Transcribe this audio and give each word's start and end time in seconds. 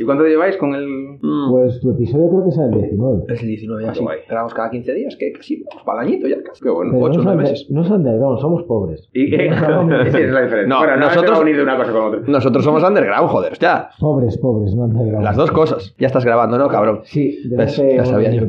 ¿Y 0.00 0.04
cuánto 0.04 0.24
lleváis 0.24 0.56
con 0.56 0.74
el...? 0.74 0.86
Mm. 1.20 1.50
Pues 1.50 1.78
tu 1.80 1.90
episodio 1.90 2.28
creo 2.30 2.42
que 2.44 2.48
es 2.48 2.58
el 2.58 2.70
19. 2.70 3.24
Es 3.28 3.42
el 3.42 3.48
19 3.48 3.82
ya, 3.84 3.92
Qué 3.92 3.98
sí. 3.98 4.02
guay. 4.02 4.18
Grabamos 4.26 4.54
cada 4.54 4.70
15 4.70 4.94
días, 4.94 5.16
que 5.16 5.32
casi 5.32 5.62
vamos 5.62 5.84
para 5.84 6.02
el 6.02 6.08
añito 6.08 6.26
ya, 6.26 6.42
casi. 6.42 6.62
Qué 6.62 6.70
bueno. 6.70 6.92
Pero 6.92 7.04
8 7.04 7.20
o 7.20 7.22
no 7.22 7.24
9 7.24 7.24
son 7.24 7.36
de- 7.36 7.50
meses. 7.50 7.70
No 7.70 7.84
son 7.84 7.96
underground, 7.98 8.38
somos 8.40 8.62
pobres. 8.64 9.08
¿Y 9.12 9.30
qué? 9.30 9.46
Es 9.50 9.52
la 9.60 10.42
diferencia. 10.42 10.66
No, 10.66 10.78
bueno, 10.78 10.96
no 10.96 11.06
nosotros- 11.06 11.38
se 11.38 11.62
una 11.62 11.76
cosa 11.76 11.92
con 11.92 12.02
otra. 12.02 12.20
Nosotros 12.26 12.64
somos 12.64 12.82
underground, 12.82 13.28
joder, 13.28 13.52
ya. 13.58 13.90
Pobres, 14.00 14.38
pobres, 14.38 14.74
no 14.74 14.84
underground. 14.84 15.22
Las 15.24 15.36
dos 15.36 15.50
cosas. 15.50 15.94
Ya 15.98 16.06
estás 16.06 16.24
grabando, 16.24 16.56
¿no, 16.56 16.68
cabrón? 16.68 17.00
Sí, 17.04 17.38
hace 17.58 17.96
Ya 17.96 18.04
sabía 18.06 18.30
yo. 18.32 18.44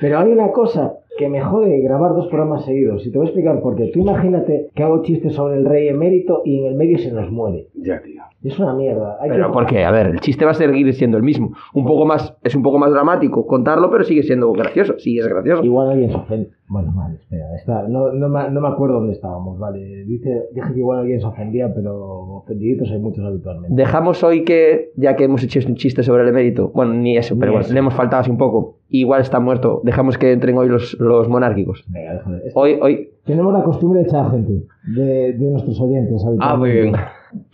Pero 0.00 0.18
hay 0.18 0.30
una 0.30 0.52
cosa 0.52 0.94
que 1.18 1.28
me 1.28 1.42
jode 1.42 1.80
grabar 1.80 2.14
dos 2.14 2.28
programas 2.28 2.64
seguidos. 2.64 3.04
Y 3.06 3.10
te 3.10 3.18
voy 3.18 3.26
a 3.26 3.30
explicar 3.30 3.60
por 3.60 3.76
qué. 3.76 3.90
Tú 3.92 3.98
imagínate 4.00 4.68
que 4.74 4.82
hago 4.82 5.02
chistes 5.02 5.34
sobre 5.34 5.56
el 5.56 5.64
rey 5.64 5.88
emérito 5.88 6.42
y 6.44 6.60
en 6.60 6.66
el 6.66 6.74
medio 6.76 6.98
se 6.98 7.12
nos 7.12 7.30
muere. 7.30 7.66
Ya, 7.74 8.00
tío. 8.00 8.21
Es 8.44 8.58
una 8.58 8.74
mierda. 8.74 9.18
Hay 9.20 9.30
Pero 9.30 9.46
que- 9.48 9.52
¿por 9.52 9.66
qué? 9.66 9.84
A 9.84 9.90
ver, 9.90 10.06
el 10.08 10.20
chiste 10.20 10.44
va 10.44 10.50
a 10.50 10.54
seguir 10.54 10.92
siendo 10.94 11.16
el 11.16 11.22
mismo. 11.22 11.52
Un 11.74 11.84
poco 11.86 12.04
más, 12.04 12.36
es 12.42 12.54
un 12.56 12.62
poco 12.62 12.78
más 12.78 12.90
dramático 12.90 13.46
contarlo, 13.46 13.90
pero 13.90 14.02
sigue 14.04 14.22
siendo 14.24 14.50
gracioso. 14.52 14.94
Sí, 14.98 15.18
es 15.18 15.28
gracioso. 15.28 15.62
Igual 15.64 15.90
alguien 15.90 16.10
se 16.10 16.16
ofende. 16.16 16.50
Bueno, 16.68 16.90
vale, 16.96 17.16
espera. 17.16 17.54
Está, 17.54 17.86
no, 17.86 18.12
no, 18.12 18.28
me, 18.30 18.48
no 18.50 18.60
me 18.62 18.68
acuerdo 18.68 18.94
dónde 18.96 19.12
estábamos, 19.12 19.58
vale. 19.58 20.04
Dice, 20.06 20.44
dije 20.54 20.72
que 20.72 20.78
igual 20.78 21.00
alguien 21.00 21.20
se 21.20 21.26
ofendía, 21.26 21.72
pero 21.74 21.94
ofendiditos 22.38 22.90
hay 22.90 22.98
muchos 22.98 23.24
habitualmente. 23.24 23.76
Dejamos 23.76 24.24
hoy 24.24 24.42
que, 24.42 24.90
ya 24.96 25.14
que 25.14 25.24
hemos 25.24 25.42
hecho 25.44 25.60
un 25.68 25.74
chiste 25.76 26.02
sobre 26.02 26.22
el 26.22 26.28
emérito, 26.30 26.70
bueno, 26.74 26.94
ni 26.94 27.16
eso, 27.18 27.34
pero 27.38 27.50
Ni 27.50 27.56
bueno, 27.56 27.64
eso. 27.66 27.74
le 27.74 27.78
hemos 27.78 27.94
faltado 27.94 28.22
así 28.22 28.30
un 28.30 28.38
poco. 28.38 28.78
Igual 28.88 29.20
está 29.20 29.38
muerto. 29.38 29.82
Dejamos 29.84 30.16
que 30.18 30.32
entren 30.32 30.56
hoy 30.56 30.68
los, 30.68 30.98
los 30.98 31.28
monárquicos. 31.28 31.84
Venga, 31.88 32.14
déjame. 32.14 32.38
Hoy, 32.54 32.78
hoy. 32.80 33.10
Tenemos 33.24 33.52
la 33.52 33.62
costumbre 33.62 34.00
de 34.00 34.06
echar 34.06 34.30
gente 34.30 34.64
de, 34.96 35.32
de 35.34 35.50
nuestros 35.50 35.78
oyentes. 35.80 36.24
Ah, 36.40 36.56
muy 36.56 36.70
bien. 36.72 36.94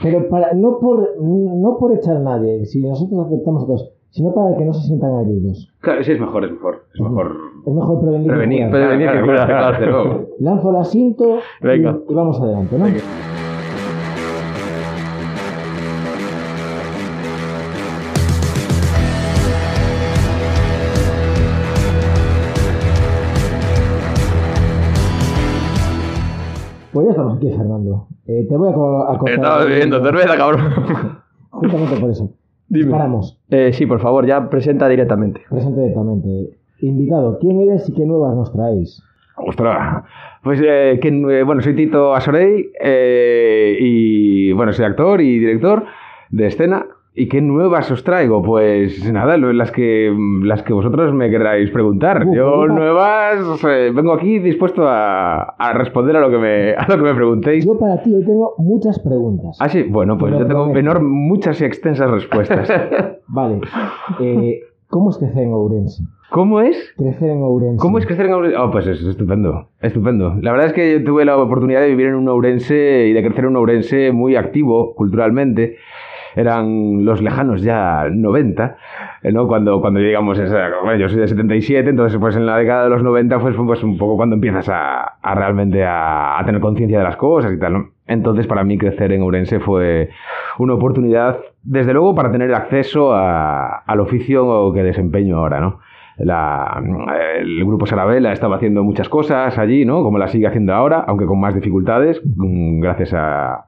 Pero 0.03 0.29
para, 0.29 0.53
no, 0.55 0.79
por, 0.79 1.07
no 1.21 1.77
por 1.79 1.93
echar 1.95 2.17
a 2.17 2.21
nadie, 2.21 2.65
si 2.67 2.81
nosotros 2.87 3.27
aceptamos 3.27 3.63
a 3.65 3.67
todos, 3.67 3.93
sino 4.11 4.33
para 4.35 4.57
que 4.57 4.65
no 4.65 4.73
se 4.73 4.87
sientan 4.87 5.21
heridos. 5.21 5.73
Claro, 5.81 6.03
sí, 6.03 6.13
es 6.13 6.21
mejor, 6.21 6.45
es 6.45 6.53
mejor. 6.53 6.77
Es 6.95 7.01
mejor 7.01 7.37
Es 7.67 7.75
mejor 7.75 8.01
prevenir. 8.01 8.27
que 8.27 8.33
prevenir. 8.37 8.67
curar. 8.69 8.89
Prevenir 8.89 9.07
que 9.09 9.13
Claro, 9.23 9.27
curar, 9.27 9.47
claro, 9.47 9.79
claro. 9.79 10.27
Lanzo 10.41 10.71
el 10.71 10.77
asiento 10.77 11.39
y, 11.63 11.67
Venga. 11.67 11.99
y 12.09 12.15
vamos 12.15 12.41
adelante, 12.41 12.79
¿no? 12.79 12.87
Pues 26.99 27.07
ya 27.07 27.11
estamos 27.13 27.37
aquí, 27.37 27.49
Fernando. 27.51 28.09
Eh, 28.27 28.45
te 28.49 28.57
voy 28.57 28.71
a, 28.71 28.73
a 28.73 29.19
contar. 29.19 29.35
Estaba 29.35 29.65
bebiendo 29.65 30.03
cerveza, 30.03 30.37
cabrón. 30.37 30.61
Justamente 31.51 32.01
por 32.01 32.11
eso. 32.11 32.33
Dime. 32.67 32.91
Paramos. 32.91 33.41
Eh, 33.51 33.73
sí, 33.73 33.87
por 33.87 34.01
favor, 34.01 34.27
ya 34.27 34.51
presenta 34.51 34.89
directamente. 34.89 35.43
Presente 35.49 35.81
directamente. 35.81 36.59
Invitado, 36.81 37.39
¿quién 37.41 37.61
eres 37.61 37.89
y 37.89 37.93
qué 37.93 38.05
nuevas 38.05 38.35
nos 38.35 38.53
traéis? 38.53 39.01
Ostras. 39.37 40.03
Pues, 40.43 40.61
eh, 40.61 40.99
que, 41.01 41.07
eh, 41.07 41.45
bueno, 41.45 41.61
soy 41.61 41.77
Tito 41.77 42.17
Asorey 42.17 42.69
eh, 42.81 43.77
y, 43.79 44.51
bueno, 44.51 44.73
soy 44.73 44.87
actor 44.87 45.21
y 45.21 45.39
director 45.39 45.85
de 46.31 46.49
escena. 46.49 46.85
¿Y 47.21 47.29
qué 47.29 47.41
nuevas 47.41 47.91
os 47.91 48.05
traigo? 48.05 48.43
Pues 48.43 49.11
nada, 49.13 49.37
las 49.37 49.73
que, 49.73 50.15
las 50.45 50.63
que 50.63 50.73
vosotros 50.73 51.13
me 51.13 51.29
queráis 51.31 51.71
preguntar. 51.71 52.25
Uh, 52.27 52.35
Yo 52.35 52.51
pregunta. 52.61 52.75
nuevas, 52.75 53.65
eh, 53.65 53.91
vengo 53.95 54.13
aquí 54.13 54.39
dispuesto 54.39 54.87
a, 54.87 55.43
a 55.59 55.73
responder 55.73 56.15
a 56.17 56.21
lo 56.21 56.31
que 56.31 56.39
me, 56.39 56.75
a 56.75 56.87
lo 56.89 56.97
que 56.97 57.03
me 57.03 57.15
preguntéis. 57.15 57.67
Yo 57.67 57.77
para 57.79 58.01
ti 58.03 58.15
hoy 58.15 58.25
tengo 58.25 58.55
muchas 58.59 58.99
preguntas. 59.01 59.57
Ah, 59.61 59.69
sí, 59.69 59.83
bueno, 59.83 60.17
pues 60.17 60.31
Te 60.33 60.39
lo 60.39 60.45
yo 60.45 60.49
tengo 60.49 60.65
prometo. 60.73 60.91
enorm- 60.91 61.03
muchas 61.09 61.61
y 61.61 61.65
extensas 61.65 62.09
respuestas. 62.11 62.69
Vale. 63.27 63.61
Eh, 64.21 64.61
¿Cómo 64.89 65.11
es 65.11 65.19
crecer 65.19 65.43
en 65.43 65.53
Ourense? 65.53 66.03
¿Cómo 66.31 66.61
es? 66.61 66.95
Crecer 66.97 67.31
en 67.31 67.43
Ourense. 67.43 67.79
¿Cómo 67.79 67.99
es 67.99 68.07
crecer 68.07 68.27
en 68.27 68.33
Ourense? 68.35 68.57
Oh, 68.59 68.71
pues 68.71 68.87
es 68.87 69.03
estupendo, 69.03 69.69
estupendo. 69.83 70.35
La 70.41 70.53
verdad 70.53 70.69
es 70.69 70.73
que 70.73 70.93
yo 70.93 71.05
tuve 71.05 71.25
la 71.25 71.37
oportunidad 71.37 71.81
de 71.81 71.89
vivir 71.89 72.07
en 72.07 72.15
un 72.15 72.29
Ourense 72.29 73.07
y 73.09 73.13
de 73.13 73.23
crecer 73.23 73.45
en 73.45 73.51
un 73.51 73.57
Ourense 73.57 74.13
muy 74.13 74.37
activo 74.37 74.95
culturalmente. 74.95 75.77
Eran 76.39 77.05
los 77.05 77.21
lejanos 77.21 77.63
ya 77.63 78.07
90, 78.11 78.77
eh, 79.23 79.33
¿no? 79.33 79.49
Cuando, 79.49 79.81
cuando 79.81 79.99
esa- 80.39 80.69
bueno, 80.85 80.97
yo 81.01 81.09
soy 81.09 81.19
de 81.19 81.27
77, 81.29 81.91
entonces 81.91 82.19
pues 82.21 82.37
en 82.37 82.47
la 82.47 82.57
década 82.57 82.85
de 82.85 82.91
los 82.91 83.03
90 83.03 83.41
pues, 83.41 83.57
pues 83.57 83.83
un 83.83 83.99
poco 83.99 84.17
cuando 84.17 84.37
empiezas 84.37 84.69
a, 84.69 85.01
a 85.21 85.35
realmente 85.35 85.85
a, 85.85 86.39
a 86.39 86.45
tener 86.45 86.61
conciencia 86.61 86.99
de 86.99 87.05
las 87.05 87.17
cosas 87.17 87.53
y 87.53 87.59
tal, 87.59 87.73
¿no? 87.73 87.89
Entonces 88.07 88.47
para 88.47 88.63
mí 88.63 88.79
crecer 88.79 89.13
en 89.13 89.23
Ourense 89.23 89.59
fue 89.59 90.11
una 90.59 90.75
oportunidad, 90.75 91.39
desde 91.65 91.93
luego, 91.93 92.15
para 92.15 92.31
tener 92.31 92.55
acceso 92.55 93.13
a- 93.13 93.79
al 93.87 94.01
oficio 94.01 94.73
que 94.73 94.83
desempeño 94.85 95.39
ahora, 95.39 95.61
¿no? 95.61 95.81
La- 96.19 96.81
el 97.41 97.65
grupo 97.65 97.87
Sarabela 97.87 98.33
estaba 98.33 98.57
haciendo 98.57 98.83
muchas 98.85 99.09
cosas 99.09 99.57
allí, 99.59 99.85
¿no? 99.85 100.03
Como 100.03 100.19
la 100.19 100.29
sigue 100.29 100.47
haciendo 100.47 100.73
ahora, 100.75 101.05
aunque 101.07 101.27
con 101.27 101.39
más 101.41 101.55
dificultades, 101.55 102.21
mm, 102.25 102.81
gracias 102.81 103.13
a, 103.15 103.67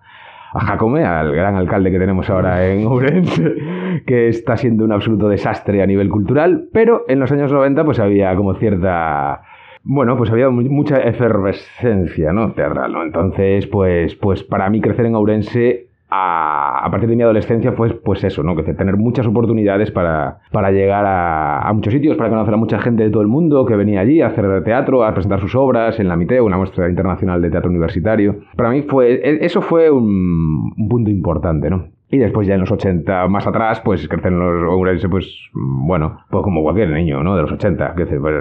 a 0.53 0.61
Jacome, 0.61 1.05
al 1.05 1.33
gran 1.33 1.55
alcalde 1.57 1.91
que 1.91 1.99
tenemos 1.99 2.29
ahora 2.31 2.67
en 2.67 2.87
Ourense, 2.87 3.55
que 4.07 4.29
está 4.29 4.57
siendo 4.57 4.85
un 4.85 4.93
absoluto 4.93 5.29
desastre 5.29 5.83
a 5.83 5.87
nivel 5.87 6.09
cultural, 6.09 6.69
pero 6.73 7.05
en 7.09 7.21
los 7.21 7.31
años 7.33 7.53
90 7.53 7.85
pues 7.85 7.99
había 7.99 8.35
como 8.37 8.55
cierta... 8.55 9.43
Bueno, 9.83 10.17
pues 10.17 10.31
había 10.31 10.51
mu- 10.51 10.63
mucha 10.63 10.99
efervescencia, 11.01 12.33
¿no? 12.33 12.53
Teatral, 12.53 12.93
¿no? 12.93 13.03
Entonces, 13.03 13.67
pues, 13.67 14.15
pues 14.17 14.43
para 14.43 14.69
mí 14.71 14.81
crecer 14.81 15.07
en 15.07 15.15
Ourense 15.15 15.90
a, 16.11 16.85
a 16.85 16.91
partir 16.91 17.09
de 17.09 17.17
mi 17.17 17.23
adolescencia 17.23 17.73
fue 17.73 17.91
pues 18.03 18.25
eso, 18.25 18.43
¿no? 18.43 18.57
Que 18.57 18.63
tener 18.75 18.97
muchas 18.97 19.27
oportunidades 19.27 19.91
para, 19.91 20.39
para 20.53 20.71
llegar 20.71 21.05
a, 21.07 21.61
a 21.61 21.73
muchos 21.73 21.93
sitios, 21.93 22.17
para 22.17 22.31
conocer 22.31 22.55
a 22.55 22.57
mucha 22.57 22.79
gente 22.81 23.05
de 23.05 23.11
todo 23.11 23.23
el 23.23 23.29
mundo 23.29 23.65
que 23.65 23.77
venía 23.77 24.01
allí 24.01 24.21
a 24.21 24.29
hacer 24.29 24.65
teatro, 24.65 25.05
a 25.05 25.13
presentar 25.15 25.41
sus 25.41 25.55
obras 25.55 25.99
en 26.01 26.09
la 26.09 26.17
MITEO, 26.17 26.45
una 26.45 26.57
muestra 26.57 26.89
internacional 26.89 27.41
de 27.41 27.51
teatro 27.51 27.71
universitario. 27.71 28.41
Para 28.57 28.71
mí 28.71 28.83
fue, 28.83 29.15
e- 29.15 29.45
eso 29.45 29.63
fue 29.63 29.91
un, 29.91 30.73
un 30.77 30.89
punto 30.89 31.11
importante, 31.11 31.71
¿no? 31.71 31.85
Y 32.13 32.19
después 32.19 32.47
ya 32.49 32.55
en 32.55 32.61
los 32.61 32.73
80, 32.73 33.29
más 33.29 33.47
atrás, 33.47 33.81
pues 33.85 34.09
crecer 34.09 34.33
en 34.33 34.39
los 34.41 34.73
Ourense, 34.73 35.09
pues 35.09 35.27
bueno, 35.55 36.17
pues 36.31 36.43
como 36.43 36.63
cualquier 36.63 36.91
niño, 36.91 37.23
¿no? 37.23 37.37
De 37.37 37.43
los 37.43 37.53
80, 37.53 37.95
que 37.95 38.05
pues, 38.07 38.35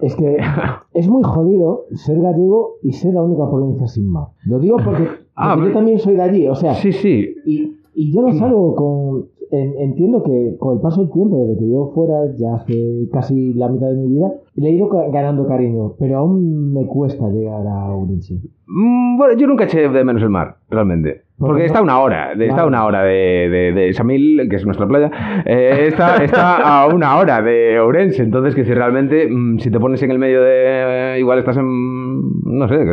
Es 0.00 0.14
que 0.14 0.36
es 0.94 1.08
muy 1.08 1.22
jodido 1.24 1.86
ser 1.92 2.20
gallego 2.20 2.74
y 2.82 2.92
ser 2.92 3.14
la 3.14 3.22
única 3.22 3.50
provincia 3.50 3.86
sin 3.88 4.08
mar. 4.10 4.28
Lo 4.46 4.58
digo 4.60 4.76
porque, 4.76 5.02
porque 5.04 5.20
Ah, 5.34 5.56
yo 5.58 5.72
también 5.72 5.98
soy 5.98 6.14
de 6.14 6.22
allí, 6.22 6.46
o 6.48 6.54
sea, 6.54 6.74
sí, 6.74 6.92
sí, 6.92 7.34
y, 7.46 7.76
y 7.94 8.12
yo 8.14 8.22
no 8.22 8.32
salgo 8.34 8.74
con... 8.76 9.24
en- 9.50 9.74
entiendo 9.80 10.22
que 10.22 10.56
con 10.60 10.76
el 10.76 10.80
paso 10.80 11.00
del 11.02 11.10
tiempo, 11.12 11.36
desde 11.46 11.58
que 11.58 11.68
yo 11.70 11.90
fuera, 11.94 12.14
ya 12.36 12.54
hace 12.56 13.08
casi 13.12 13.54
la 13.54 13.68
mitad 13.68 13.88
de 13.88 13.96
mi 13.96 14.06
vida, 14.08 14.32
le 14.54 14.68
he 14.68 14.72
ido 14.72 14.88
ganando 15.10 15.48
cariño, 15.48 15.94
pero 15.98 16.18
aún 16.18 16.72
me 16.74 16.86
cuesta 16.86 17.26
llegar 17.28 17.66
a 17.66 17.90
Ourense. 17.92 18.34
Mm, 18.68 19.16
Bueno, 19.18 19.36
yo 19.36 19.46
nunca 19.48 19.64
eché 19.64 19.88
de 19.88 20.04
menos 20.04 20.22
el 20.22 20.30
mar, 20.30 20.56
realmente. 20.70 21.22
¿Por 21.40 21.52
Porque 21.52 21.64
está 21.64 21.78
a 21.78 21.82
una 21.82 21.98
hora, 22.00 22.32
está 22.38 22.60
a 22.60 22.66
una 22.66 22.84
hora 22.84 23.02
de, 23.02 23.48
de, 23.48 23.72
de 23.72 23.94
Samil, 23.94 24.46
que 24.50 24.56
es 24.56 24.66
nuestra 24.66 24.86
playa, 24.86 25.10
eh, 25.46 25.86
está, 25.88 26.22
está 26.22 26.56
a 26.58 26.86
una 26.86 27.16
hora 27.16 27.40
de 27.40 27.80
Ourense, 27.80 28.22
entonces 28.22 28.54
que 28.54 28.62
si 28.62 28.74
realmente, 28.74 29.26
mm, 29.26 29.58
si 29.58 29.70
te 29.70 29.80
pones 29.80 30.02
en 30.02 30.10
el 30.10 30.18
medio 30.18 30.42
de, 30.42 31.16
igual 31.18 31.38
estás 31.38 31.56
en, 31.56 32.09
no 32.44 32.68
sé, 32.68 32.84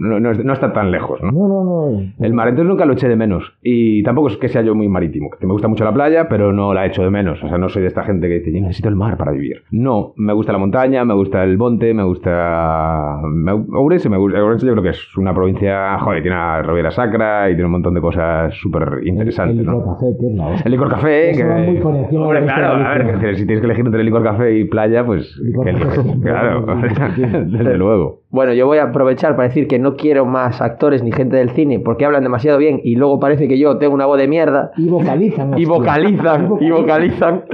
no, 0.00 0.20
no, 0.20 0.30
es- 0.30 0.44
no 0.44 0.52
está 0.52 0.72
tan 0.72 0.90
lejos, 0.90 1.20
¿no? 1.22 1.30
No, 1.32 1.48
no, 1.48 1.64
no. 1.64 2.24
El 2.24 2.32
mar, 2.34 2.48
entonces 2.48 2.68
nunca 2.68 2.84
lo 2.84 2.92
eché 2.94 3.08
de 3.08 3.16
menos. 3.16 3.52
Y 3.62 4.02
tampoco 4.02 4.28
es 4.28 4.36
que 4.36 4.48
sea 4.48 4.62
yo 4.62 4.74
muy 4.74 4.88
marítimo. 4.88 5.30
Que 5.38 5.46
me 5.46 5.52
gusta 5.52 5.68
mucho 5.68 5.84
la 5.84 5.92
playa, 5.92 6.28
pero 6.28 6.52
no 6.52 6.72
la 6.74 6.86
echo 6.86 7.02
de 7.02 7.10
menos. 7.10 7.42
O 7.42 7.48
sea, 7.48 7.58
no 7.58 7.68
soy 7.68 7.82
de 7.82 7.88
esta 7.88 8.02
gente 8.04 8.28
que 8.28 8.34
dice, 8.40 8.52
yo 8.52 8.60
necesito 8.60 8.88
el 8.88 8.96
mar 8.96 9.16
para 9.16 9.32
vivir. 9.32 9.62
No, 9.70 10.12
me 10.16 10.32
gusta 10.32 10.52
la 10.52 10.58
montaña, 10.58 11.04
me 11.04 11.14
gusta 11.14 11.42
el 11.44 11.56
monte, 11.58 11.92
me 11.94 12.02
gusta... 12.04 13.20
me- 13.24 13.52
Ourense, 13.52 14.08
me 14.08 14.16
gusta. 14.16 14.42
Ourense 14.42 14.66
yo 14.66 14.72
creo 14.72 14.82
que 14.82 14.90
es 14.90 15.16
una 15.16 15.34
provincia, 15.34 15.98
joder, 15.98 16.22
tiene 16.22 16.36
una 16.36 16.62
Riviera 16.62 16.90
Sacra 16.90 17.48
y 17.50 17.54
tiene 17.54 17.66
un 17.66 17.72
montón 17.72 17.94
de 17.94 18.00
cosas 18.00 18.54
súper 18.54 19.00
interesantes, 19.04 19.58
el, 19.58 19.64
el 19.64 19.66
¿no? 19.66 19.84
café, 19.84 20.06
que 20.18 20.26
es 20.26 20.34
la 20.36 20.46
hostia. 20.48 20.62
El 20.66 20.72
licor 20.72 20.88
café, 20.90 21.30
Eso 21.30 21.40
que... 21.40 21.44
muy 21.54 21.98
encima 21.98 22.22
Hombre, 22.22 22.42
claro, 22.44 22.84
a 22.86 22.94
ver, 22.94 23.18
que 23.20 23.34
si 23.36 23.46
tienes 23.46 23.60
que 23.60 23.66
elegir 23.66 23.84
entre 23.86 24.04
licor 24.04 24.22
café 24.22 24.56
y 24.58 24.64
playa, 24.64 25.04
pues... 25.04 25.36
Licor 25.42 25.66
que 25.66 26.20
claro, 26.22 26.66
desde 27.46 27.76
luego. 27.76 28.20
Bueno, 28.30 28.52
yo 28.52 28.66
voy 28.70 28.78
a 28.78 28.84
aprovechar 28.84 29.34
para 29.36 29.48
decir 29.48 29.66
que 29.66 29.78
no 29.78 29.96
quiero 29.96 30.24
más 30.26 30.60
actores 30.62 31.02
ni 31.02 31.10
gente 31.12 31.36
del 31.36 31.50
cine 31.50 31.80
porque 31.80 32.04
hablan 32.04 32.22
demasiado 32.22 32.56
bien 32.58 32.80
y 32.84 32.94
luego 32.96 33.18
parece 33.18 33.48
que 33.48 33.58
yo 33.58 33.76
tengo 33.78 33.94
una 33.94 34.06
voz 34.06 34.18
de 34.18 34.28
mierda. 34.28 34.70
Y 34.76 34.88
vocalizan. 34.88 35.50
Y 35.58 35.64
vocalizan, 35.64 36.50
y 36.60 36.70
vocalizan. 36.78 37.44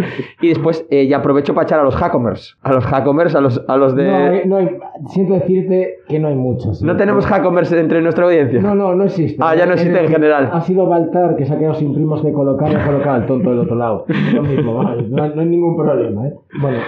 Y 0.41 0.49
después 0.49 0.87
eh, 0.91 1.07
ya 1.09 1.19
aprovecho 1.19 1.55
para 1.55 1.65
echar 1.67 1.81
a 1.81 1.85
los 1.85 1.97
Hackomers. 1.97 2.57
A 2.63 2.73
los 2.73 2.85
Hackomers, 2.85 3.35
a 3.35 3.41
los, 3.41 3.65
a 3.67 3.77
los 3.77 3.97
de. 3.97 4.07
No 4.07 4.17
hay, 4.17 4.41
no 4.47 4.57
hay- 4.57 4.79
siento 5.09 5.35
decirte 5.35 5.95
que 6.09 6.19
no 6.19 6.29
hay 6.29 6.35
muchos. 6.37 6.83
¿No 6.83 6.97
tenemos 6.97 7.27
Hackomers 7.27 7.73
entre 7.73 8.03
nuestra 8.03 8.25
audiencia? 8.27 8.61
No, 8.61 8.75
no, 8.75 8.95
no 8.95 9.05
existe. 9.05 9.37
Ah, 9.41 9.55
ya 9.57 9.67
no 9.67 9.73
existe 9.73 9.97
en 9.97 10.03
decir, 10.03 10.17
general. 10.17 10.51
Ha 10.53 10.61
sido 10.61 10.87
Baltar 10.87 11.37
que 11.37 11.45
se 11.47 11.55
ha 11.55 11.59
quedado 11.59 11.75
sin 11.75 11.93
primos 11.95 12.23
que 12.23 12.33
colocar 12.33 12.71
y 12.71 12.75
ha 12.75 12.85
colocado 12.87 13.15
al 13.17 13.27
tonto 13.27 13.51
del 13.51 13.61
otro 13.61 13.77
lado. 13.77 14.05
Lo 14.35 14.43
mismo, 14.43 14.75
vale, 14.75 15.05
no, 15.09 15.29
no 15.29 15.41
hay 15.41 15.47
ningún 15.49 15.77
problema, 15.77 16.29
¿eh? 16.29 16.35
Bueno, 16.61 16.79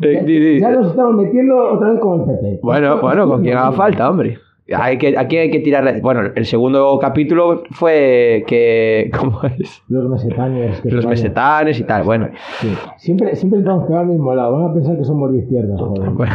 Eh, 0.00 0.58
ya, 0.60 0.68
ya 0.68 0.76
nos 0.76 0.90
estamos 0.90 1.14
metiendo 1.16 1.56
otra 1.72 1.90
vez 1.90 2.00
con 2.00 2.20
el 2.20 2.26
PP. 2.26 2.60
Bueno, 2.62 3.00
bueno, 3.00 3.26
con 3.28 3.42
quien 3.42 3.56
haga 3.68 3.76
falta, 3.76 4.10
hombre. 4.10 4.38
Hay 4.76 4.98
que, 4.98 5.16
aquí 5.16 5.38
hay 5.38 5.50
que 5.50 5.60
tirar. 5.60 5.98
Bueno, 6.02 6.30
el 6.34 6.44
segundo 6.44 6.98
capítulo 7.00 7.62
fue 7.70 8.44
que. 8.46 9.10
¿Cómo 9.18 9.40
es? 9.58 9.82
Los 9.88 10.10
mesetanes. 10.10 10.82
que 10.82 10.90
Los 10.90 11.06
mesetanes 11.06 11.80
y 11.80 11.84
tal. 11.84 12.02
Bueno, 12.02 12.28
Sí. 12.60 12.68
Siempre, 12.98 13.34
siempre 13.34 13.60
estamos 13.60 13.86
quedando 13.86 14.12
al 14.12 14.18
mismo 14.18 14.34
lado. 14.34 14.52
Van 14.60 14.70
a 14.70 14.74
pensar 14.74 14.98
que 14.98 15.04
somos 15.04 15.32
de 15.32 15.38
izquierdas, 15.38 15.80
joder. 15.80 16.10
bueno. 16.10 16.32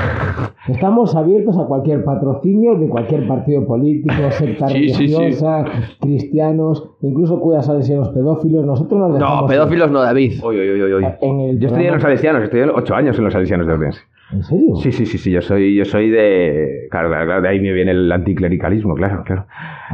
Estamos 0.67 1.15
abiertos 1.15 1.59
a 1.59 1.65
cualquier 1.67 2.03
patrocinio 2.03 2.73
de 2.79 2.87
cualquier 2.89 3.27
partido 3.27 3.67
político, 3.67 4.15
secta 4.31 4.67
Sí, 4.69 4.89
sí, 4.89 5.07
sí. 5.09 5.15
religiosa, 5.15 5.65
cristianos, 6.01 6.89
incluso 7.01 7.39
cuidas 7.39 7.69
a 7.69 7.73
los 7.73 8.09
pedófilos. 8.09 8.65
Nosotros 8.65 8.99
nos 9.11 9.19
No, 9.19 9.45
pedófilos 9.45 9.91
no, 9.91 10.01
David. 10.01 10.41
Uy, 10.43 10.57
uy, 10.59 10.81
uy, 10.81 10.93
uy. 10.95 11.05
En 11.21 11.39
el 11.39 11.59
Yo 11.59 11.67
estudié 11.67 11.87
en 11.89 11.93
los 11.93 12.01
salesianos, 12.01 12.43
estudié 12.43 12.65
ocho 12.73 12.95
años 12.95 13.15
en 13.17 13.25
los 13.25 13.33
salesianos 13.33 13.67
de 13.67 13.73
Orense. 13.73 13.99
¿En 14.31 14.41
serio? 14.43 14.75
Sí, 14.77 14.91
sí, 14.91 15.05
sí, 15.05 15.17
sí, 15.17 15.31
yo 15.31 15.41
soy, 15.41 15.75
yo 15.75 15.85
soy 15.85 16.09
de... 16.09 16.87
Claro, 16.89 17.41
de 17.41 17.47
ahí 17.47 17.59
me 17.59 17.71
viene 17.71 17.91
el 17.91 18.11
anticlericalismo, 18.11 18.95
claro, 18.95 19.23
claro. 19.25 19.45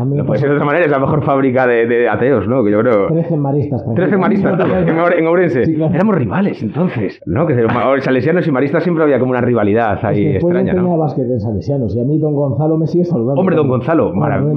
No 0.06 0.26
puede 0.26 0.40
ser 0.40 0.50
de 0.50 0.56
otra 0.56 0.66
manera, 0.66 0.86
es 0.86 0.92
la 0.92 1.00
mejor 1.00 1.24
fábrica 1.24 1.68
de, 1.68 1.86
de 1.88 2.08
ateos, 2.08 2.48
¿no? 2.48 2.64
Que 2.64 2.72
yo 2.72 2.80
creo... 2.80 3.08
13 3.08 3.36
maristas. 3.38 3.84
tranquilo. 3.84 4.08
13 4.08 4.18
maristas 4.18 4.60
en, 4.88 4.96
Oure- 4.98 5.18
en 5.20 5.28
Ourense. 5.28 5.66
Sí, 5.66 5.76
claro. 5.76 5.94
Éramos 5.94 6.16
rivales 6.16 6.64
entonces, 6.64 7.22
¿no? 7.26 7.46
Que 7.48 7.56
salesianos 8.02 8.48
y 8.48 8.52
maristas 8.52 8.84
siempre 8.84 9.04
había 9.04 9.20
como 9.20 9.32
una 9.32 9.42
rivalidad 9.42 9.98
Es 9.98 10.04
ahí 10.06 10.24
que 10.24 10.34
después 10.34 10.54
yo 10.54 10.60
extraña, 10.62 10.82
¿no? 10.82 10.98
básquet 10.98 11.26
en 11.26 11.40
Salesianos 11.42 11.96
y 11.96 12.00
a 12.00 12.04
mí 12.06 12.18
don 12.20 12.34
Gonzalo 12.34 12.78
me 12.78 12.88
sigue 12.88 13.04
saludando. 13.06 13.42
Hombre, 13.42 13.56
don 13.56 13.68
Gonzalo, 13.68 14.14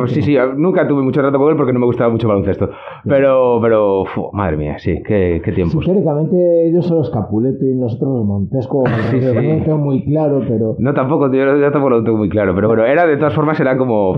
sí, 0.07 0.23
sí, 0.23 0.37
nunca 0.57 0.87
tuve 0.87 1.03
mucho 1.03 1.21
trato 1.21 1.39
con 1.39 1.51
él 1.51 1.57
porque 1.57 1.73
no 1.73 1.81
me 1.81 1.87
gustaba 1.87 2.11
mucho 2.11 2.27
el 2.27 2.35
baloncesto. 2.35 2.71
Pero, 3.05 3.59
pero, 3.61 4.05
madre 4.33 4.57
mía, 4.57 4.79
sí, 4.79 5.03
qué, 5.05 5.41
qué 5.45 5.53
tiempos. 5.53 5.85
teóricamente 5.85 6.69
ellos 6.69 6.87
son 6.87 6.99
los 6.99 7.11
Capuleto 7.11 7.65
y 7.67 7.75
nosotros 7.75 8.13
los 8.19 8.25
Montesco. 8.27 8.85
Sí, 9.11 9.17
alrededor. 9.17 9.43
sí. 9.43 9.62
Tengo 9.65 9.79
muy 9.79 10.05
claro, 10.05 10.43
pero... 10.49 10.77
No, 10.79 10.95
tampoco, 10.95 11.33
yo, 11.33 11.57
yo 11.57 11.71
tampoco 11.73 11.91
lo 11.91 12.05
tengo 12.05 12.19
muy 12.19 12.29
claro, 12.29 12.55
pero 12.55 12.69
bueno, 12.69 12.85
era 12.85 13.07
de 13.07 13.17
todas 13.17 13.35
formas, 13.35 13.59
era 13.61 13.77
como, 13.77 14.15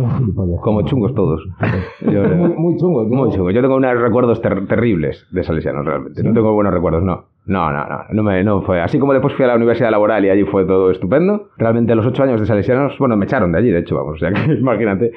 como 0.62 0.82
chungos 0.82 1.14
todos. 1.14 1.42
Yo- 2.00 2.22
muy, 2.24 2.54
muy 2.54 2.76
chungo. 2.76 3.02
yo- 3.04 3.08
Muy 3.14 3.30
chungo. 3.30 3.50
Yo 3.50 3.60
tengo 3.62 3.76
unos 3.76 3.98
recuerdos 4.00 4.40
ter- 4.42 4.66
terribles 4.66 5.26
de 5.30 5.42
salesianos, 5.42 5.84
realmente. 5.84 6.22
No 6.22 6.32
tengo 6.32 6.52
buenos 6.52 6.72
recuerdos, 6.72 7.02
no. 7.02 7.24
No, 7.46 7.70
no, 7.70 7.84
no. 7.86 7.98
No, 8.10 8.22
me, 8.22 8.42
no 8.42 8.62
fue. 8.62 8.80
Así 8.80 8.98
como 8.98 9.12
después 9.12 9.34
fui 9.34 9.44
a 9.44 9.48
la 9.48 9.56
universidad 9.56 9.90
laboral 9.90 10.24
y 10.24 10.30
allí 10.30 10.44
fue 10.44 10.64
todo 10.64 10.90
estupendo. 10.90 11.48
Realmente 11.58 11.94
los 11.94 12.06
ocho 12.06 12.22
años 12.22 12.40
de 12.40 12.46
salesianos, 12.46 12.96
bueno, 12.98 13.16
me 13.16 13.26
echaron 13.26 13.52
de 13.52 13.58
allí, 13.58 13.70
de 13.70 13.80
hecho, 13.80 13.96
vamos. 13.96 14.14
O 14.14 14.18
sea 14.18 14.32
que 14.32 14.54
imagínate. 14.54 15.12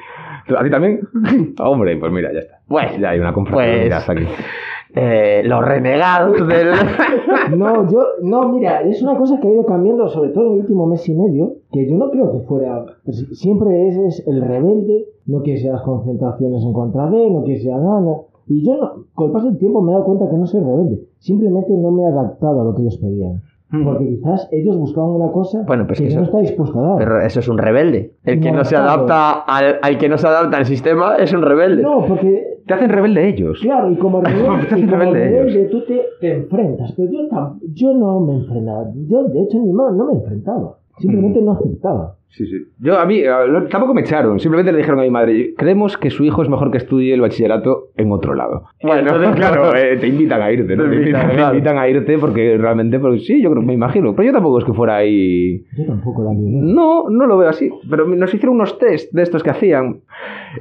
¿A 0.56 0.62
ti 0.64 0.70
también? 0.70 1.00
Hombre, 1.58 1.96
pues 1.96 2.12
mira, 2.12 2.32
ya 2.32 2.40
está. 2.40 2.58
Bueno, 2.68 2.90
ya 2.98 3.10
hay 3.10 3.20
una 3.20 3.32
confraternidad 3.32 4.02
pues- 4.06 4.18
aquí. 4.18 4.26
Eh, 4.94 5.42
los 5.44 5.64
renegados 5.64 6.46
del. 6.46 6.72
No, 7.56 7.90
yo, 7.90 8.00
no, 8.22 8.48
mira, 8.48 8.82
es 8.82 9.02
una 9.02 9.16
cosa 9.16 9.40
que 9.40 9.48
ha 9.48 9.52
ido 9.52 9.64
cambiando, 9.64 10.08
sobre 10.08 10.30
todo 10.30 10.46
en 10.46 10.52
el 10.54 10.60
último 10.60 10.86
mes 10.86 11.08
y 11.08 11.14
medio, 11.14 11.56
que 11.72 11.88
yo 11.88 11.96
no 11.96 12.10
creo 12.10 12.32
que 12.32 12.46
fuera. 12.46 12.84
pues, 13.04 13.26
siempre 13.32 13.88
es, 13.88 13.96
es 13.96 14.26
el 14.26 14.42
rebelde, 14.42 15.06
no 15.26 15.42
quiere 15.42 15.70
las 15.70 15.82
concentraciones 15.82 16.62
en 16.62 16.72
contra 16.72 17.08
de, 17.10 17.30
no 17.30 17.42
quiere 17.44 17.72
a 17.72 17.78
nada. 17.78 18.22
Y 18.46 18.64
yo, 18.64 18.76
no, 18.76 19.04
con 19.14 19.26
el 19.26 19.32
paso 19.32 19.46
del 19.46 19.58
tiempo, 19.58 19.82
me 19.82 19.92
he 19.92 19.94
dado 19.94 20.06
cuenta 20.06 20.28
que 20.28 20.36
no 20.36 20.46
soy 20.46 20.60
rebelde. 20.60 21.06
Simplemente 21.18 21.72
no 21.72 21.90
me 21.90 22.02
he 22.02 22.06
adaptado 22.06 22.60
a 22.60 22.64
lo 22.64 22.74
que 22.74 22.82
ellos 22.82 22.98
pedían. 22.98 23.42
Porque 23.70 24.06
quizás 24.08 24.48
ellos 24.50 24.76
buscaban 24.78 25.10
una 25.10 25.30
cosa 25.30 25.62
Bueno, 25.66 25.86
pues 25.86 26.00
que, 26.00 26.08
no 26.14 26.22
está 26.22 26.38
dispuesto 26.38 26.78
a 26.78 26.88
dar. 26.88 26.98
Pero 26.98 27.20
eso 27.20 27.40
es 27.40 27.48
un 27.48 27.58
rebelde. 27.58 28.12
El 28.24 28.40
que 28.40 28.50
no 28.50 28.64
se 28.64 28.76
adapta 28.76 29.32
al, 29.40 29.78
al 29.82 29.98
que 29.98 30.08
no 30.08 30.16
se 30.16 30.26
adapta 30.26 30.56
al 30.56 30.64
sistema 30.64 31.16
es 31.16 31.32
un 31.34 31.42
rebelde. 31.42 31.82
No, 31.82 32.04
porque 32.06 32.60
Te 32.66 32.74
hacen 32.74 32.88
rebelde 32.88 33.28
ellos. 33.28 33.58
Claro, 33.60 33.90
y 33.90 33.96
como 33.96 34.20
Te 34.22 34.30
rebelde, 34.30 34.48
hacen 34.66 34.78
y 34.78 34.86
como 34.86 35.02
rebelde 35.02 35.28
rebelde 35.42 35.64
tú 35.66 35.84
te, 35.84 36.00
te 36.20 36.32
enfrentas, 36.32 36.92
pero 36.96 37.10
yo, 37.12 37.28
tam- 37.28 37.58
yo 37.74 37.92
no 37.94 38.20
me 38.20 38.36
enfrentaba, 38.36 38.86
yo 39.06 39.24
de 39.24 39.42
hecho 39.42 39.58
ni 39.58 39.72
más 39.72 39.92
no 39.94 40.06
me 40.06 40.14
enfrentaba, 40.14 40.78
simplemente 40.98 41.42
no 41.42 41.52
aceptaba. 41.52 42.14
Sí, 42.30 42.46
sí. 42.46 42.56
Yo 42.78 42.98
a 43.00 43.04
mí 43.06 43.20
no- 43.22 43.64
tampoco 43.64 43.94
me 43.94 44.02
echaron. 44.02 44.38
Simplemente 44.38 44.70
le 44.70 44.78
dijeron 44.78 45.00
a 45.00 45.02
mi 45.02 45.10
madre, 45.10 45.54
creemos 45.56 45.96
que 45.98 46.10
su 46.10 46.22
hijo 46.24 46.42
es 46.42 46.48
mejor 46.48 46.70
que 46.70 46.78
estudie 46.78 47.12
el 47.14 47.20
bachillerato 47.20 47.88
en 47.96 48.12
otro 48.12 48.34
lado. 48.34 48.64
Bueno, 48.82 49.00
entonces, 49.00 49.34
claro, 49.36 49.74
eh, 49.74 49.96
te 49.96 50.06
invitan 50.06 50.40
a 50.42 50.52
irte, 50.52 50.76
¿no? 50.76 50.84
Te 50.84 50.90
Te 50.90 50.96
invitan, 50.96 51.22
invitan, 51.22 51.30
te 51.30 51.36
claro. 51.36 51.54
invitan 51.56 51.78
a 51.78 51.88
irte 51.88 52.18
porque 52.18 52.56
realmente, 52.58 52.98
porque 53.00 53.18
sí, 53.20 53.42
yo 53.42 53.50
creo, 53.50 53.62
me 53.62 53.74
imagino. 53.74 54.14
Pero 54.14 54.26
yo 54.28 54.32
tampoco 54.32 54.58
es 54.60 54.64
que 54.64 54.72
fuera 54.72 54.96
ahí... 54.96 55.64
Yo 55.76 55.84
tampoco 55.86 56.22
la 56.22 56.32
libré. 56.32 56.50
No, 56.72 57.08
no 57.10 57.26
lo 57.26 57.38
veo 57.38 57.48
así. 57.48 57.70
Pero 57.90 58.06
nos 58.06 58.32
hicieron 58.32 58.54
unos 58.56 58.78
test 58.78 59.12
de 59.12 59.22
estos 59.22 59.42
que 59.42 59.50
hacían. 59.50 60.00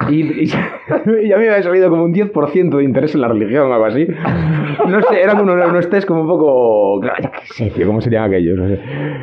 Y, 0.10 0.22
y, 0.24 0.44
y 1.24 1.31
a 1.31 1.38
mí 1.38 1.44
me 1.44 1.50
había 1.50 1.62
salido 1.64 1.90
como 1.90 2.04
un 2.06 2.14
10% 2.14 2.78
de 2.78 2.84
interés 2.84 3.14
en 3.14 3.22
la 3.22 3.28
religión 3.28 3.69
o 3.69 3.74
algo 3.74 3.86
así. 3.86 4.08
No 4.88 5.02
sé, 5.04 5.22
eran 5.22 5.40
unos, 5.42 5.69
unos 5.69 5.90
test 5.90 6.08
como 6.08 6.22
un 6.22 6.28
poco. 6.28 7.02
Claro, 7.02 7.24
yo 7.24 7.30
qué 7.31 7.40
sé, 7.54 7.69
tío, 7.72 7.86
¿cómo 7.88 8.02
serían 8.02 8.24
aquellos? 8.25 8.58
No 8.58 8.68
sé. 8.68 8.80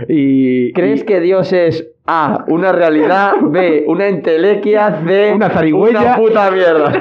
Y. 0.08 0.72
¿Crees 0.72 1.02
y- 1.02 1.06
que 1.06 1.20
Dios 1.20 1.52
es 1.52 1.90
A, 2.06 2.44
una 2.48 2.72
realidad, 2.72 3.32
B, 3.42 3.84
una 3.86 4.06
entelequia, 4.08 5.00
C, 5.06 5.32
Una 5.34 5.48
zarigüeya? 5.48 6.00
una 6.02 6.16
puta 6.16 6.50
mierda? 6.50 6.92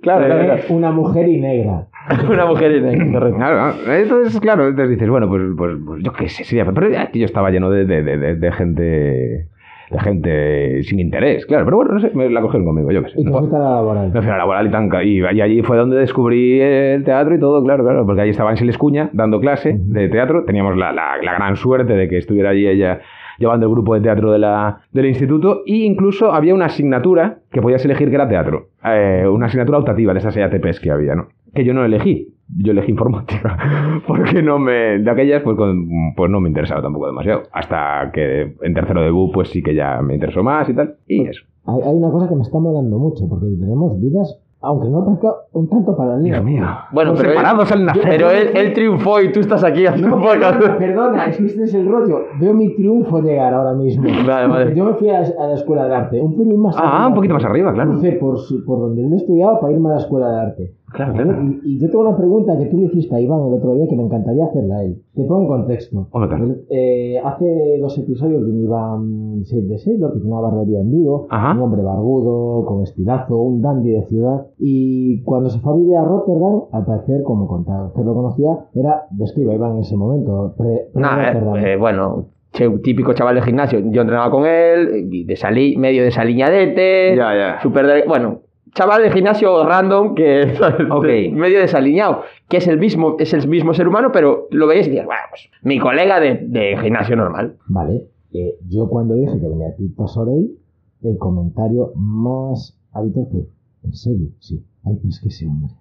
Claro. 0.00 0.54
Eh, 0.54 0.64
Una 0.68 0.90
mujer 0.92 1.28
y 1.28 1.40
negra. 1.40 1.86
una 2.30 2.44
mujer 2.46 2.80
correcto. 3.12 3.36
Claro, 3.38 3.74
claro. 3.84 3.94
entonces, 4.00 4.38
claro, 4.40 4.68
entonces 4.68 4.90
dices, 4.90 5.08
bueno, 5.08 5.26
pues, 5.28 5.42
pues, 5.56 5.76
pues 5.84 6.02
yo 6.04 6.12
qué 6.12 6.28
sé, 6.28 6.44
sería. 6.44 6.66
Pero 6.70 6.88
aquí 7.00 7.18
yo 7.20 7.24
estaba 7.24 7.50
lleno 7.50 7.70
de, 7.70 7.84
de, 7.86 8.02
de, 8.02 8.18
de- 8.18 8.34
de 8.36 8.52
gente. 8.52 9.46
De 9.90 10.00
gente 10.00 10.82
sin 10.84 10.98
interés, 10.98 11.44
claro. 11.46 11.66
Pero 11.66 11.76
bueno, 11.76 11.92
no 11.92 12.00
sé, 12.00 12.10
me 12.14 12.28
la 12.30 12.40
cogieron 12.40 12.64
conmigo, 12.66 12.90
yo 12.90 13.02
qué 13.02 13.10
sé. 13.10 13.20
Y 13.20 13.24
fuiste 13.24 13.54
a 13.54 13.58
la 13.58 13.70
laboral. 13.70 14.10
Me 14.12 14.20
fui 14.22 14.28
a 14.28 14.32
la 14.32 14.38
laboral 14.38 14.66
y, 14.66 14.70
tan, 14.70 14.88
ca- 14.88 15.04
y, 15.04 15.18
y 15.20 15.40
allí 15.40 15.62
fue 15.62 15.76
donde 15.76 15.96
descubrí 15.98 16.58
el 16.60 17.04
teatro 17.04 17.34
y 17.34 17.38
todo, 17.38 17.62
claro, 17.62 17.84
claro, 17.84 18.04
porque 18.06 18.22
allí 18.22 18.30
estaba 18.30 18.50
Ángeles 18.50 18.78
Cuña 18.78 19.10
dando 19.12 19.40
clase 19.40 19.76
de 19.78 20.08
teatro. 20.08 20.44
Teníamos 20.46 20.76
la, 20.78 20.90
la- 20.92 21.18
la 21.22 21.34
gran 21.34 21.54
suerte 21.56 21.92
de 21.92 22.08
que 22.08 22.16
estuviera 22.16 22.50
allí 22.50 22.66
ella 22.66 23.00
llevando 23.38 23.66
el 23.66 23.72
grupo 23.72 23.94
de 23.94 24.00
teatro 24.00 24.32
de 24.32 24.38
la, 24.38 24.80
del 24.92 25.06
instituto 25.06 25.62
e 25.66 25.76
incluso 25.84 26.32
había 26.32 26.54
una 26.54 26.66
asignatura 26.66 27.38
que 27.50 27.60
podías 27.62 27.84
elegir 27.84 28.08
que 28.08 28.14
era 28.14 28.28
teatro. 28.28 28.68
Eh, 28.84 29.26
una 29.30 29.46
asignatura 29.46 29.78
optativa 29.78 30.12
de 30.12 30.18
esas 30.20 30.36
EATPs 30.36 30.80
que 30.80 30.90
había, 30.90 31.14
¿no? 31.14 31.28
Que 31.54 31.64
yo 31.64 31.72
no 31.74 31.84
elegí. 31.84 32.28
Yo 32.58 32.72
elegí 32.72 32.90
informática 32.90 33.56
porque 34.06 34.42
no 34.42 34.58
me 34.58 34.98
de 34.98 35.10
aquellas 35.10 35.42
pues, 35.42 35.56
con- 35.56 35.88
pues 36.14 36.30
no 36.30 36.40
me 36.40 36.48
interesaba 36.48 36.82
tampoco 36.82 37.06
demasiado 37.06 37.44
hasta 37.52 38.10
que 38.12 38.54
en 38.60 38.74
tercero 38.74 39.00
de 39.00 39.10
pues 39.32 39.48
sí 39.48 39.62
que 39.62 39.74
ya 39.74 40.02
me 40.02 40.12
interesó 40.12 40.42
más 40.42 40.68
y 40.68 40.74
tal 40.74 40.96
y 41.08 41.22
eso 41.26 41.42
hay 41.66 41.94
una 41.94 42.10
cosa 42.10 42.28
que 42.28 42.34
me 42.34 42.42
está 42.42 42.58
molando 42.58 42.98
mucho, 42.98 43.26
porque 43.26 43.46
tenemos 43.58 43.98
vidas, 43.98 44.38
aunque 44.64 44.88
no 44.88 45.04
parezca 45.04 45.34
un 45.52 45.68
tanto 45.68 45.96
paralelas. 45.96 46.24
Dios 46.24 46.44
mío 46.44 46.64
Bueno, 46.92 47.10
Los 47.12 47.20
pero 47.20 47.32
él- 47.32 47.38
al 47.46 47.84
nacer 47.84 48.02
Pero 48.04 48.30
él, 48.30 48.48
él 48.54 48.72
triunfó 48.72 49.20
y 49.20 49.30
tú 49.32 49.40
estás 49.40 49.62
aquí 49.64 49.86
haciendo 49.86 50.16
No, 50.16 50.22
podcast. 50.22 50.58
perdona, 50.58 50.78
perdona, 50.78 51.26
es 51.26 51.36
que 51.36 51.46
este 51.46 51.62
es 51.64 51.74
el 51.74 51.88
rollo. 51.88 52.18
Veo 52.40 52.54
mi 52.54 52.74
triunfo 52.74 53.20
llegar 53.20 53.52
ahora 53.54 53.74
mismo. 53.74 54.04
Vale, 54.26 54.48
vale. 54.48 54.74
Yo 54.74 54.84
me 54.84 54.94
fui 54.94 55.10
a, 55.10 55.18
a 55.18 55.46
la 55.46 55.54
escuela 55.54 55.86
de 55.86 55.94
arte, 55.94 56.20
un 56.20 56.36
pelín 56.36 56.60
más 56.60 56.74
Ah, 56.78 57.06
un 57.08 57.14
poquito 57.14 57.34
más 57.34 57.44
arriba, 57.44 57.72
claro. 57.72 57.90
Crucé 57.90 58.12
por, 58.12 58.38
su- 58.38 58.64
por 58.64 58.80
donde 58.80 59.06
él 59.06 59.12
estudiaba 59.14 59.60
para 59.60 59.72
irme 59.72 59.90
a 59.90 59.92
la 59.92 59.98
escuela 59.98 60.28
de 60.30 60.40
arte. 60.40 60.72
Claro, 60.94 61.12
claro. 61.12 61.42
Y, 61.64 61.74
y 61.74 61.78
yo 61.80 61.90
tengo 61.90 62.08
una 62.08 62.16
pregunta 62.16 62.56
que 62.58 62.66
tú 62.66 62.78
le 62.78 62.84
hiciste 62.84 63.14
a 63.14 63.20
Iván 63.20 63.40
el 63.48 63.54
otro 63.54 63.74
día 63.74 63.86
que 63.88 63.96
me 63.96 64.04
encantaría 64.04 64.44
hacerla 64.46 64.76
a 64.78 64.84
él. 64.84 65.02
Te 65.14 65.24
pongo 65.24 65.42
en 65.42 65.48
contexto. 65.48 66.08
Hombre, 66.12 66.28
claro. 66.28 66.54
Eh, 66.70 67.18
hace 67.22 67.78
dos 67.80 67.98
episodios 67.98 68.46
vino 68.46 68.60
Iván 68.60 69.40
6 69.44 69.68
de 69.68 69.78
6, 69.78 70.00
que 70.12 70.18
es 70.18 70.24
una 70.24 70.40
barbería 70.40 70.80
en 70.80 70.90
Vigo. 70.90 71.26
Ajá. 71.30 71.52
Un 71.54 71.62
hombre 71.62 71.82
barbudo, 71.82 72.64
con 72.64 72.82
estilazo, 72.82 73.36
un 73.36 73.60
dandy 73.60 73.90
de 73.90 74.02
ciudad. 74.06 74.46
Y 74.58 75.22
cuando 75.24 75.50
se 75.50 75.58
fue 75.60 75.72
a 75.72 75.76
vivir 75.76 75.96
a 75.96 76.04
Rotterdam, 76.04 76.60
al 76.72 76.84
parecer, 76.86 77.22
como 77.24 77.46
contaba, 77.48 77.86
usted 77.88 78.02
lo 78.04 78.14
conocía, 78.14 78.58
era, 78.74 79.02
describa 79.10 79.52
Iván 79.54 79.72
en 79.74 79.78
ese 79.80 79.96
momento, 79.96 80.54
pre, 80.56 80.88
Nah, 80.94 81.32
Rotterdam. 81.32 81.56
eh, 81.56 81.72
eh, 81.72 81.76
bueno, 81.76 82.26
che- 82.52 82.70
típico 82.84 83.12
chaval 83.14 83.34
de 83.34 83.42
gimnasio. 83.42 83.80
Yo 83.80 84.02
entrenaba 84.02 84.30
con 84.30 84.46
él, 84.46 85.08
y 85.10 85.24
de 85.24 85.34
sali 85.36 85.76
medio 85.76 86.04
desaliñadete. 86.04 87.16
Ya, 87.16 87.34
ya. 87.36 87.60
Super 87.62 87.86
de- 87.86 88.04
bueno, 88.06 88.40
chaval 88.74 89.02
de 89.02 89.10
gimnasio 89.12 89.64
random 89.66 90.14
que 90.14 90.52
Ok. 90.90 91.04
medio 91.32 91.60
desaliñado, 91.60 92.22
que 92.48 92.58
es 92.58 92.66
el 92.68 92.78
mismo, 92.78 93.16
es 93.18 93.32
el 93.32 93.46
mismo 93.48 93.72
ser 93.74 93.88
humano, 93.88 94.10
pero 94.12 94.46
lo 94.50 94.66
veis 94.66 94.86
y 94.86 94.90
dices, 94.90 95.06
bueno, 95.06 95.22
pues 95.30 95.48
mi 95.62 95.78
colega 95.78 96.20
de, 96.20 96.38
de 96.42 96.76
gimnasio 96.78 97.16
normal. 97.16 97.56
Vale, 97.68 98.08
eh, 98.32 98.56
yo 98.68 98.88
cuando 98.88 99.14
dije 99.14 99.38
que 99.40 99.48
venía 99.48 99.74
Tito 99.76 100.06
Sorey, 100.08 100.58
el 101.02 101.18
comentario 101.18 101.92
más 101.94 102.76
habitual 102.92 103.26
fue, 103.30 103.42
¿en 103.84 103.92
serio? 103.94 104.28
Sí, 104.40 104.62
ay, 104.84 104.96
pues 105.02 105.20
que 105.20 105.28
ese 105.28 105.46
hombre. 105.46 105.72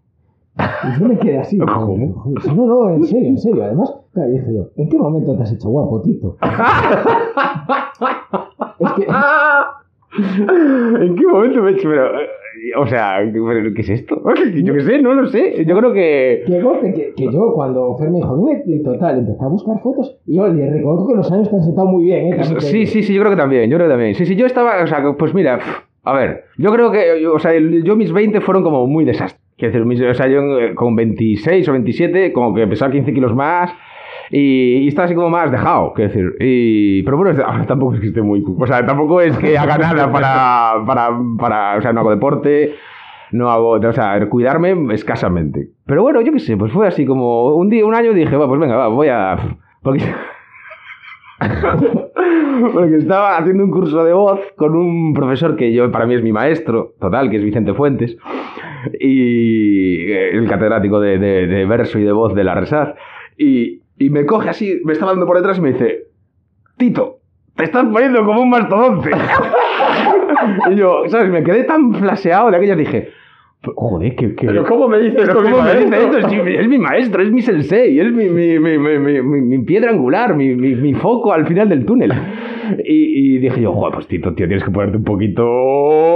Y 0.56 1.00
yo 1.00 1.08
me 1.08 1.18
quedé 1.18 1.40
así. 1.40 1.58
Joder, 1.60 2.10
No, 2.56 2.66
no, 2.68 2.90
en 2.92 3.04
serio, 3.06 3.28
en 3.30 3.40
serio. 3.40 3.64
Además, 3.64 3.92
claro, 4.14 4.30
dije 4.30 4.54
yo, 4.54 4.70
¿en 4.76 4.88
qué 4.90 4.98
momento 5.00 5.36
te 5.36 5.42
has 5.44 5.52
hecho 5.52 5.70
guapo, 5.70 6.02
Tito? 6.04 6.38
es 8.80 8.92
que, 8.94 9.08
¿En 11.06 11.16
qué 11.16 11.28
momento 11.28 11.62
me 11.64 11.72
he 11.72 11.74
hecho? 11.74 11.90
Pero, 11.90 12.20
eh, 12.22 12.28
o 12.78 12.88
sea, 12.88 13.20
¿qué, 13.32 13.82
es 13.82 13.90
esto? 13.90 14.22
Yo 14.64 14.74
qué 14.74 14.82
sé, 14.82 15.02
no 15.02 15.14
lo 15.14 15.28
sé. 15.28 15.66
Yo 15.66 15.78
creo 15.78 15.94
que. 15.94 16.44
que, 16.48 16.94
que, 16.94 17.14
que 17.16 17.32
yo 17.32 17.54
cuando 17.54 17.96
Fer 17.98 18.10
me 18.10 18.18
dijo, 18.18 18.38
dime 18.38 18.62
Tito, 18.66 18.98
tal, 18.98 19.20
empecé 19.20 19.44
a 19.44 19.48
buscar 19.48 19.80
fotos 19.82 20.18
y 20.26 20.40
oye, 20.40 20.70
reconozco 20.70 21.10
que 21.10 21.16
los 21.16 21.32
años 21.32 21.50
te 21.50 21.56
han 21.56 21.64
sentado 21.64 21.88
muy 21.88 22.06
bien, 22.06 22.34
¿eh? 22.34 22.44
Sí, 22.60 22.86
sí, 22.86 23.04
sí, 23.04 23.14
yo 23.14 23.22
creo 23.22 23.32
que 23.32 23.38
también. 23.38 23.70
Yo 23.70 23.78
creo 23.78 23.88
que 23.88 23.94
también. 23.94 24.16
Sí, 24.16 24.26
sí, 24.26 24.36
yo 24.36 24.46
estaba. 24.46 24.84
O 24.84 24.88
sea, 24.88 25.04
pues 25.18 25.34
mira, 25.34 25.60
a 26.04 26.14
ver. 26.14 26.46
Yo 26.58 26.72
creo 26.72 26.92
que. 26.92 27.28
O 27.28 27.40
sea, 27.40 27.52
yo 27.58 27.96
mis 27.96 28.12
20 28.12 28.42
fueron 28.42 28.64
como 28.64 28.88
muy 28.88 29.06
desastres. 29.06 29.42
Quiero 29.58 29.88
decir, 29.88 30.08
o 30.08 30.14
sea, 30.14 30.28
yo 30.28 30.60
eh, 30.60 30.74
con 30.74 30.96
26 30.96 31.70
o 31.70 31.72
27, 31.74 32.34
como 32.34 32.54
que 32.54 32.66
pesaba 32.68 32.92
15 32.92 33.14
kilos 33.14 33.36
más. 33.36 33.72
Y, 34.36 34.78
y 34.80 34.88
estaba 34.88 35.06
así 35.06 35.14
como 35.14 35.30
más 35.30 35.52
dejado, 35.52 35.94
quiero 35.94 36.10
decir. 36.12 36.36
Y, 36.40 37.04
pero 37.04 37.18
bueno, 37.18 37.40
ahora 37.46 37.66
tampoco 37.68 37.94
es 37.94 38.00
que 38.02 38.08
esté 38.08 38.22
muy... 38.24 38.44
O 38.58 38.66
sea, 38.66 38.84
tampoco 38.86 39.22
es 39.22 39.38
que 39.38 39.56
haga 39.58 39.78
nada 39.78 40.12
para, 40.12 40.84
para, 40.88 41.10
para... 41.38 41.78
O 41.78 41.82
sea, 41.82 41.94
no 41.94 42.00
hago 42.00 42.10
deporte, 42.10 42.74
no 43.32 43.52
hago... 43.52 43.70
O 43.74 43.94
sea, 43.94 44.28
cuidarme 44.30 44.76
escasamente. 44.96 45.68
Pero 45.86 46.02
bueno, 46.02 46.22
yo 46.22 46.34
qué 46.34 46.40
sé, 46.40 46.58
pues 46.58 46.72
fue 46.72 46.88
así 46.88 47.06
como... 47.06 47.54
Un 47.56 47.70
día, 47.70 47.86
un 47.86 47.94
año 47.94 48.12
dije, 48.14 48.36
va, 48.36 48.48
pues 48.48 48.60
venga, 48.60 48.76
va, 48.76 48.88
voy 48.88 49.10
a... 49.10 49.38
Porque... 49.84 50.04
Porque 52.74 52.96
estaba 52.98 53.38
haciendo 53.38 53.64
un 53.64 53.72
curso 53.72 54.04
de 54.04 54.14
voz 54.14 54.40
con 54.56 54.76
un 54.76 55.14
profesor 55.14 55.56
que 55.56 55.74
yo 55.74 55.92
para 55.92 56.06
mí 56.06 56.14
es 56.16 56.24
mi 56.24 56.32
maestro, 56.32 56.94
total, 57.00 57.30
que 57.30 57.38
es 57.38 57.44
Vicente 57.44 57.74
Fuentes, 57.74 58.16
y 59.00 60.12
eh, 60.12 60.30
el 60.38 60.48
catedrático 60.48 61.00
de, 61.00 61.18
de- 61.18 61.48
de 61.48 61.66
verso 61.66 62.00
y 62.00 62.04
de 62.04 62.12
voz 62.12 62.34
de 62.36 62.44
la 62.44 62.56
Resaz. 62.56 62.96
Y, 63.38 63.82
y 64.06 64.10
me 64.10 64.26
coge 64.26 64.50
así, 64.50 64.82
me 64.86 64.94
estaba 64.94 65.12
dando 65.12 65.26
por 65.26 65.38
detrás 65.38 65.58
y 65.58 65.62
me 65.62 65.74
dice, 65.74 66.06
Tito, 66.78 67.20
te 67.56 67.64
estás 67.66 67.86
poniendo 67.86 68.26
como 68.26 68.42
un 68.42 68.50
mastodonte. 68.50 69.12
y 70.72 70.76
yo, 70.76 71.04
¿sabes? 71.08 71.30
Me 71.30 71.44
quedé 71.44 71.64
tan 71.64 71.94
flaseado 71.94 72.52
de 72.52 72.58
aquellas, 72.58 72.78
dije, 72.78 73.10
joder, 73.76 74.16
que... 74.16 74.36
que... 74.36 74.48
Pero 74.48 74.66
¿cómo 74.66 74.88
me 74.88 74.98
Pero 74.98 75.24
esto, 75.24 75.44
¿cómo 75.44 75.62
me 75.62 75.76
dice 75.76 75.98
esto? 75.98 76.18
Es, 76.18 76.44
mi- 76.44 76.56
es 76.56 76.68
mi 76.68 76.78
maestro, 76.78 77.22
es 77.24 77.32
mi 77.32 77.42
sensei, 77.42 78.00
es 78.00 78.12
mi, 78.12 78.30
mi, 78.30 78.60
mi, 78.60 79.22
mi, 79.42 79.60
piedra 79.64 79.92
angular, 79.92 80.36
mi, 80.36 80.56
mi, 80.56 80.76
mi 80.76 80.94
foco 80.94 81.32
al 81.32 81.46
final 81.48 81.70
del 81.70 81.86
túnel. 81.86 82.12
Y, 82.86 83.36
y 83.36 83.38
dije 83.40 83.62
yo, 83.62 83.74
joder, 83.74 83.94
pues 83.94 84.08
Tito, 84.08 84.34
tío, 84.34 84.48
tienes 84.48 84.64
que 84.64 84.72
ponerte 84.72 84.98
un 84.98 85.04
poquito, 85.04 85.46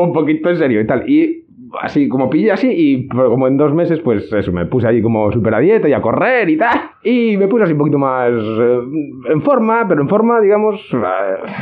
un 0.01 0.13
poquito 0.13 0.49
en 0.49 0.57
serio 0.57 0.81
y 0.81 0.87
tal. 0.87 1.09
Y 1.09 1.45
así, 1.81 2.07
como 2.07 2.29
pilla 2.29 2.53
así, 2.55 2.69
y 2.69 3.07
como 3.07 3.47
en 3.47 3.57
dos 3.57 3.73
meses, 3.73 3.99
pues 3.99 4.31
eso, 4.31 4.51
me 4.51 4.65
puse 4.65 4.87
ahí 4.87 5.01
como 5.01 5.31
súper 5.31 5.53
a 5.53 5.59
dieta 5.59 5.87
y 5.87 5.93
a 5.93 6.01
correr 6.01 6.49
y 6.49 6.57
tal. 6.57 6.79
Y 7.03 7.37
me 7.37 7.47
puse 7.47 7.63
así 7.63 7.71
un 7.73 7.77
poquito 7.79 7.97
más 7.97 8.29
eh, 8.31 8.79
en 9.29 9.41
forma, 9.41 9.85
pero 9.87 10.01
en 10.01 10.09
forma, 10.09 10.41
digamos... 10.41 10.75
eh, 10.93 10.97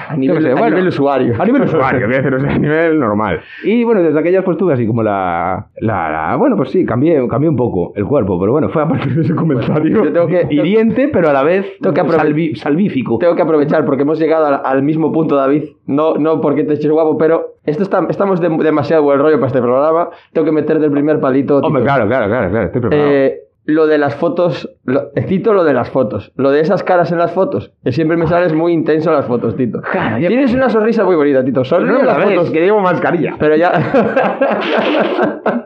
A 0.09 0.15
nivel, 0.15 0.41
sé, 0.41 0.51
a 0.51 0.53
bueno, 0.53 0.69
nivel 0.69 0.87
usuario. 0.87 1.33
a 1.39 1.45
nivel 1.45 1.61
usuario, 1.63 2.05
voy 2.07 2.15
a 2.15 2.17
decir, 2.21 2.33
o 2.33 2.39
sea, 2.39 2.51
a 2.55 2.57
nivel 2.57 2.99
normal. 2.99 3.41
Y 3.63 3.83
bueno, 3.83 4.01
desde 4.01 4.17
aquellas 4.19 4.43
pues 4.43 4.57
tuve 4.57 4.73
así 4.73 4.87
como 4.87 5.03
la, 5.03 5.67
la, 5.77 6.09
la- 6.09 6.35
Bueno, 6.37 6.55
pues 6.55 6.69
sí, 6.71 6.85
cambié, 6.85 7.27
cambié 7.27 7.49
un 7.49 7.55
poco 7.57 7.91
el 7.95 8.05
cuerpo, 8.05 8.39
pero 8.39 8.53
bueno, 8.53 8.69
fue 8.69 8.81
a 8.83 8.87
partir 8.87 9.13
de 9.13 9.21
ese 9.21 9.35
comentario 9.35 10.03
yo 10.05 10.11
tengo 10.13 10.27
que- 10.27 10.47
hiriente, 10.49 11.09
pero 11.09 11.29
a 11.29 11.33
la 11.33 11.43
vez 11.43 11.65
Tengo 11.81 11.93
que 11.93 12.01
salvi- 12.01 12.55
salvífico. 12.55 13.17
Tengo 13.19 13.35
que 13.35 13.41
aprovechar 13.41 13.85
porque 13.85 14.03
hemos 14.03 14.17
llegado 14.19 14.45
al, 14.47 14.61
al 14.63 14.83
mismo 14.83 15.11
punto, 15.11 15.35
David. 15.35 15.63
No, 15.85 16.15
no 16.15 16.41
porque 16.41 16.63
te 16.63 16.73
eches 16.73 16.89
guapo, 16.91 17.17
pero 17.17 17.55
esto 17.65 17.83
está, 17.83 18.05
estamos 18.09 18.39
de- 18.41 18.49
demasiado 18.49 19.03
buen 19.03 19.19
rollo 19.19 19.35
para 19.35 19.47
este 19.47 19.61
programa. 19.61 20.09
Tengo 20.33 20.45
que 20.45 20.51
meter 20.51 20.79
del 20.79 20.91
primer 20.91 21.19
palito. 21.19 21.57
Hombre, 21.57 21.83
claro, 21.83 22.07
claro, 22.07 22.27
claro, 22.27 22.49
claro, 22.49 22.65
estoy 22.67 22.81
preparado. 22.81 23.09
Eh, 23.11 23.39
lo 23.65 23.87
de 23.87 23.97
las 23.97 24.15
fotos, 24.15 24.69
lo, 24.83 25.09
cito 25.27 25.53
lo 25.53 25.63
de 25.63 25.73
las 25.73 25.89
fotos, 25.89 26.31
lo 26.35 26.51
de 26.51 26.59
esas 26.61 26.83
caras 26.83 27.11
en 27.11 27.17
las 27.17 27.31
fotos, 27.31 27.71
que 27.83 27.91
siempre 27.91 28.15
me 28.15 28.27
sales 28.27 28.53
muy 28.53 28.73
intenso 28.73 29.09
en 29.09 29.15
las 29.17 29.25
fotos, 29.25 29.55
Tito. 29.55 29.81
Ya- 29.93 30.27
Tienes 30.27 30.53
una 30.53 30.69
sonrisa 30.69 31.03
muy 31.03 31.15
bonita, 31.15 31.43
Tito. 31.43 31.63
Sonríe 31.63 31.91
no 31.93 32.03
las 32.03 32.17
ves, 32.17 32.25
fotos, 32.35 32.51
que 32.51 32.61
llevo 32.61 32.79
mascarilla. 32.81 33.35
pero 33.39 33.55
ya. 33.55 33.71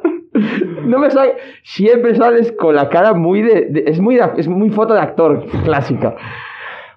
no 0.85 0.99
me 0.99 1.09
sale. 1.11 1.33
Siempre 1.63 2.15
sales 2.15 2.51
con 2.53 2.75
la 2.75 2.89
cara 2.89 3.13
muy 3.13 3.41
de. 3.41 3.67
de- 3.69 3.83
es, 3.87 3.99
muy 3.99 4.15
de- 4.15 4.29
es 4.37 4.47
muy 4.47 4.69
foto 4.69 4.93
de 4.93 5.01
actor 5.01 5.45
clásica. 5.63 6.15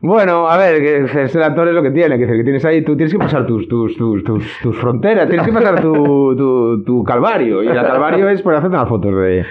Bueno, 0.05 0.49
a 0.49 0.57
ver, 0.59 0.83
que 0.83 1.29
ser 1.29 1.43
actor 1.45 1.69
es 1.69 1.75
lo 1.75 1.83
que 1.83 1.93
tiene, 1.93 2.17
que, 2.19 2.23
decir, 2.27 2.37
que 2.39 2.43
tienes 2.43 2.65
ahí, 2.65 2.83
tú 2.83 2.97
tienes 2.97 3.13
que 3.13 3.21
pasar 3.21 3.47
tus, 3.47 3.69
tus, 3.69 3.97
tus, 3.97 4.25
tus, 4.25 4.45
tus 4.61 4.77
fronteras, 4.77 5.29
tienes 5.29 5.47
que 5.47 5.53
pasar 5.53 5.81
tu, 5.81 6.35
tu, 6.37 6.83
tu 6.83 7.05
calvario, 7.05 7.63
y 7.63 7.69
el 7.69 7.75
calvario 7.75 8.29
es 8.29 8.43
por 8.43 8.53
hacer 8.53 8.69
unas 8.69 8.89
fotos 8.89 9.15
de, 9.15 9.45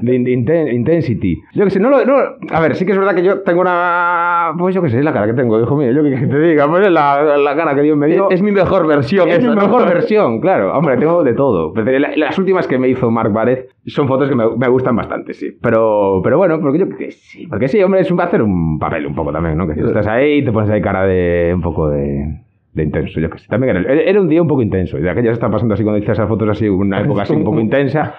de 0.00 0.14
in- 0.14 0.24
inten- 0.24 0.72
intensity. 0.72 1.42
Yo 1.52 1.64
que 1.64 1.70
sé, 1.70 1.78
no 1.78 1.90
lo, 1.90 2.02
no, 2.06 2.14
a 2.50 2.60
ver, 2.62 2.74
sí 2.74 2.86
que 2.86 2.92
es 2.92 2.98
verdad 2.98 3.14
que 3.14 3.22
yo 3.22 3.40
tengo 3.42 3.60
una, 3.60 4.52
pues 4.58 4.74
yo 4.74 4.80
que 4.80 4.88
sé, 4.88 5.02
la 5.02 5.12
cara 5.12 5.26
que 5.26 5.34
tengo, 5.34 5.60
hijo 5.60 5.76
mío, 5.76 5.92
yo 5.92 6.02
que, 6.02 6.10
que 6.18 6.26
te 6.26 6.38
diga, 6.40 6.66
pues 6.68 6.86
es 6.86 6.92
la, 6.92 7.36
la 7.36 7.54
cara 7.54 7.74
que 7.74 7.82
Dios 7.82 7.96
me 7.98 8.06
dio. 8.06 8.30
Es, 8.30 8.40
mi 8.40 8.50
mejor 8.50 8.86
versión. 8.86 9.28
Es 9.28 9.40
esa, 9.40 9.50
mi 9.50 9.56
¿no? 9.56 9.60
mejor 9.60 9.84
versión, 9.86 10.40
claro. 10.40 10.72
Hombre, 10.74 10.96
tengo 10.96 11.22
de 11.22 11.34
todo. 11.34 11.74
Las 12.16 12.38
últimas 12.38 12.66
que 12.66 12.78
me 12.78 12.88
hizo 12.88 13.10
Marc 13.10 13.30
Várez 13.30 13.68
son 13.86 14.08
fotos 14.08 14.30
que 14.30 14.34
me, 14.34 14.44
me 14.56 14.68
gustan 14.68 14.96
bastante, 14.96 15.34
sí. 15.34 15.54
Pero, 15.60 16.20
pero 16.24 16.38
bueno, 16.38 16.58
porque 16.60 16.78
yo 16.78 16.88
que 16.88 17.10
sí. 17.10 17.46
Porque 17.46 17.68
sí, 17.68 17.82
hombre, 17.82 18.00
es 18.00 18.10
un, 18.10 18.18
va 18.18 18.24
a 18.24 18.26
hacer 18.28 18.42
un 18.42 18.78
papel 18.78 19.06
un 19.06 19.14
poco 19.14 19.30
también, 19.32 19.58
¿no? 19.58 19.66
Que 19.66 19.81
estás 19.88 20.06
ahí 20.06 20.38
y 20.38 20.44
te 20.44 20.52
pones 20.52 20.70
ahí 20.70 20.80
cara 20.80 21.04
de 21.06 21.52
un 21.54 21.60
poco 21.62 21.90
de, 21.90 22.40
de 22.72 22.82
intenso, 22.82 23.20
yo 23.20 23.30
que 23.30 23.38
sé. 23.38 23.48
También 23.48 23.76
era, 23.76 23.92
era 23.92 24.20
un 24.20 24.28
día 24.28 24.42
un 24.42 24.48
poco 24.48 24.62
intenso. 24.62 24.98
Y 24.98 25.02
de 25.02 25.10
aquellas 25.10 25.34
está 25.34 25.50
pasando 25.50 25.74
así 25.74 25.82
cuando 25.82 25.98
hice 26.02 26.12
esas 26.12 26.28
fotos 26.28 26.48
así, 26.48 26.68
una 26.68 27.00
época 27.00 27.22
así 27.22 27.34
un 27.34 27.44
poco 27.44 27.60
intensa. 27.60 28.14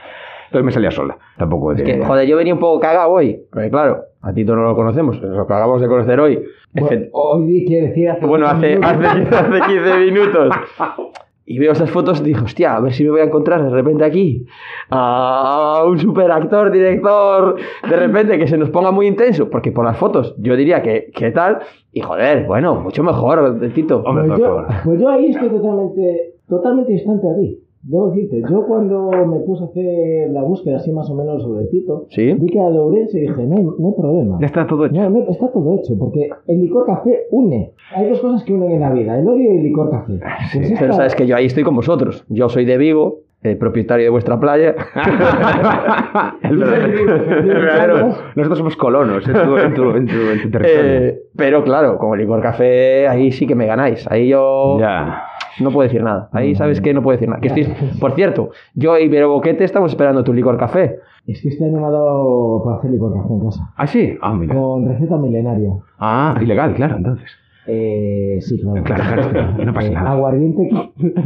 Entonces 0.46 0.66
me 0.66 0.72
salía 0.72 0.92
sola. 0.92 1.18
Tampoco 1.38 1.72
Es 1.74 1.82
que, 1.82 2.00
joder, 2.00 2.28
yo 2.28 2.38
venía 2.38 2.54
un 2.54 2.60
poco 2.60 2.80
cagado 2.80 3.12
hoy. 3.12 3.42
Porque 3.52 3.70
claro, 3.72 4.04
a 4.22 4.34
Tito 4.34 4.56
no 4.56 4.64
lo 4.64 4.76
conocemos, 4.76 5.20
lo 5.20 5.42
acabamos 5.42 5.82
de 5.82 5.88
conocer 5.88 6.20
hoy. 6.20 6.44
Bueno, 6.74 7.06
hoy 7.12 7.66
quiere 7.66 7.88
decir 7.88 8.10
hace 8.10 8.26
Bueno, 8.26 8.46
hace, 8.48 8.78
hace, 8.82 9.08
hace 9.08 9.62
15 9.68 9.98
minutos. 10.06 10.56
Y 11.46 11.60
veo 11.60 11.74
esas 11.74 11.92
fotos 11.92 12.22
y 12.22 12.24
digo, 12.24 12.46
hostia, 12.46 12.76
a 12.76 12.80
ver 12.80 12.94
si 12.94 13.04
me 13.04 13.10
voy 13.10 13.20
a 13.20 13.26
encontrar 13.26 13.64
de 13.64 13.70
repente 13.70 14.06
aquí 14.06 14.46
a 14.90 15.84
un 15.86 16.00
super 16.00 16.32
actor, 16.32 16.72
director, 16.72 17.56
de 17.90 17.96
repente 17.96 18.38
que 18.38 18.48
se 18.48 18.58
nos 18.58 18.70
ponga 18.70 18.92
muy 18.92 19.08
intenso, 19.08 19.50
porque 19.50 19.72
por 19.72 19.84
las 19.84 19.98
fotos 19.98 20.36
yo 20.38 20.56
diría 20.56 20.82
que, 20.82 21.12
que 21.14 21.32
tal, 21.32 21.60
y 21.92 22.00
joder, 22.02 22.46
bueno, 22.46 22.76
mucho 22.76 23.04
mejor, 23.04 23.60
Tito. 23.74 24.04
Hombre, 24.06 24.28
Pues 24.28 24.40
yo, 24.40 24.66
pues 24.86 25.02
yo 25.02 25.10
ahí 25.10 25.32
estoy 25.32 25.50
totalmente, 25.50 26.34
totalmente 26.48 26.94
distante 26.94 27.28
a 27.28 27.36
ti. 27.36 27.63
Debo 27.86 28.12
decirte, 28.12 28.42
yo 28.50 28.66
cuando 28.66 29.10
me 29.28 29.40
puse 29.42 29.64
a 29.64 29.68
hacer 29.68 30.30
la 30.32 30.42
búsqueda 30.42 30.78
así 30.78 30.92
más 30.94 31.10
o 31.10 31.16
menos 31.16 31.44
sobre 31.44 31.66
Tito, 31.66 32.06
¿Sí? 32.12 32.34
vi 32.34 32.48
que 32.48 32.60
a 32.60 32.70
Lourenço 32.70 33.18
y 33.18 33.22
dije, 33.22 33.46
no 33.46 33.58
hay, 33.58 33.64
no 33.64 33.88
hay 33.90 33.94
problema. 33.98 34.38
Ya 34.40 34.46
está 34.48 34.66
todo 34.66 34.86
hecho. 34.86 34.96
No, 34.96 35.10
no, 35.10 35.30
está 35.30 35.52
todo 35.52 35.76
hecho, 35.76 35.94
porque 36.00 36.30
el 36.48 36.62
licor 36.62 36.86
café 36.86 37.24
une. 37.32 37.74
Hay 37.94 38.08
dos 38.10 38.22
cosas 38.22 38.44
que 38.46 38.54
unen 38.54 38.72
en 38.72 38.80
la 38.80 38.92
vida, 38.94 39.20
el 39.20 39.28
odio 39.28 39.54
y 39.54 39.58
el 39.58 39.64
licor 39.64 39.90
café. 39.92 40.18
Pues 40.54 40.66
esta- 40.72 40.80
Pero 40.80 40.94
sabes 40.94 41.14
que 41.14 41.28
yo 41.28 41.36
ahí 41.36 41.46
estoy 41.48 41.64
con 41.64 41.76
vosotros. 41.76 42.24
Yo 42.30 42.48
soy 42.48 42.64
de 42.64 42.78
Vigo, 42.78 43.20
el 43.42 43.58
propietario 43.58 44.06
de 44.06 44.10
vuestra 44.12 44.40
playa. 44.40 44.76
El 46.44 46.58
verdadero- 46.58 48.16
Nosotros 48.36 48.58
somos 48.58 48.78
colonos 48.78 49.28
en 49.28 49.34
tu, 49.34 49.58
en 49.58 49.74
tu, 49.74 49.92
en 49.92 50.06
tu, 50.08 50.14
en 50.32 50.42
tu 50.42 50.50
territorio. 50.50 50.92
Eh, 51.10 51.20
pero 51.36 51.64
claro, 51.64 51.98
con 51.98 52.14
el 52.14 52.22
licor 52.26 52.42
café, 52.42 53.08
ahí 53.08 53.32
sí 53.32 53.46
que 53.48 53.56
me 53.56 53.66
ganáis. 53.66 54.10
Ahí 54.10 54.30
yo 54.30 54.80
ya. 54.80 55.24
No 55.60 55.72
puedo 55.72 55.84
decir 55.88 56.04
nada. 56.04 56.30
Ahí 56.32 56.56
sabes 56.56 56.82
que 56.82 56.94
no 56.94 57.02
puedo 57.04 57.16
decir 57.18 57.30
nada. 57.30 57.42
Que 57.42 57.48
estoy... 57.48 57.68
Por 58.00 58.14
cierto, 58.14 58.50
yo 58.76 58.98
y 58.98 59.04
Ibero 59.06 59.30
Boquete 59.32 59.64
estamos 59.64 59.92
esperando 59.92 60.24
tu 60.24 60.34
licor 60.34 60.58
café. 60.58 60.98
Es 61.28 61.42
que 61.42 61.50
este 61.50 61.66
año 61.66 61.80
me 61.80 61.86
ha 61.88 61.90
dado 61.92 62.62
para 62.64 62.78
hacer 62.78 62.92
licor 62.92 63.14
café 63.14 63.34
en 63.34 63.40
casa. 63.40 63.74
¿Ah, 63.78 63.88
sí? 63.88 64.16
Ah, 64.22 64.34
mira. 64.34 64.56
Con 64.56 64.86
receta 64.88 65.18
milenaria. 65.18 65.72
Ah, 66.00 66.38
ilegal, 66.42 66.74
claro, 66.76 66.98
entonces. 66.98 67.30
Eh, 67.66 68.40
sí, 68.42 68.60
claro. 68.60 68.84
Claro, 68.84 69.30
claro, 69.32 69.66
no 69.66 69.74
pasa 69.74 69.88
Eh, 69.88 69.92
nada. 69.92 70.12
Aguardiente. 70.12 70.70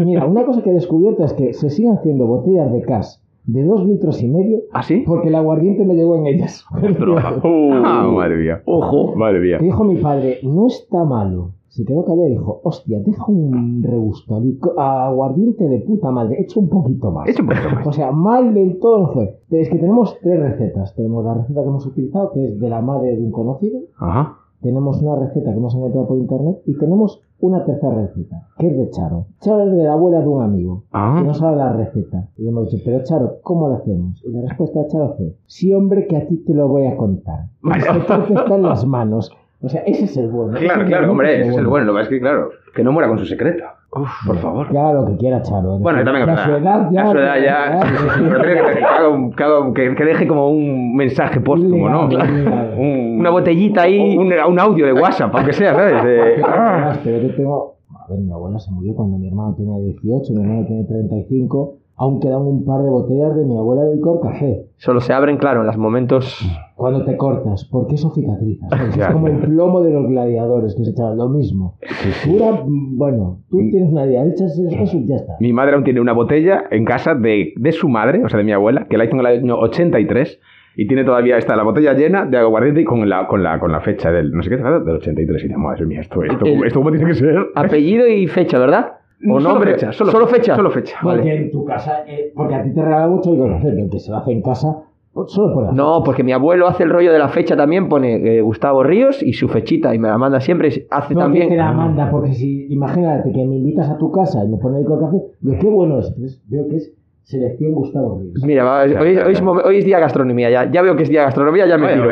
Mira, 0.05 0.25
una 0.25 0.45
cosa 0.45 0.61
que 0.61 0.69
he 0.69 0.73
descubierto 0.73 1.23
es 1.23 1.33
que 1.33 1.53
se 1.53 1.69
siguen 1.71 1.93
haciendo 1.93 2.27
botellas 2.27 2.71
de 2.71 2.81
cas 2.83 3.23
de 3.45 3.63
dos 3.63 3.85
litros 3.87 4.21
y 4.21 4.27
medio 4.27 4.59
¿Ah, 4.73 4.83
sí? 4.83 5.03
porque 5.07 5.29
el 5.29 5.35
aguardiente 5.35 5.85
me 5.85 5.95
llegó 5.95 6.17
en 6.17 6.27
ellas. 6.27 6.65
Ah, 7.13 8.07
madre 8.13 8.35
mía. 8.37 8.61
Ojo. 8.65 9.15
Madre 9.15 9.39
mía. 9.39 9.57
Dijo 9.59 9.83
mi 9.83 9.95
padre, 9.97 10.39
no 10.43 10.67
está 10.67 11.03
malo. 11.05 11.51
Se 11.69 11.83
quedó 11.85 12.05
callado 12.05 12.27
y 12.27 12.31
dijo, 12.31 12.61
hostia, 12.63 12.99
deja 13.01 13.25
un 13.27 13.83
regusto 13.83 14.41
aguardiente 14.77 15.67
de 15.67 15.79
puta 15.79 16.11
madre, 16.11 16.41
echa 16.41 16.59
un 16.59 16.69
poquito 16.69 17.11
más. 17.11 17.27
Echa 17.27 17.41
un 17.41 17.49
poquito 17.49 17.69
más. 17.69 17.87
O 17.87 17.91
sea, 17.91 18.11
mal 18.11 18.53
del 18.53 18.79
todo 18.79 18.99
no 18.99 19.07
fue. 19.13 19.39
Es 19.49 19.69
que 19.69 19.77
tenemos 19.77 20.17
tres 20.21 20.39
recetas. 20.39 20.95
Tenemos 20.95 21.25
la 21.25 21.35
receta 21.35 21.61
que 21.61 21.67
hemos 21.67 21.85
utilizado, 21.85 22.31
que 22.31 22.45
es 22.45 22.59
de 22.59 22.69
la 22.69 22.81
madre 22.81 23.15
de 23.15 23.23
un 23.23 23.31
conocido. 23.31 23.79
Ajá. 23.97 24.37
Tenemos 24.61 25.01
una 25.01 25.15
receta 25.15 25.51
que 25.51 25.57
hemos 25.57 25.75
encontrado 25.75 26.07
por 26.07 26.17
internet. 26.17 26.61
Y 26.65 26.77
tenemos 26.77 27.21
una 27.39 27.63
tercera 27.63 27.93
receta, 27.93 28.47
que 28.57 28.67
es 28.67 28.77
de 28.77 28.89
Charo. 28.89 29.27
Charo 29.41 29.63
es 29.63 29.71
de 29.71 29.83
la 29.83 29.93
abuela 29.93 30.21
de 30.21 30.27
un 30.27 30.41
amigo. 30.41 30.83
Ah. 30.91 31.17
Que 31.19 31.27
nos 31.27 31.37
sabe 31.37 31.57
la 31.57 31.73
receta. 31.73 32.29
Y 32.37 32.47
hemos 32.47 32.71
dicho, 32.71 32.83
pero 32.83 33.03
Charo, 33.03 33.37
¿cómo 33.43 33.67
lo 33.67 33.75
hacemos? 33.75 34.23
Y 34.25 34.31
la 34.31 34.41
respuesta 34.41 34.81
de 34.81 34.87
Charo 34.87 35.13
fue, 35.15 35.35
sí 35.45 35.73
hombre, 35.73 36.07
que 36.07 36.17
a 36.17 36.27
ti 36.27 36.37
te 36.37 36.53
lo 36.53 36.67
voy 36.67 36.85
a 36.87 36.97
contar. 36.97 37.49
El 37.63 37.81
secreto 37.81 38.39
está 38.39 38.55
en 38.55 38.63
las 38.63 38.85
manos. 38.85 39.31
O 39.67 39.69
sea, 39.69 39.81
ese 39.85 40.05
es 40.05 40.17
el 40.17 40.29
bueno. 40.29 40.57
Claro, 40.57 40.81
Ese 40.81 40.89
claro, 40.89 41.11
hombre, 41.11 41.33
es 41.35 41.39
ese 41.41 41.49
es 41.51 41.57
el 41.57 41.67
bueno. 41.67 41.85
Lo 41.87 41.95
que 41.95 42.01
es 42.01 42.07
que, 42.09 42.19
claro, 42.19 42.49
que 42.73 42.83
no 42.83 42.91
muera 42.91 43.07
con 43.07 43.19
su 43.19 43.25
secreto. 43.25 43.63
Uf, 43.91 44.09
por 44.25 44.37
favor. 44.37 44.69
Que 44.69 44.77
haga 44.77 44.93
lo 44.93 45.05
que 45.05 45.17
quiera 45.17 45.41
Charo. 45.41 45.75
¿eh? 45.75 45.79
Bueno, 45.81 46.03
también 46.03 46.25
Que 46.25 46.31
a 46.31 46.45
su 46.45 46.51
edad 46.51 46.89
ya... 46.91 47.03
A 47.03 47.11
su 47.11 47.17
edad 47.17 47.35
ya. 47.41 47.79
pero 48.19 48.41
que, 48.41 48.77
que 48.79 48.83
haga 48.83 49.07
un- 49.09 49.31
que 49.33 49.43
haga 49.43 49.59
un- 49.61 49.73
que- 49.73 49.95
que 49.95 50.03
deje 50.05 50.27
como 50.27 50.49
un 50.49 50.95
mensaje 50.95 51.39
póstumo, 51.39 51.89
¿no? 51.89 52.05
Un- 52.07 53.17
Una 53.19 53.29
botellita 53.29 53.83
ahí. 53.83 54.17
Un, 54.17 54.31
un 54.33 54.59
audio 54.59 54.85
de 54.85 54.93
WhatsApp, 54.93 55.33
aunque 55.35 55.53
sea, 55.53 55.73
¿sabes? 55.73 56.03
De- 56.03 56.41
Ah, 56.45 56.97
Pero 57.03 57.17
yo 57.21 57.35
tengo. 57.35 57.75
A 57.95 58.09
ver, 58.11 58.19
mi 58.19 58.31
abuela 58.31 58.59
se 58.59 58.71
murió 58.71 58.93
cuando 58.95 59.17
mi 59.17 59.27
hermano 59.27 59.53
tenía 59.55 59.77
18, 59.79 60.33
mi 60.33 60.41
hermano 60.41 60.65
tiene 60.65 60.83
35. 60.85 61.77
Aún 61.99 62.19
quedan 62.19 62.41
un 62.41 62.63
par 62.63 62.83
de 62.83 62.89
botellas 62.89 63.35
de 63.35 63.43
mi 63.43 63.57
abuela 63.57 63.83
de 63.83 63.95
licor 63.95 64.21
café. 64.21 64.67
Solo 64.75 65.01
se 65.01 65.13
abren, 65.13 65.37
claro, 65.37 65.61
en 65.61 65.67
los 65.67 65.77
momentos. 65.77 66.39
Cuando 66.75 67.03
te 67.03 67.17
cortas, 67.17 67.67
porque 67.71 67.95
eso 67.95 68.11
cicatriza. 68.11 68.67
es 68.97 69.07
como 69.07 69.27
el 69.27 69.39
plomo 69.39 69.81
de 69.81 69.91
los 69.91 70.07
gladiadores 70.07 70.75
que 70.75 70.85
se 70.85 70.91
echaban, 70.91 71.17
lo 71.17 71.29
mismo. 71.29 71.79
Pura, 72.23 72.61
bueno, 72.67 73.39
tú 73.49 73.57
tienes 73.71 73.91
una 73.91 74.05
idea, 74.05 74.23
echas 74.25 74.59
eso 74.59 74.97
y 74.97 75.07
ya 75.07 75.15
está. 75.15 75.37
Mi 75.39 75.53
madre 75.53 75.73
aún 75.73 75.83
tiene 75.83 75.99
una 75.99 76.13
botella 76.13 76.65
en 76.69 76.85
casa 76.85 77.15
de, 77.15 77.53
de 77.55 77.71
su 77.71 77.89
madre, 77.89 78.23
o 78.23 78.29
sea, 78.29 78.37
de 78.37 78.43
mi 78.43 78.51
abuela, 78.51 78.85
que 78.87 78.97
la 78.97 79.05
hizo 79.05 79.15
en 79.15 79.19
el 79.21 79.25
año 79.25 79.57
83 79.57 80.39
y 80.75 80.85
tiene 80.85 81.03
todavía 81.03 81.39
esta 81.39 81.55
la 81.55 81.63
botella 81.63 81.93
llena 81.93 82.27
de 82.27 82.37
aguardiente 82.37 82.81
y 82.81 82.85
con 82.85 83.09
la, 83.09 83.27
con 83.27 83.41
la, 83.41 83.59
con 83.59 83.71
la 83.71 83.81
fecha 83.81 84.11
del, 84.11 84.31
no 84.31 84.43
sé 84.43 84.51
qué, 84.51 84.57
del 84.57 84.87
83. 84.97 85.41
Y 85.41 85.47
dice, 85.47 85.57
madre 85.57 85.87
mía, 85.87 86.01
esto, 86.01 86.23
esto, 86.23 86.45
esto 86.45 86.79
cómo 86.79 86.91
tiene 86.91 87.07
que 87.07 87.15
ser. 87.15 87.47
Apellido 87.55 88.07
y 88.07 88.27
fecha, 88.27 88.59
¿verdad? 88.59 88.97
O 89.25 89.39
Solo 89.39 89.49
nombre. 89.53 89.71
fecha, 89.73 89.91
solo, 89.91 90.11
solo 90.11 90.27
fecha. 90.27 90.55
Solo 90.55 90.69
fecha. 90.69 90.97
Porque 91.01 91.17
Vale. 91.19 91.35
en 91.35 91.51
tu 91.51 91.65
casa, 91.65 92.03
eh, 92.07 92.31
porque 92.35 92.53
a 92.55 92.63
ti 92.63 92.71
te 92.73 92.81
regala 92.83 93.07
mucho 93.07 93.33
y 93.33 93.37
café, 93.39 93.71
pero 93.75 93.89
que 93.89 93.99
se 93.99 94.11
lo 94.11 94.17
hace 94.17 94.31
en 94.31 94.41
casa, 94.43 94.77
pues 95.11 95.31
solo 95.31 95.53
por 95.55 95.63
la 95.65 95.71
No, 95.71 96.03
porque 96.05 96.23
mi 96.23 96.31
abuelo 96.33 96.67
hace 96.67 96.83
el 96.83 96.91
rollo 96.91 97.11
de 97.11 97.17
la 97.17 97.29
fecha 97.29 97.57
también, 97.57 97.89
pone 97.89 98.37
eh, 98.37 98.41
Gustavo 98.41 98.83
Ríos 98.83 99.23
y 99.23 99.33
su 99.33 99.47
fechita 99.47 99.95
y 99.95 99.99
me 99.99 100.07
la 100.07 100.19
manda 100.19 100.39
siempre. 100.39 100.85
Hace 100.91 101.15
No, 101.15 101.21
también. 101.21 101.45
que 101.49 101.55
te 101.55 101.57
la 101.57 101.71
manda, 101.71 102.11
porque 102.11 102.33
si, 102.33 102.67
imagínate 102.71 103.31
que 103.31 103.43
me 103.45 103.55
invitas 103.55 103.89
a 103.89 103.97
tu 103.97 104.11
casa 104.11 104.45
y 104.45 104.49
me 104.49 104.57
pones 104.57 104.85
con 104.85 104.99
café, 104.99 105.17
digo, 105.41 105.57
qué 105.59 105.67
bueno 105.67 105.97
es. 105.99 106.07
Entonces, 106.09 106.39
veo 106.47 106.67
que 106.67 106.75
es 106.75 106.93
selección 107.23 107.71
Gustavo 107.73 108.19
Ríos. 108.21 108.43
Mira, 108.45 108.63
va, 108.63 108.83
hoy, 108.83 108.93
hoy 109.17 109.33
es, 109.33 109.41
hoy 109.41 109.77
es 109.79 109.85
día 109.85 109.95
de 109.97 110.01
gastronomía, 110.03 110.51
ya, 110.51 110.71
ya 110.71 110.81
veo 110.83 110.95
que 110.95 111.03
es 111.03 111.09
día 111.09 111.21
de 111.21 111.25
gastronomía, 111.25 111.65
ya 111.65 111.77
me 111.79 111.87
tiro. 111.91 112.11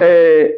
Eh, 0.00 0.52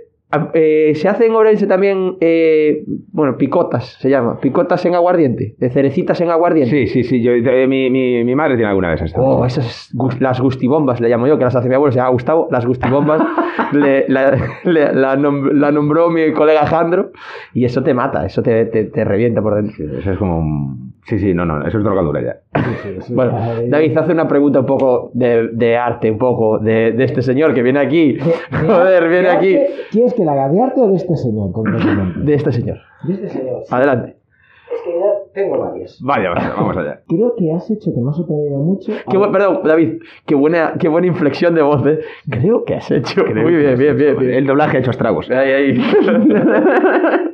eh, 0.55 0.93
se 0.95 1.09
hace 1.09 1.27
en 1.27 1.33
Orense 1.35 1.67
también, 1.67 2.17
eh, 2.21 2.85
bueno, 3.13 3.37
picotas 3.37 3.97
se 4.01 4.09
llama, 4.11 4.39
picotas 4.41 4.85
en 4.87 4.95
aguardiente, 4.95 5.55
de 5.59 5.71
cerecitas 5.71 6.21
en 6.21 6.31
aguardiente. 6.31 6.71
Sí, 6.71 6.87
sí, 6.87 7.05
sí. 7.05 7.23
Yo, 7.23 7.33
eh, 7.33 7.67
mi, 7.67 7.91
mi, 7.91 8.25
mi 8.25 8.35
madre 8.35 8.55
tiene 8.57 8.69
alguna 8.71 8.89
de 8.91 8.95
esas. 8.97 9.13
Oh, 9.17 9.45
esas 9.45 9.91
las 10.21 10.41
gustibombas 10.41 11.01
le 11.01 11.09
llamo 11.09 11.27
yo, 11.27 11.39
que 11.39 11.45
las 11.45 11.55
hace 11.57 11.69
mi 11.69 11.75
abuelo, 11.75 11.93
se 11.93 11.99
llama 11.99 12.11
Gustavo. 12.11 12.49
Las 12.51 12.65
gustibombas 12.67 13.23
le- 13.73 14.07
la, 14.09 14.37
le- 14.65 14.93
la 14.95 15.17
nom- 15.17 15.53
la 15.53 15.71
nombró 15.73 16.11
mi 16.11 16.33
colega 16.33 16.67
Jandro 16.67 17.11
y 17.55 17.65
eso 17.65 17.83
te 17.83 17.93
mata, 17.95 18.25
eso 18.27 18.43
te, 18.43 18.65
te- 18.67 18.85
te 18.85 19.05
revienta 19.05 19.43
por 19.43 19.55
dentro. 19.57 19.75
Sí, 19.77 19.85
eso 19.99 20.13
es 20.13 20.19
como 20.19 20.39
un... 20.39 20.92
Sí, 21.05 21.19
sí, 21.19 21.35
no, 21.35 21.45
no, 21.45 21.67
eso 21.67 21.79
es 21.79 21.85
drogadura 21.85 22.23
ya. 22.23 22.37
Sí, 22.63 22.71
sí, 22.83 22.89
eso 22.99 23.13
Bueno, 23.15 23.33
David, 23.69 23.97
hace 23.99 24.13
una 24.13 24.29
pregunta 24.29 24.61
un 24.61 24.67
poco 24.67 25.11
de, 25.15 25.49
de 25.53 25.77
arte, 25.77 26.11
un 26.11 26.19
poco 26.19 26.59
de, 26.61 26.93
de 26.93 27.05
este 27.05 27.23
señor 27.23 27.55
que 27.55 27.63
viene 27.63 27.81
aquí. 27.81 28.13
de- 28.15 28.25
de 28.25 28.67
Joder, 28.69 29.09
viene 29.09 29.29
aquí. 29.29 29.57
arte, 29.57 29.71
¿Quieres 29.91 30.15
que 30.15 30.25
la 30.25 30.33
haga 30.33 30.49
de 30.49 30.63
arte 30.63 30.81
o 30.81 30.89
de 30.89 30.97
este 30.97 31.17
señor? 31.17 31.51
De 32.25 32.35
este 32.35 32.53
señor. 32.53 32.79
De 33.03 33.15
este 33.15 33.29
señor. 33.31 33.63
sí. 33.65 33.75
Adelante. 33.75 34.17
Es 34.73 34.81
que 34.83 34.91
ya 34.99 35.05
tengo 35.35 35.59
varias. 35.59 36.01
Vaya, 36.03 36.31
vaya, 36.31 36.55
vamos 36.57 36.77
allá. 36.77 37.01
Creo 37.09 37.35
que 37.37 37.53
has 37.53 37.69
hecho 37.71 37.93
que 37.93 38.01
me 38.01 38.09
ha 38.09 38.13
sorprendido 38.13 38.57
mucho. 38.59 38.93
Qué 39.11 39.19
perdón, 39.19 39.61
David, 39.65 39.99
qué 40.25 40.35
buena, 40.37 40.75
qué 40.79 40.89
buena 40.89 41.09
inflexión 41.09 41.55
de 41.55 41.63
voz. 41.63 41.85
¿eh? 41.87 41.99
Creo 42.31 42.65
que 42.65 42.77
has 42.77 42.91
hecho. 42.91 43.23
Muy 43.27 43.55
bien, 43.57 43.77
bien, 43.77 43.97
bien. 43.97 44.17
bien. 44.19 44.33
El 44.35 44.47
doblaje 44.47 44.77
ha 44.79 44.81
hecho 44.81 44.93
estragos. 44.93 45.29
Ahí, 45.31 45.51
ahí. 45.51 45.83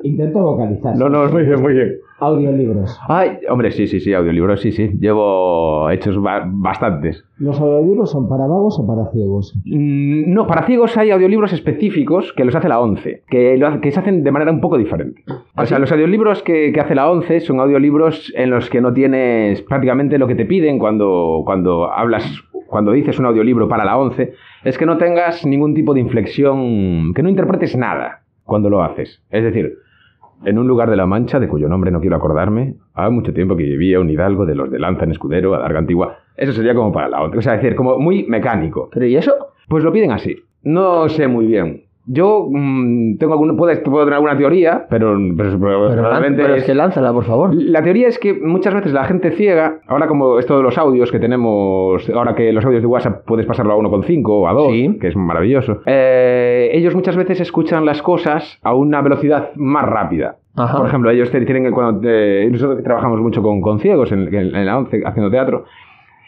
Intento 0.03 0.39
vocalizar. 0.41 0.97
No, 0.97 1.09
no, 1.09 1.27
muy 1.31 1.43
bien, 1.45 1.61
muy 1.61 1.75
bien. 1.75 1.97
Audiolibros. 2.21 2.99
Ay, 3.09 3.39
hombre, 3.49 3.71
sí, 3.71 3.87
sí, 3.87 4.01
sí, 4.01 4.13
audiolibros, 4.13 4.61
sí, 4.61 4.73
sí. 4.73 4.91
Llevo 4.99 5.89
hechos 5.91 6.21
ba- 6.21 6.43
bastantes. 6.47 7.25
¿Los 7.39 7.61
audiolibros 7.61 8.11
son 8.11 8.29
para 8.29 8.47
vagos 8.47 8.79
o 8.81 8.87
para 8.87 9.07
ciegos? 9.13 9.55
Mm, 9.65 10.33
No, 10.33 10.47
para 10.47 10.65
ciegos 10.67 10.97
hay 10.97 11.11
audiolibros 11.13 11.53
específicos 11.53 12.33
que 12.33 12.45
los 12.45 12.55
hace 12.57 12.69
la 12.69 12.81
ONCE, 12.81 13.23
que, 13.29 13.57
lo 13.57 13.81
que 13.81 13.93
se 13.93 14.01
hacen 14.01 14.25
de 14.25 14.33
manera 14.33 14.51
un 14.51 14.61
poco 14.61 14.77
diferente. 14.79 15.23
O 15.57 15.65
sea, 15.67 15.79
los 15.79 15.93
audiolibros 15.93 16.43
que, 16.43 16.73
que 16.73 16.81
hace 16.81 16.95
la 16.97 17.11
ONCE 17.11 17.41
son 17.41 17.61
audiolibros 17.61 18.33
en 18.37 18.51
los 18.51 18.69
que 18.69 18.81
no 18.81 18.93
tienes 18.93 19.63
prácticamente 19.63 20.19
lo 20.19 20.27
que 20.27 20.35
te 20.35 20.45
piden 20.45 20.79
cuando, 20.81 21.43
cuando 21.45 21.91
hablas, 21.93 22.25
cuando 22.67 22.93
dices 22.93 23.19
un 23.21 23.27
audiolibro 23.27 23.69
para 23.69 23.85
la 23.85 23.97
ONCE, 23.97 24.33
es 24.65 24.77
que 24.77 24.87
no 24.87 24.99
tengas 24.99 25.47
ningún 25.47 25.73
tipo 25.75 25.95
de 25.95 26.01
inflexión, 26.01 27.15
que 27.15 27.23
no 27.23 27.29
interpretes 27.29 27.77
nada 27.77 28.23
cuando 28.45 28.71
lo 28.71 28.83
haces. 28.83 29.23
Es 29.31 29.45
decir, 29.45 29.75
en 30.45 30.59
un 30.59 30.67
lugar 30.67 30.91
de 30.91 30.97
la 30.97 31.07
Mancha, 31.07 31.41
de 31.41 31.49
cuyo 31.49 31.69
nombre 31.69 31.91
no 31.91 32.01
quiero 32.01 32.17
acordarme, 32.17 32.75
hace 32.95 33.11
mucho 33.11 33.33
tiempo 33.33 33.57
que 33.57 33.65
vivía 33.65 34.01
un 34.01 34.11
hidalgo 34.11 34.47
de 34.47 34.55
los 34.55 34.71
de 34.71 34.79
lanza 34.79 35.05
en 35.05 35.11
escudero, 35.11 35.55
a 35.55 35.59
larga 35.59 35.79
antigua. 35.81 36.19
Eso 36.37 36.53
sería 36.53 36.75
como 36.75 36.93
para 36.93 37.09
la 37.09 37.23
ONCE. 37.23 37.39
O 37.39 37.43
sea, 37.43 37.55
es 37.55 37.63
decir, 37.63 37.77
como 37.77 37.99
muy 37.99 38.25
mecánico. 38.25 38.89
Pero 38.93 39.07
¿y 39.07 39.17
eso? 39.17 39.33
Pues 39.69 39.83
lo 39.83 39.93
piden 39.93 40.13
así. 40.13 40.37
No 40.63 41.09
sé 41.09 41.27
muy 41.29 41.47
bien. 41.47 41.88
Yo 42.11 42.49
mm, 42.51 43.19
tengo 43.19 43.35
alguna, 43.35 43.55
puedo, 43.55 43.83
puedo 43.85 44.05
tener 44.05 44.15
alguna 44.15 44.37
teoría, 44.37 44.87
pero, 44.89 45.15
pero, 45.37 45.59
pero 45.61 45.89
Pero, 45.91 46.09
realmente 46.09 46.41
pero 46.43 46.55
es 46.55 46.61
es- 46.63 46.67
que 46.67 46.75
lánzala, 46.75 47.13
por 47.13 47.25
favor. 47.25 47.55
la 47.55 47.83
teoría 47.83 48.09
es 48.09 48.19
que 48.19 48.33
muchas 48.33 48.73
veces 48.73 48.93
la 48.95 49.05
gente 49.05 49.31
ciega, 49.33 49.81
ahora 49.87 50.09
como 50.09 50.39
esto 50.39 50.57
de 50.57 50.63
los 50.63 50.79
audios 50.79 51.13
que 51.13 51.19
tenemos, 51.19 52.09
ahora 52.11 52.35
que 52.35 52.51
los 52.53 52.65
audios 52.65 52.81
de 52.83 52.87
WhatsApp 52.89 53.25
puedes 53.27 53.45
pasarlo 53.45 53.75
a 53.75 53.77
1,5 53.77 54.23
o 54.27 54.49
a 54.49 54.55
2, 54.55 54.73
Sí. 54.73 54.99
que 54.99 55.09
es 55.09 55.17
maravilloso, 55.17 55.81
eh, 55.85 56.71
ellos 56.73 56.95
muchas 56.95 57.15
veces 57.17 57.41
escuchan 57.41 57.85
las 57.85 58.01
cosas 58.01 58.59
a 58.63 58.75
una 58.75 59.03
velocidad 59.03 59.51
más 59.57 59.85
rápida. 59.85 60.37
Ajá. 60.57 60.79
Por 60.79 60.87
ejemplo, 60.89 61.11
ellos 61.11 61.31
tienen 61.31 61.71
cuando 61.73 62.01
te- 62.01 62.49
nosotros 62.51 62.83
trabajamos 62.83 63.21
mucho 63.21 63.43
con, 63.43 63.61
con 63.61 63.81
ciegos 63.81 64.11
en, 64.13 64.35
en- 64.35 64.57
en 64.57 64.65
la 64.67 64.79
ONCE 64.79 65.03
haciendo 65.05 65.31
teatro. 65.31 65.65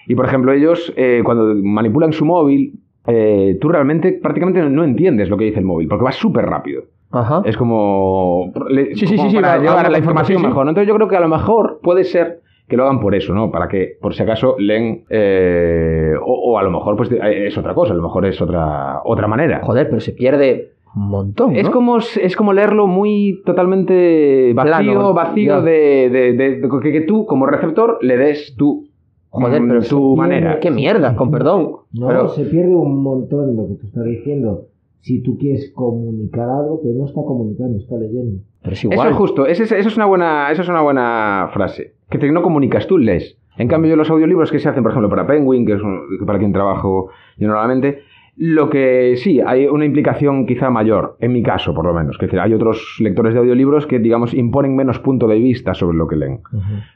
Y 0.07 0.15
por 0.15 0.27
ejemplo, 0.27 0.53
ellos 0.53 0.93
eh, 0.97 1.23
cuando 1.25 1.55
manipulan 1.63 2.13
su 2.13 2.25
móvil, 2.25 2.75
eh, 3.07 3.59
tú 3.61 3.69
realmente 3.69 4.13
prácticamente 4.23 4.63
no 4.63 4.85
entiendes 4.85 5.29
lo 5.29 5.37
que 5.37 5.45
dice 5.45 5.59
el 5.61 5.65
móvil, 5.65 5.89
porque 5.89 6.05
va 6.05 6.13
súper 6.13 6.47
rápido. 6.47 6.83
Ajá. 7.13 7.43
Es 7.45 7.57
como. 7.57 8.53
le- 8.69 8.95
Sí, 8.95 9.07
sí, 9.07 9.17
como 9.17 9.29
sí, 9.31 9.37
sí, 9.37 9.43
para 9.43 9.57
va- 9.57 9.63
llevar 9.63 9.87
va- 9.87 9.91
la 9.91 9.99
información 9.99 10.39
sí, 10.39 10.43
sí. 10.43 10.49
mejor. 10.49 10.65
¿no? 10.65 10.71
Entonces 10.71 10.89
yo 10.89 10.95
creo 10.95 11.09
que 11.09 11.17
a 11.17 11.21
lo 11.21 11.29
mejor 11.29 11.81
puede 11.83 12.05
ser 12.05 12.41
que 12.69 12.77
lo 12.77 12.85
hagan 12.85 13.01
por 13.01 13.17
eso, 13.17 13.35
¿no? 13.35 13.51
Para 13.51 13.67
que, 13.67 13.97
por 14.01 14.15
si 14.15 14.23
acaso, 14.23 14.55
leen. 14.59 15.03
eh, 15.11 16.13
o, 16.25 16.53
o 16.53 16.59
a 16.59 16.63
lo 16.63 16.71
mejor 16.71 16.95
pues 16.97 17.11
es 17.11 17.59
otra 17.59 17.75
cosa, 17.75 17.93
a 17.95 17.97
lo 17.97 18.03
mejor 18.03 18.27
es 18.27 18.41
otra, 18.41 19.01
otra 19.05 19.27
manera. 19.27 19.61
Joder, 19.65 19.89
pero 19.89 20.01
se 20.01 20.13
pierde 20.13 20.71
un 20.95 21.09
montón. 21.09 21.57
Es 21.57 21.69
como, 21.69 21.99
es 21.99 22.37
como 22.37 22.53
leerlo 22.53 22.87
muy 22.87 23.43
totalmente 23.45 24.53
vacío, 24.55 24.73
Plano, 24.93 25.15
vacío 25.15 25.63
de, 25.63 26.11
de- 26.11 26.33
de- 26.35 26.61
de 26.61 26.69
que, 26.83 26.93
que 26.93 27.01
tú, 27.03 27.27
como 27.27 27.47
receptor, 27.47 27.99
le 28.03 28.17
des 28.17 28.55
tu, 28.57 28.87
Joder, 29.31 29.63
mm, 29.63 29.69
pero 29.69 29.81
tu 29.83 29.87
se 30.15 30.17
manera. 30.21 30.61
Qué 30.61 30.71
mierda, 30.71 31.15
con 31.17 31.31
perdón. 31.31 31.71
No, 31.93 32.09
Pero- 32.09 32.29
se 32.31 32.45
pierde 32.45 32.75
un 32.75 33.03
montón 33.03 33.57
lo 33.57 33.69
que 33.69 33.75
tú 33.75 33.87
estás 33.87 34.05
diciendo. 34.05 34.67
Si 35.01 35.23
tú 35.23 35.39
quieres 35.39 35.73
comunicar 35.75 36.49
algo, 36.49 36.81
pero 36.83 36.95
no 36.95 37.05
está 37.07 37.23
comunicando, 37.23 37.79
está 37.79 37.97
leyendo. 37.97 38.43
Pero 38.63 38.73
es 38.75 38.79
Eso 38.85 38.93
igual. 38.93 39.09
es 39.11 39.17
justo, 39.17 39.47
es- 39.47 39.61
eso 39.61 39.75
es, 39.75 39.97
una 39.97 40.05
buena, 40.07 40.51
eso 40.51 40.63
es 40.63 40.69
una 40.69 40.83
buena 40.83 41.49
frase. 41.55 41.95
Que 42.11 42.19
te- 42.19 42.31
no 42.31 42.43
comunicas, 42.43 42.87
tú 42.87 42.99
lees. 42.99 43.39
En 43.57 43.69
cambio, 43.69 43.91
yo 43.91 43.97
los 43.97 44.11
audiolibros 44.11 44.51
que 44.53 44.59
se 44.59 44.69
hacen, 44.69 44.83
por 44.83 44.93
ejemplo, 44.93 45.09
para 45.09 45.27
Penguin, 45.27 45.65
que 45.65 45.75
es 45.75 45.83
un- 45.83 46.03
para 46.27 46.39
quien 46.39 46.53
trabajo 46.53 47.09
yo 47.39 47.47
normalmente, 47.49 48.01
lo 48.37 48.69
que 48.71 49.15
sí, 49.17 49.41
hay 49.45 49.67
una 49.67 49.85
implicación 49.85 50.47
quizá 50.47 50.71
mayor, 50.71 51.17
en 51.21 51.33
mi 51.33 51.43
caso 51.43 51.75
por 51.75 51.85
lo 51.85 51.93
menos. 51.95 52.17
Que 52.19 52.27
es 52.27 52.31
decir, 52.31 52.41
hay 52.41 52.55
otros 52.55 52.97
lectores 53.01 53.33
de 53.35 53.41
audiolibros 53.41 53.87
que, 53.87 53.99
digamos, 53.99 54.33
imponen 54.35 54.77
menos 54.77 54.99
punto 54.99 55.27
de 55.29 55.39
vista 55.39 55.75
sobre 55.75 55.97
lo 55.97 56.07
que 56.07 56.17
leen. 56.17 56.41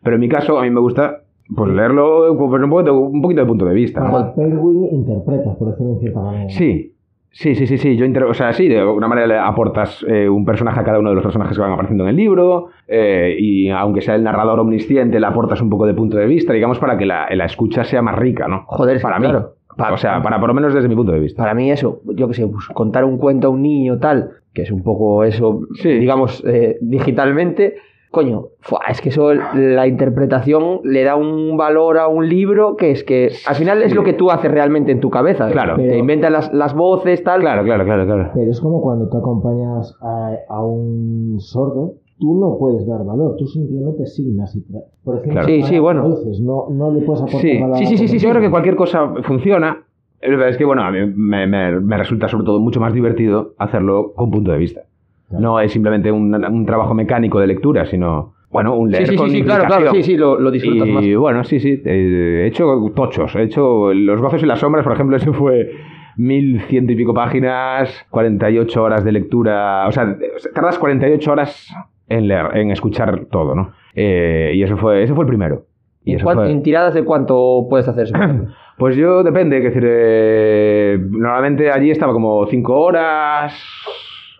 Pero 0.02 0.16
en 0.16 0.20
mi 0.20 0.28
caso, 0.28 0.58
a 0.58 0.62
mí 0.62 0.70
me 0.70 0.80
gusta 0.80 1.22
pues 1.54 1.72
leerlo 1.72 2.36
pues, 2.38 2.62
un, 2.62 2.70
poquito, 2.70 2.94
un 2.98 3.20
poquito 3.22 3.40
de 3.42 3.46
punto 3.46 3.64
de 3.66 3.74
vista. 3.74 4.32
Penguin 4.34 4.88
interpretas, 4.92 5.56
por 5.56 5.70
decirlo 5.70 5.94
de 5.94 6.00
cierta 6.00 6.20
manera. 6.20 6.48
Sí, 6.50 6.92
sí, 7.30 7.54
sí, 7.54 7.66
sí, 7.66 7.78
sí. 7.78 7.96
Yo 7.96 8.04
inter- 8.04 8.24
o 8.24 8.34
sea, 8.34 8.52
sí, 8.52 8.68
de 8.68 8.78
alguna 8.80 9.08
manera 9.08 9.26
le 9.26 9.38
aportas 9.38 10.04
eh, 10.08 10.28
un 10.28 10.44
personaje 10.44 10.80
a 10.80 10.84
cada 10.84 10.98
uno 11.00 11.10
de 11.10 11.16
los 11.16 11.24
personajes 11.24 11.56
que 11.56 11.60
van 11.62 11.72
apareciendo 11.72 12.04
en 12.04 12.10
el 12.10 12.16
libro, 12.16 12.68
eh, 12.88 13.36
y 13.38 13.68
aunque 13.70 14.00
sea 14.00 14.14
el 14.14 14.22
narrador 14.24 14.60
omnisciente, 14.60 15.20
le 15.20 15.26
aportas 15.26 15.60
un 15.60 15.68
poco 15.70 15.86
de 15.86 15.94
punto 15.94 16.16
de 16.16 16.26
vista, 16.26 16.52
digamos, 16.52 16.78
para 16.78 16.96
que 16.96 17.06
la, 17.06 17.26
la 17.34 17.44
escucha 17.44 17.84
sea 17.84 18.00
más 18.02 18.16
rica, 18.18 18.48
¿no? 18.48 18.62
Joder, 18.66 18.96
que 18.96 19.02
para 19.02 19.18
mí. 19.18 19.26
claro. 19.26 19.54
Pa- 19.76 19.92
o 19.92 19.96
sea, 19.96 20.22
para 20.22 20.38
por 20.38 20.46
lo 20.48 20.54
menos 20.54 20.72
desde 20.72 20.88
mi 20.88 20.94
punto 20.94 21.10
de 21.10 21.18
vista. 21.18 21.42
Para 21.42 21.52
mí 21.52 21.68
eso, 21.68 22.00
yo 22.14 22.28
qué 22.28 22.34
sé, 22.34 22.46
pues, 22.46 22.68
contar 22.68 23.04
un 23.04 23.18
cuento 23.18 23.48
a 23.48 23.50
un 23.50 23.60
niño 23.60 23.98
tal, 23.98 24.30
que 24.52 24.62
es 24.62 24.70
un 24.70 24.84
poco 24.84 25.24
eso, 25.24 25.62
Sí. 25.74 25.88
digamos, 25.98 26.44
eh, 26.46 26.78
digitalmente, 26.80 27.74
coño, 28.14 28.46
es 28.88 29.00
que 29.02 29.10
eso, 29.10 29.34
la 29.34 29.86
interpretación 29.86 30.80
le 30.84 31.02
da 31.04 31.16
un 31.16 31.58
valor 31.58 31.98
a 31.98 32.08
un 32.08 32.26
libro 32.28 32.76
que 32.76 32.90
es 32.92 33.04
que 33.04 33.30
al 33.46 33.54
final 33.56 33.82
es 33.82 33.90
Sí. 33.90 33.94
lo 33.94 34.02
que 34.04 34.14
tú 34.14 34.30
haces 34.30 34.50
realmente 34.50 34.90
en 34.92 35.00
tu 35.00 35.10
cabeza. 35.10 35.50
Claro. 35.50 35.76
Te 35.76 35.98
inventas 35.98 36.32
las, 36.32 36.54
las 36.54 36.74
voces, 36.74 37.22
tal. 37.22 37.40
Claro, 37.42 37.62
claro, 37.64 37.84
claro, 37.84 38.06
claro. 38.06 38.30
Pero 38.34 38.50
es 38.50 38.60
como 38.60 38.80
cuando 38.80 39.08
tú 39.10 39.18
acompañas 39.18 39.94
a, 40.00 40.30
a 40.48 40.64
un 40.64 41.36
sordo, 41.40 41.94
tú 42.18 42.38
no 42.40 42.56
puedes 42.58 42.86
dar 42.86 43.04
valor, 43.04 43.34
tú 43.36 43.46
simplemente 43.46 44.06
signas 44.06 44.54
y 44.56 44.60
tra- 44.60 44.84
por 45.04 45.16
ejemplo, 45.16 45.32
Claro. 45.42 45.46
Sí, 45.48 45.62
sí, 45.64 45.78
bueno. 45.78 46.08
no, 46.40 46.66
no 46.70 46.90
le 46.92 47.00
puedes 47.02 47.20
aportar 47.20 47.40
Sí, 47.42 47.58
valor 47.60 47.76
sí, 47.76 47.86
sí, 47.86 47.98
sí, 47.98 48.08
sí, 48.08 48.18
yo 48.18 48.30
creo 48.30 48.40
que 48.40 48.50
cualquier 48.50 48.76
cosa 48.76 49.12
funciona. 49.24 49.84
Es 50.20 50.56
que, 50.56 50.64
bueno, 50.64 50.82
a 50.82 50.90
mí 50.90 51.00
me, 51.14 51.46
me- 51.46 51.80
me 51.80 51.98
resulta 51.98 52.28
sobre 52.28 52.46
todo 52.46 52.58
mucho 52.58 52.80
más 52.80 52.94
divertido 52.94 53.52
hacerlo 53.58 54.14
con 54.16 54.30
punto 54.30 54.52
de 54.52 54.56
vista. 54.58 54.80
No 55.30 55.58
es 55.60 55.72
simplemente 55.72 56.12
un, 56.12 56.34
un 56.34 56.66
trabajo 56.66 56.94
mecánico 56.94 57.40
de 57.40 57.46
lectura, 57.46 57.86
sino, 57.86 58.34
bueno, 58.50 58.76
un 58.76 58.90
leer 58.90 59.06
sí, 59.06 59.12
sí, 59.12 59.16
con 59.16 59.30
sí, 59.30 59.42
claro, 59.42 59.64
claro, 59.66 59.90
sí, 59.92 60.02
sí, 60.02 60.16
lo, 60.16 60.38
lo 60.38 60.50
disfrutas 60.50 60.86
y 60.86 60.92
más. 60.92 61.04
bueno, 61.18 61.42
sí, 61.44 61.58
sí. 61.60 61.82
eh, 61.84 62.42
He 62.44 62.46
hecho 62.46 62.92
tochos. 62.94 63.34
He 63.34 63.42
hecho 63.42 63.92
Los 63.92 64.20
gozos 64.20 64.42
y 64.42 64.46
las 64.46 64.60
sombras, 64.60 64.84
por 64.84 64.92
ejemplo, 64.94 65.16
ese 65.18 65.32
fue 65.32 65.70
mil 66.16 66.60
ciento 66.68 66.92
y 66.92 66.96
pico 66.96 67.12
páginas, 67.14 68.06
48 68.10 68.82
horas 68.82 69.04
de 69.04 69.12
lectura. 69.12 69.86
O 69.88 69.92
sea, 69.92 70.16
tardas 70.54 70.78
48 70.78 71.32
horas 71.32 71.68
en 72.08 72.28
leer, 72.28 72.56
en 72.56 72.70
escuchar 72.70 73.24
todo, 73.30 73.54
¿no? 73.54 73.72
Eh, 73.96 74.52
y 74.54 74.62
eso 74.62 74.76
fue, 74.76 75.02
ese 75.02 75.14
fue 75.14 75.24
el 75.24 75.28
primero. 75.28 75.64
Y 76.04 76.10
¿En, 76.12 76.16
eso 76.18 76.24
cuán- 76.24 76.36
fue- 76.36 76.50
en 76.52 76.62
tiradas 76.62 76.94
de 76.94 77.02
cuánto 77.02 77.66
puedes 77.68 77.88
hacer 77.88 78.04
eso? 78.04 78.14
Pues 78.76 78.96
yo 78.96 79.22
depende, 79.22 79.60
que 79.60 79.68
decir, 79.68 79.84
eh, 79.86 80.98
normalmente 81.00 81.70
allí 81.70 81.92
estaba 81.92 82.12
como 82.12 82.44
5 82.46 82.76
horas, 82.76 83.54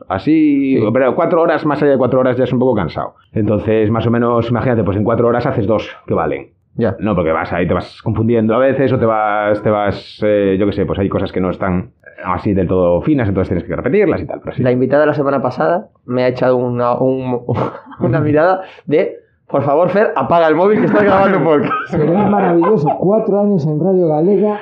así, 0.09 0.77
Sí. 0.79 0.85
pero 0.93 1.15
4 1.15 1.41
horas, 1.43 1.65
más 1.67 1.83
allá 1.83 1.93
de 1.93 1.99
4 1.99 2.21
horas 2.21 2.37
ya 2.37 2.45
es 2.45 2.53
un 2.53 2.59
poco 2.59 2.75
cansado. 2.75 3.15
Entonces, 3.33 3.91
más 3.91 4.07
o 4.07 4.11
menos, 4.11 4.49
imagínate, 4.51 4.85
pues 4.85 4.97
en 4.97 5.05
4 5.05 5.27
horas 5.29 5.47
haces 5.47 5.67
dos 5.67 5.89
que 6.07 6.15
valen. 6.15 6.51
Ya. 6.77 6.97
No, 6.99 7.15
porque 7.15 7.31
vas 7.31 7.53
ahí, 7.53 7.69
te 7.69 7.75
vas 7.75 8.03
confundiendo 8.03 8.53
a 8.55 8.59
veces 8.59 8.93
o 8.93 8.99
te 8.99 9.07
vas, 9.07 9.63
te 9.63 9.71
vas, 9.71 10.21
eh, 10.25 10.57
yo 10.59 10.67
qué 10.67 10.73
sé, 10.73 10.85
pues 10.87 10.99
hay 10.99 11.09
cosas 11.09 11.31
que 11.31 11.41
no 11.41 11.51
están 11.51 11.93
así 12.25 12.53
del 12.55 12.67
todo 12.67 13.01
finas, 13.03 13.29
entonces 13.29 13.49
tienes 13.51 13.65
que 13.69 13.77
repetirlas 13.77 14.21
y 14.23 14.27
tal. 14.27 14.41
Pero 14.43 14.57
sí. 14.57 14.63
La 14.63 14.73
invitada 14.73 15.07
la 15.07 15.15
semana 15.15 15.41
pasada 15.41 15.89
me 16.05 16.25
ha 16.25 16.29
echado 16.29 16.57
una, 16.57 16.95
un- 16.99 17.43
una 18.01 18.21
mirada 18.21 18.63
de, 18.87 19.19
por 19.49 19.63
favor, 19.63 19.89
Fer, 19.91 20.13
apaga 20.17 20.49
el 20.49 20.57
móvil 20.57 20.81
que 20.81 20.87
estás 20.87 21.03
grabando 21.05 21.39
un 21.39 21.45
podcast. 21.45 21.73
Es 21.95 22.31
maravilloso. 22.31 22.89
Cuatro 22.99 23.41
años 23.41 23.65
en 23.67 23.79
Radio 23.79 24.09
Galega, 24.09 24.59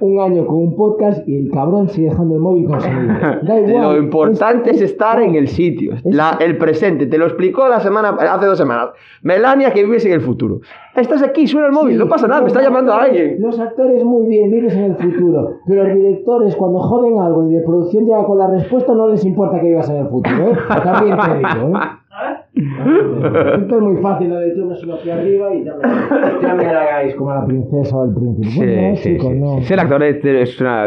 un 0.00 0.20
año 0.20 0.46
con 0.46 0.56
un 0.58 0.76
podcast 0.76 1.26
y 1.26 1.36
el 1.46 1.50
cabrón 1.50 1.88
sigue 1.88 2.10
dejando 2.10 2.34
el 2.34 2.40
móvil 2.40 2.66
con 2.68 2.80
sonido. 2.80 3.14
Da 3.42 3.60
igual. 3.60 3.82
Lo 3.82 3.96
importante 3.98 4.70
es, 4.70 4.82
estar 4.82 5.20
en 5.20 5.34
el 5.34 5.48
sitio, 5.48 5.94
la- 6.04 6.36
el 6.40 6.58
presente. 6.58 7.06
Te 7.06 7.18
lo 7.18 7.24
explicó 7.26 7.66
la 7.68 7.80
semana, 7.80 8.10
hace 8.10 8.46
dos 8.46 8.58
semanas. 8.58 8.90
Melania 9.22 9.72
que 9.72 9.82
vives 9.84 10.04
en 10.06 10.12
el 10.12 10.20
futuro. 10.20 10.60
Estás 10.94 11.22
aquí, 11.22 11.46
suena 11.46 11.66
el 11.66 11.72
móvil, 11.72 11.98
no 11.98 12.08
pasa 12.08 12.26
nada, 12.28 12.40
me 12.42 12.46
está 12.48 12.62
llamando 12.62 12.92
a 12.92 13.02
alguien. 13.02 13.36
Los 13.40 13.58
actores 13.58 14.02
muy 14.04 14.26
bien, 14.28 14.50
vives 14.50 14.74
en 14.74 14.84
el 14.84 14.96
futuro. 14.96 15.54
Pero 15.66 15.84
los 15.84 15.94
directores, 15.94 16.54
cuando 16.56 16.78
joden 16.78 17.20
algo 17.20 17.48
y 17.50 17.54
de 17.54 17.60
producción 17.62 18.04
llega 18.06 18.24
con 18.24 18.38
la 18.38 18.46
respuesta, 18.48 18.92
no 18.94 19.08
les 19.08 19.24
importa 19.24 19.60
que 19.60 19.66
vivas 19.66 19.88
en 19.90 19.96
el 19.96 20.08
futuro. 20.08 20.36
¿eh? 20.52 20.56
También 20.84 21.16
te 21.18 21.36
digo. 21.38 21.76
¿eh? 21.76 21.80
Esto 22.56 23.76
es 23.76 23.82
muy 23.82 24.00
fácil, 24.02 24.30
lo 24.30 24.36
de 24.38 24.50
tú 24.52 24.64
me 24.66 24.76
subo 24.76 24.94
aquí 24.94 25.10
arriba 25.10 25.54
y 25.54 25.64
ya 25.64 25.74
me, 25.74 25.82
ya 26.42 26.54
me 26.54 26.64
la 26.64 26.82
hagáis 26.82 27.14
como 27.14 27.30
a 27.30 27.40
la 27.40 27.46
princesa 27.46 27.96
o 27.96 28.04
el 28.06 28.14
príncipe. 28.14 28.48
Sí, 28.48 28.58
Bueno, 28.60 28.96
sí, 28.96 29.12
chicos, 29.12 29.32
sí. 29.32 29.38
no. 29.38 29.60
Ser 29.62 29.80
actor 29.80 30.02
es, 30.02 30.60
una, 30.60 30.86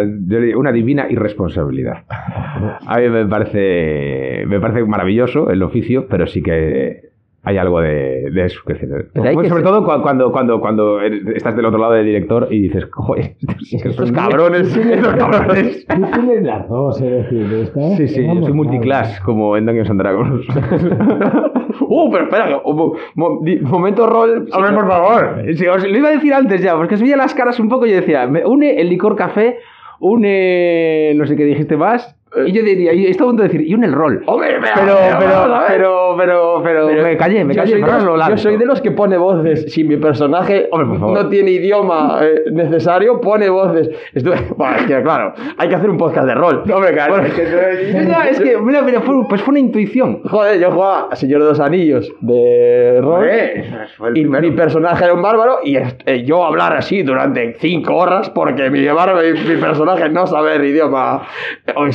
una 0.58 0.72
divina 0.72 1.06
irresponsabilidad. 1.10 1.98
A 2.10 2.98
mí 3.00 3.10
me 3.10 3.26
parece, 3.28 4.46
me 4.48 4.60
parece 4.60 4.84
maravilloso 4.84 5.52
el 5.52 5.62
oficio, 5.62 6.08
pero 6.10 6.26
sí 6.26 6.42
que 6.42 7.09
hay 7.44 7.58
algo 7.58 7.80
de, 7.82 8.30
de 8.32 8.46
eso. 8.46 8.62
Pero 8.66 8.78
hay 9.24 9.36
que 9.38 9.48
sobre 9.50 9.50
ser- 9.50 9.64
todo 9.64 9.86
cua- 9.86 10.02
cuando, 10.02 10.32
cuando, 10.32 10.60
cuando 10.60 11.02
estás 11.02 11.56
del 11.56 11.66
otro 11.66 11.80
lado 11.80 11.94
del 11.94 12.06
director 12.06 12.48
y 12.52 12.62
dices, 12.64 12.86
joder, 12.92 13.36
estos, 13.72 14.12
cabrones, 14.12 14.76
estos 14.76 15.16
cabrones. 15.16 15.86
Tú 15.96 16.02
tienes 16.14 16.44
las 16.44 16.68
dos, 16.68 17.02
es 17.02 17.12
decir, 17.30 17.72
Sí, 17.98 18.08
sí, 18.08 18.26
yo 18.28 18.42
soy 18.44 18.54
multiclass, 18.54 19.20
como 19.22 19.56
en 19.58 19.66
Dungeons 19.66 19.90
and 19.90 20.02
Dragons. 20.02 20.46
Uh, 21.92 22.12
pero 22.12 22.26
espera, 22.26 22.48
que- 22.48 22.72
mo- 22.74 22.94
mo- 23.16 23.40
di- 23.44 23.60
momento 23.60 24.06
rol. 24.06 24.48
Hombre, 24.54 24.74
por 24.74 24.88
favor. 24.88 25.42
Sí, 25.56 25.66
os 25.66 25.84
lo 25.88 25.98
iba 25.98 26.10
a 26.10 26.12
decir 26.12 26.34
antes 26.34 26.62
ya, 26.62 26.76
porque 26.76 26.96
os 26.96 27.02
veía 27.02 27.18
las 27.18 27.34
caras 27.34 27.60
un 27.60 27.68
poco 27.70 27.86
y 27.88 27.92
decía, 27.92 28.28
me 28.28 28.46
une 28.46 28.80
el 28.80 28.90
licor 28.90 29.16
café, 29.16 29.58
une 30.00 31.14
no 31.16 31.26
sé 31.26 31.36
qué 31.36 31.46
dijiste 31.46 31.78
más, 31.78 32.16
y 32.46 32.52
yo 32.52 32.62
diría, 32.64 32.94
y 32.94 33.08
estaba 33.08 33.30
a 33.30 33.32
punto 33.32 33.44
de 33.44 33.50
decir, 33.50 33.68
y 33.68 33.74
une 33.74 33.88
el 33.88 33.94
rol. 33.94 34.22
Hombre, 34.28 34.58
pero, 34.62 34.74
Pero, 34.76 34.96
pero, 35.20 35.32
vamos 35.32 35.58
a 35.58 35.60
ver. 35.62 35.68
pero, 35.70 36.16
pero, 36.18 36.62
pero, 36.64 36.88
Pero 36.88 37.04
me 37.04 37.18
callé, 37.18 37.44
me 37.44 37.54
yo 37.56 37.62
callé. 37.62 37.72
soy, 37.74 37.82
de 37.82 37.88
pero 37.88 38.16
los, 38.18 38.28
yo 38.30 38.38
soy 38.38 38.58
de 38.58 38.66
los 38.66 38.82
que 38.82 38.92
pone 38.92 39.18
voces. 39.18 39.72
Si 39.74 39.84
mi 39.84 39.98
personaje 39.98 40.68
Hombre, 40.72 40.88
por 40.90 41.00
favor. 41.00 41.24
no 41.24 41.30
tiene 41.30 41.52
idioma 41.52 42.20
eh, 42.22 42.44
necesario, 42.52 43.20
pone 43.20 43.50
voces. 43.50 43.90
Esto- 44.14 44.32
bueno, 44.58 44.76
es 44.78 44.84
que 44.86 45.02
claro, 45.02 45.34
hay 45.58 45.70
que 45.70 45.76
hacer 45.76 45.90
un 45.90 45.98
podcast 45.98 46.28
de 46.28 46.36
rol. 46.36 46.64
No, 46.66 46.76
hombre, 46.76 46.92
claro, 46.94 47.14
Bueno, 47.14 47.28
es 47.28 47.34
que, 47.34 47.44
es 48.32 48.40
que, 48.40 48.58
mira, 48.60 48.82
mira, 48.82 49.02
fue, 49.02 49.16
pues 49.28 49.42
fue 49.42 49.52
una 49.54 49.60
intuición. 49.60 50.22
Joder, 50.24 50.60
yo 50.60 50.72
jugaba 50.72 51.08
a 51.12 51.16
Señor 51.16 51.42
de 51.42 51.50
los 51.50 51.60
Anillos 51.60 52.12
de 52.22 53.00
rol. 53.02 53.28
Y 54.16 54.26
mi 54.26 54.52
personaje 54.52 55.04
era 55.06 55.14
un 55.14 55.22
bárbaro 55.22 55.60
y 55.64 55.78
eh, 55.78 56.24
yo 56.26 56.46
hablar 56.46 56.74
así 56.76 57.02
durante 57.04 57.56
cinco 57.60 57.96
horas 57.96 58.30
porque 58.30 58.70
mi, 58.70 58.80
mi 58.82 59.56
personaje 59.62 60.10
no 60.10 60.28
sabe 60.28 60.56
el 60.56 60.66
idioma 60.66 61.24
o 61.76 61.86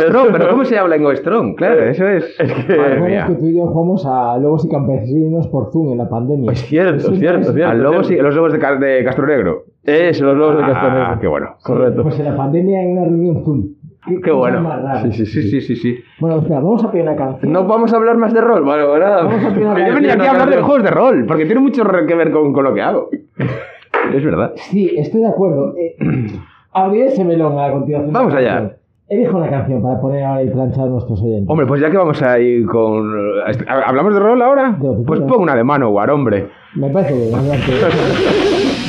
strong. 0.00 0.28
pero 0.32 0.48
¿cómo 0.50 0.64
se 0.64 0.78
habla 0.78 0.96
en 0.96 1.04
Oestrón? 1.06 1.54
Claro, 1.54 1.84
eso 1.84 2.06
es. 2.08 2.38
Es 2.38 3.00
mía. 3.00 3.26
que 3.26 3.34
tú 3.34 3.46
y 3.46 3.56
yo 3.56 3.66
jugamos 3.66 4.04
a 4.06 4.36
Lobos 4.38 4.64
y 4.64 4.68
Campesinos 4.68 5.48
por 5.48 5.70
Zoom 5.72 5.92
en 5.92 5.98
la 5.98 6.08
pandemia. 6.08 6.52
Es 6.52 6.60
cierto, 6.66 7.12
es 7.12 7.18
cierto, 7.18 7.50
es 7.50 7.56
los 7.56 8.34
lobos 8.34 8.52
de, 8.52 8.58
de 8.58 9.04
Castro 9.04 9.26
Negro. 9.26 9.64
Eso, 9.82 10.24
los 10.24 10.36
lobos 10.36 10.56
de. 10.58 10.62
Ah, 10.64 11.18
qué 11.20 11.26
bueno. 11.26 11.56
Correcto. 11.62 12.02
Pues 12.02 12.18
en 12.18 12.26
la 12.26 12.36
pandemia 12.36 12.82
en 12.82 12.92
una 12.92 13.04
reunión 13.04 13.44
Zoom. 13.44 13.76
Qué 14.22 14.30
bueno. 14.30 14.62
Sí, 15.02 15.12
sí, 15.12 15.26
sí, 15.26 15.42
sí, 15.50 15.60
sí, 15.60 15.76
sí. 15.76 15.96
Bueno, 16.20 16.38
espera, 16.38 16.60
vamos 16.60 16.84
a 16.84 16.92
pedir 16.92 17.04
una 17.04 17.16
canción. 17.16 17.52
No 17.52 17.64
vamos 17.64 17.92
a 17.92 17.96
hablar 17.96 18.16
más 18.16 18.32
de 18.32 18.40
rol. 18.40 18.64
Bueno, 18.64 18.96
nada. 18.98 19.24
Vamos 19.24 19.44
a 19.44 19.48
pedir 19.48 19.66
una 19.66 19.88
Yo 19.88 19.94
venía 19.94 20.14
aquí 20.14 20.26
a 20.26 20.30
hablar 20.30 20.50
de 20.50 20.62
juegos 20.62 20.84
de 20.84 20.90
rol, 20.90 21.24
porque 21.26 21.44
tiene 21.44 21.60
mucho 21.60 21.82
que 21.84 22.14
ver 22.14 22.30
con, 22.30 22.52
con 22.52 22.64
lo 22.64 22.74
que 22.74 22.82
hago. 22.82 23.08
Es 24.14 24.24
verdad. 24.24 24.52
Sí, 24.54 24.94
estoy 24.96 25.22
de 25.22 25.26
acuerdo. 25.26 25.74
Eh, 25.76 25.96
abriré 26.72 27.06
ese 27.06 27.24
melón 27.24 27.58
a 27.58 27.72
continuación. 27.72 28.12
Vamos 28.12 28.34
allá. 28.34 28.76
Elijo 29.08 29.36
una 29.36 29.48
canción 29.48 29.80
para 29.82 30.00
poner 30.00 30.24
ahora 30.24 30.42
y 30.42 30.50
planchar 30.50 30.86
a 30.86 30.88
nuestros 30.88 31.22
oyentes. 31.22 31.48
Hombre, 31.48 31.64
pues 31.66 31.80
ya 31.80 31.88
que 31.90 31.96
vamos 31.96 32.20
a 32.22 32.40
ir 32.40 32.66
con... 32.66 33.14
¿Hablamos 33.68 34.14
de 34.14 34.18
rol 34.20 34.42
ahora? 34.42 34.76
Pues 34.80 35.20
quieras. 35.20 35.32
pon 35.32 35.42
una 35.42 35.54
de 35.54 35.62
Manowar, 35.62 36.10
hombre. 36.10 36.48
Me 36.74 36.90
parece 36.90 37.14
bien, 37.14 37.30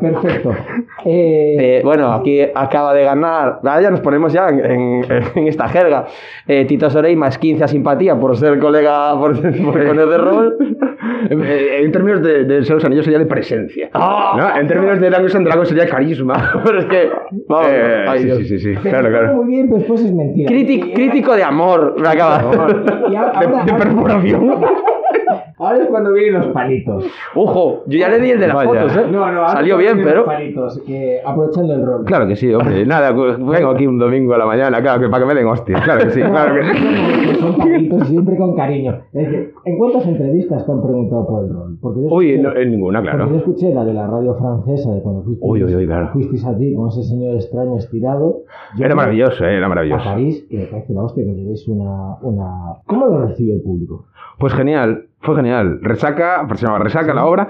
de. 0.00 0.10
Perfecto. 0.10 0.52
Eh, 1.06 1.56
Eh, 1.60 1.80
bueno, 1.84 2.10
aquí 2.14 2.40
acaba 2.54 2.94
de 2.94 3.04
ganar. 3.04 3.58
Ahora 3.62 3.80
ya 3.82 3.90
nos 3.90 4.00
ponemos 4.00 4.32
ya 4.32 4.48
en, 4.48 4.64
en- 4.64 5.04
en 5.34 5.48
esta 5.48 5.68
jerga. 5.68 6.06
Eh, 6.48 6.64
Tito 6.64 6.88
Sorey 6.88 7.14
más 7.14 7.36
15 7.36 7.64
a 7.64 7.68
simpatía 7.68 8.18
por 8.18 8.34
ser 8.38 8.58
colega, 8.58 9.14
por, 9.18 9.38
por 9.40 9.86
conocer 9.86 10.20
rol. 10.20 10.56
Eh, 11.30 11.80
En 11.82 11.90
términos 11.92 12.22
de, 12.22 12.44
de 12.44 12.64
Seus 12.64 12.84
Anillos 12.84 13.04
sería 13.04 13.18
de 13.18 13.24
presencia. 13.26 13.88
¿no? 13.94 14.56
En 14.58 14.66
términos 14.66 15.00
de 15.00 15.08
Dungeons 15.08 15.34
and 15.36 15.46
Dragons 15.46 15.68
sería 15.68 15.86
carisma. 15.88 16.52
Pero 16.64 16.78
es 16.78 16.84
que. 16.86 17.10
Vamos, 17.48 17.66
Eh, 17.70 18.04
ay, 18.08 18.18
sí, 18.20 18.24
Dios. 18.26 18.38
sí, 18.38 18.44
sí, 18.46 18.58
sí. 18.58 18.74
Claro, 18.76 19.08
claro. 19.08 19.34
Muy 19.34 19.46
bien, 19.46 19.66
pero 19.68 19.78
después 19.78 20.02
es 20.02 20.12
mentira. 20.14 20.50
Crític- 20.50 20.86
Y- 20.88 20.92
crítico 20.94 21.34
de 21.34 21.42
amor, 21.42 21.94
me 21.98 22.08
acaba. 22.08 22.40
ahora- 22.40 22.82
ahora- 23.34 23.64
De 23.64 23.72
perforación. 23.72 24.54
Ahora 25.58 25.78
es 25.82 25.86
cuando 25.88 26.12
vienen 26.12 26.34
los 26.40 26.46
palitos. 26.48 27.04
Ojo, 27.34 27.82
yo 27.86 27.98
ya 27.98 28.08
le 28.08 28.20
di 28.20 28.30
el 28.30 28.40
de 28.40 28.46
las 28.48 28.56
Vaya. 28.56 28.68
fotos, 28.82 28.96
¿eh? 28.96 29.00
No, 29.10 29.18
no, 29.32 29.40
ahora 29.40 29.48
Salió 29.52 29.76
bien, 29.78 30.00
pero. 30.02 30.16
los 30.18 30.26
palitos, 30.26 30.82
que, 30.86 31.20
aprovechando 31.24 31.74
el 31.74 31.84
rol. 31.86 32.04
Claro 32.04 32.26
que 32.26 32.36
sí, 32.36 32.52
hombre. 32.52 32.84
Nada, 32.86 33.14
pues, 33.14 33.38
vengo 33.38 33.70
aquí 33.70 33.86
un 33.86 33.98
domingo 33.98 34.34
a 34.34 34.38
la 34.38 34.46
mañana, 34.46 34.80
claro, 34.82 35.00
que 35.00 35.08
para 35.08 35.24
que 35.24 35.28
me 35.28 35.34
den 35.34 35.46
hostias. 35.46 35.80
Claro 35.82 36.04
que 36.04 36.10
sí, 36.10 36.20
claro 36.22 36.54
que 36.54 36.62
sí. 36.64 37.34
Son 37.40 37.56
palitos 37.56 38.02
y 38.02 38.06
siempre 38.12 38.36
con 38.36 38.56
cariño. 38.56 38.92
Es 39.12 39.26
decir, 39.30 39.52
¿en 39.64 39.78
cuántas 39.78 40.06
entrevistas 40.06 40.64
te 40.66 40.72
han 40.72 40.82
preguntado 40.82 41.26
por 41.26 41.44
el 41.44 41.52
rol? 41.52 41.78
Porque 41.80 42.00
yo 42.02 42.08
Uy, 42.14 42.30
escuché- 42.32 42.42
no, 42.42 42.56
en 42.56 42.70
ninguna, 42.70 43.00
Porque 43.00 43.12
yo 43.12 43.24
claro. 43.24 43.36
escuché 43.36 43.74
la 43.74 43.84
de 43.84 43.94
la 43.94 44.06
radio 44.06 44.34
francesa 44.34 44.92
de 44.92 45.02
cuando 45.02 45.22
fuisteis, 45.22 45.50
Uy, 45.52 45.64
uy, 45.64 45.74
uy, 45.76 45.86
claro. 45.86 46.08
fuisteis 46.12 46.44
allí 46.44 46.74
con 46.74 46.88
ese 46.88 47.02
señor 47.02 47.34
extraño 47.36 47.76
estirado. 47.76 48.42
Yo 48.78 48.84
Era 48.84 48.94
maravilloso, 48.94 49.44
eh, 49.44 49.56
era 49.56 49.66
A 49.66 49.68
maravilloso. 49.68 50.04
París, 50.04 50.46
que 50.50 50.58
me 50.58 50.64
parece 50.66 50.92
la 50.94 51.02
hostia 51.02 51.24
que 51.24 51.34
llevéis 51.34 51.66
una, 51.68 52.16
una... 52.22 52.74
¿Cómo 52.86 53.06
lo 53.06 53.26
recibe 53.26 53.54
el 53.54 53.62
público? 53.62 54.06
Pues 54.38 54.52
genial, 54.54 55.04
fue 55.24 55.36
genial. 55.36 55.78
Resaca, 55.82 56.46
se 56.54 56.66
llamaba 56.66 56.84
Resaca 56.84 57.14
la 57.14 57.24
obra. 57.24 57.48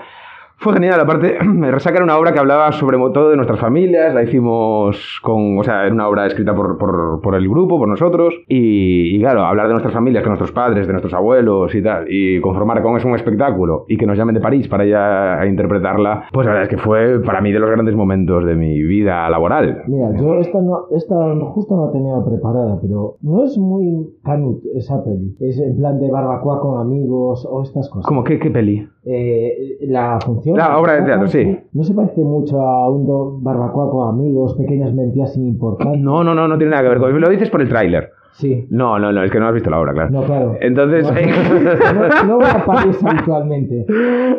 Fue 0.64 0.72
genial, 0.72 0.98
aparte, 0.98 1.36
Resaca 1.72 1.96
era 1.96 2.04
una 2.04 2.16
obra 2.16 2.32
que 2.32 2.38
hablaba 2.38 2.72
sobre 2.72 2.96
todo 3.12 3.28
de 3.28 3.36
nuestras 3.36 3.60
familias, 3.60 4.14
la 4.14 4.22
hicimos 4.22 5.20
con, 5.22 5.58
o 5.58 5.62
sea, 5.62 5.84
era 5.84 5.92
una 5.92 6.08
obra 6.08 6.24
escrita 6.24 6.54
por, 6.54 6.78
por, 6.78 7.20
por 7.20 7.34
el 7.34 7.46
grupo, 7.46 7.76
por 7.76 7.86
nosotros, 7.86 8.32
y, 8.48 9.14
y 9.14 9.20
claro, 9.20 9.44
hablar 9.44 9.66
de 9.66 9.72
nuestras 9.74 9.92
familias, 9.92 10.24
de 10.24 10.30
nuestros 10.30 10.52
padres, 10.52 10.86
de 10.86 10.94
nuestros 10.94 11.12
abuelos 11.12 11.74
y 11.74 11.82
tal, 11.82 12.06
y 12.08 12.40
conformar 12.40 12.82
con 12.82 12.96
eso 12.96 13.06
un 13.06 13.14
espectáculo, 13.14 13.84
y 13.88 13.98
que 13.98 14.06
nos 14.06 14.16
llamen 14.16 14.36
de 14.36 14.40
París 14.40 14.66
para 14.66 14.86
ir 14.86 14.96
a, 14.96 15.42
a 15.42 15.46
interpretarla, 15.46 16.28
pues 16.32 16.46
la 16.46 16.54
verdad 16.54 16.70
es 16.70 16.74
que 16.74 16.82
fue 16.82 17.22
para 17.22 17.42
mí 17.42 17.52
de 17.52 17.58
los 17.58 17.70
grandes 17.70 17.94
momentos 17.94 18.46
de 18.46 18.54
mi 18.54 18.82
vida 18.82 19.28
laboral. 19.28 19.82
Mira, 19.86 20.18
yo 20.18 20.36
esta, 20.36 20.62
no, 20.62 20.86
esta 20.96 21.14
justo 21.52 21.76
no 21.76 21.88
la 21.88 21.92
tenía 21.92 22.14
preparada, 22.24 22.78
pero 22.80 23.16
no 23.20 23.44
es 23.44 23.58
muy 23.58 24.14
canut 24.24 24.62
esa 24.74 25.04
peli. 25.04 25.36
Es 25.40 25.60
en 25.60 25.76
plan 25.76 26.00
de 26.00 26.10
barbacoa 26.10 26.58
con 26.60 26.80
amigos 26.80 27.46
o 27.50 27.60
estas 27.60 27.90
cosas. 27.90 28.06
¿Cómo? 28.06 28.24
¿Qué, 28.24 28.38
qué 28.38 28.50
peli? 28.50 28.88
Eh, 29.06 29.78
la 29.82 30.18
función. 30.24 30.56
La 30.56 30.78
obra 30.78 30.94
de 30.94 31.02
teatro, 31.02 31.28
sí. 31.28 31.58
¿No 31.72 31.84
se 31.84 31.94
parece 31.94 32.22
mucho 32.22 32.60
a 32.60 32.88
un 32.90 33.42
barbacoa 33.42 33.90
con 33.90 34.08
amigos, 34.08 34.54
pequeñas 34.54 34.94
mentiras 34.94 35.34
sin 35.34 35.46
importancia? 35.46 36.00
No, 36.00 36.24
no, 36.24 36.34
no, 36.34 36.48
no 36.48 36.56
tiene 36.56 36.70
nada 36.70 36.82
que 36.82 36.88
ver 36.88 36.98
con 36.98 37.20
Lo 37.20 37.28
dices 37.28 37.50
por 37.50 37.60
el 37.60 37.68
tráiler. 37.68 38.10
Sí. 38.34 38.66
No, 38.70 38.98
no, 38.98 39.12
no, 39.12 39.22
es 39.22 39.30
que 39.30 39.38
no 39.38 39.46
has 39.46 39.54
visto 39.54 39.70
la 39.70 39.78
obra, 39.80 39.92
claro. 39.92 40.10
No, 40.10 40.22
claro. 40.24 40.56
Entonces. 40.60 41.04
No, 41.04 42.24
no 42.26 42.36
voy 42.36 42.46
a 42.46 42.64
París 42.64 42.98
habitualmente. 43.04 43.86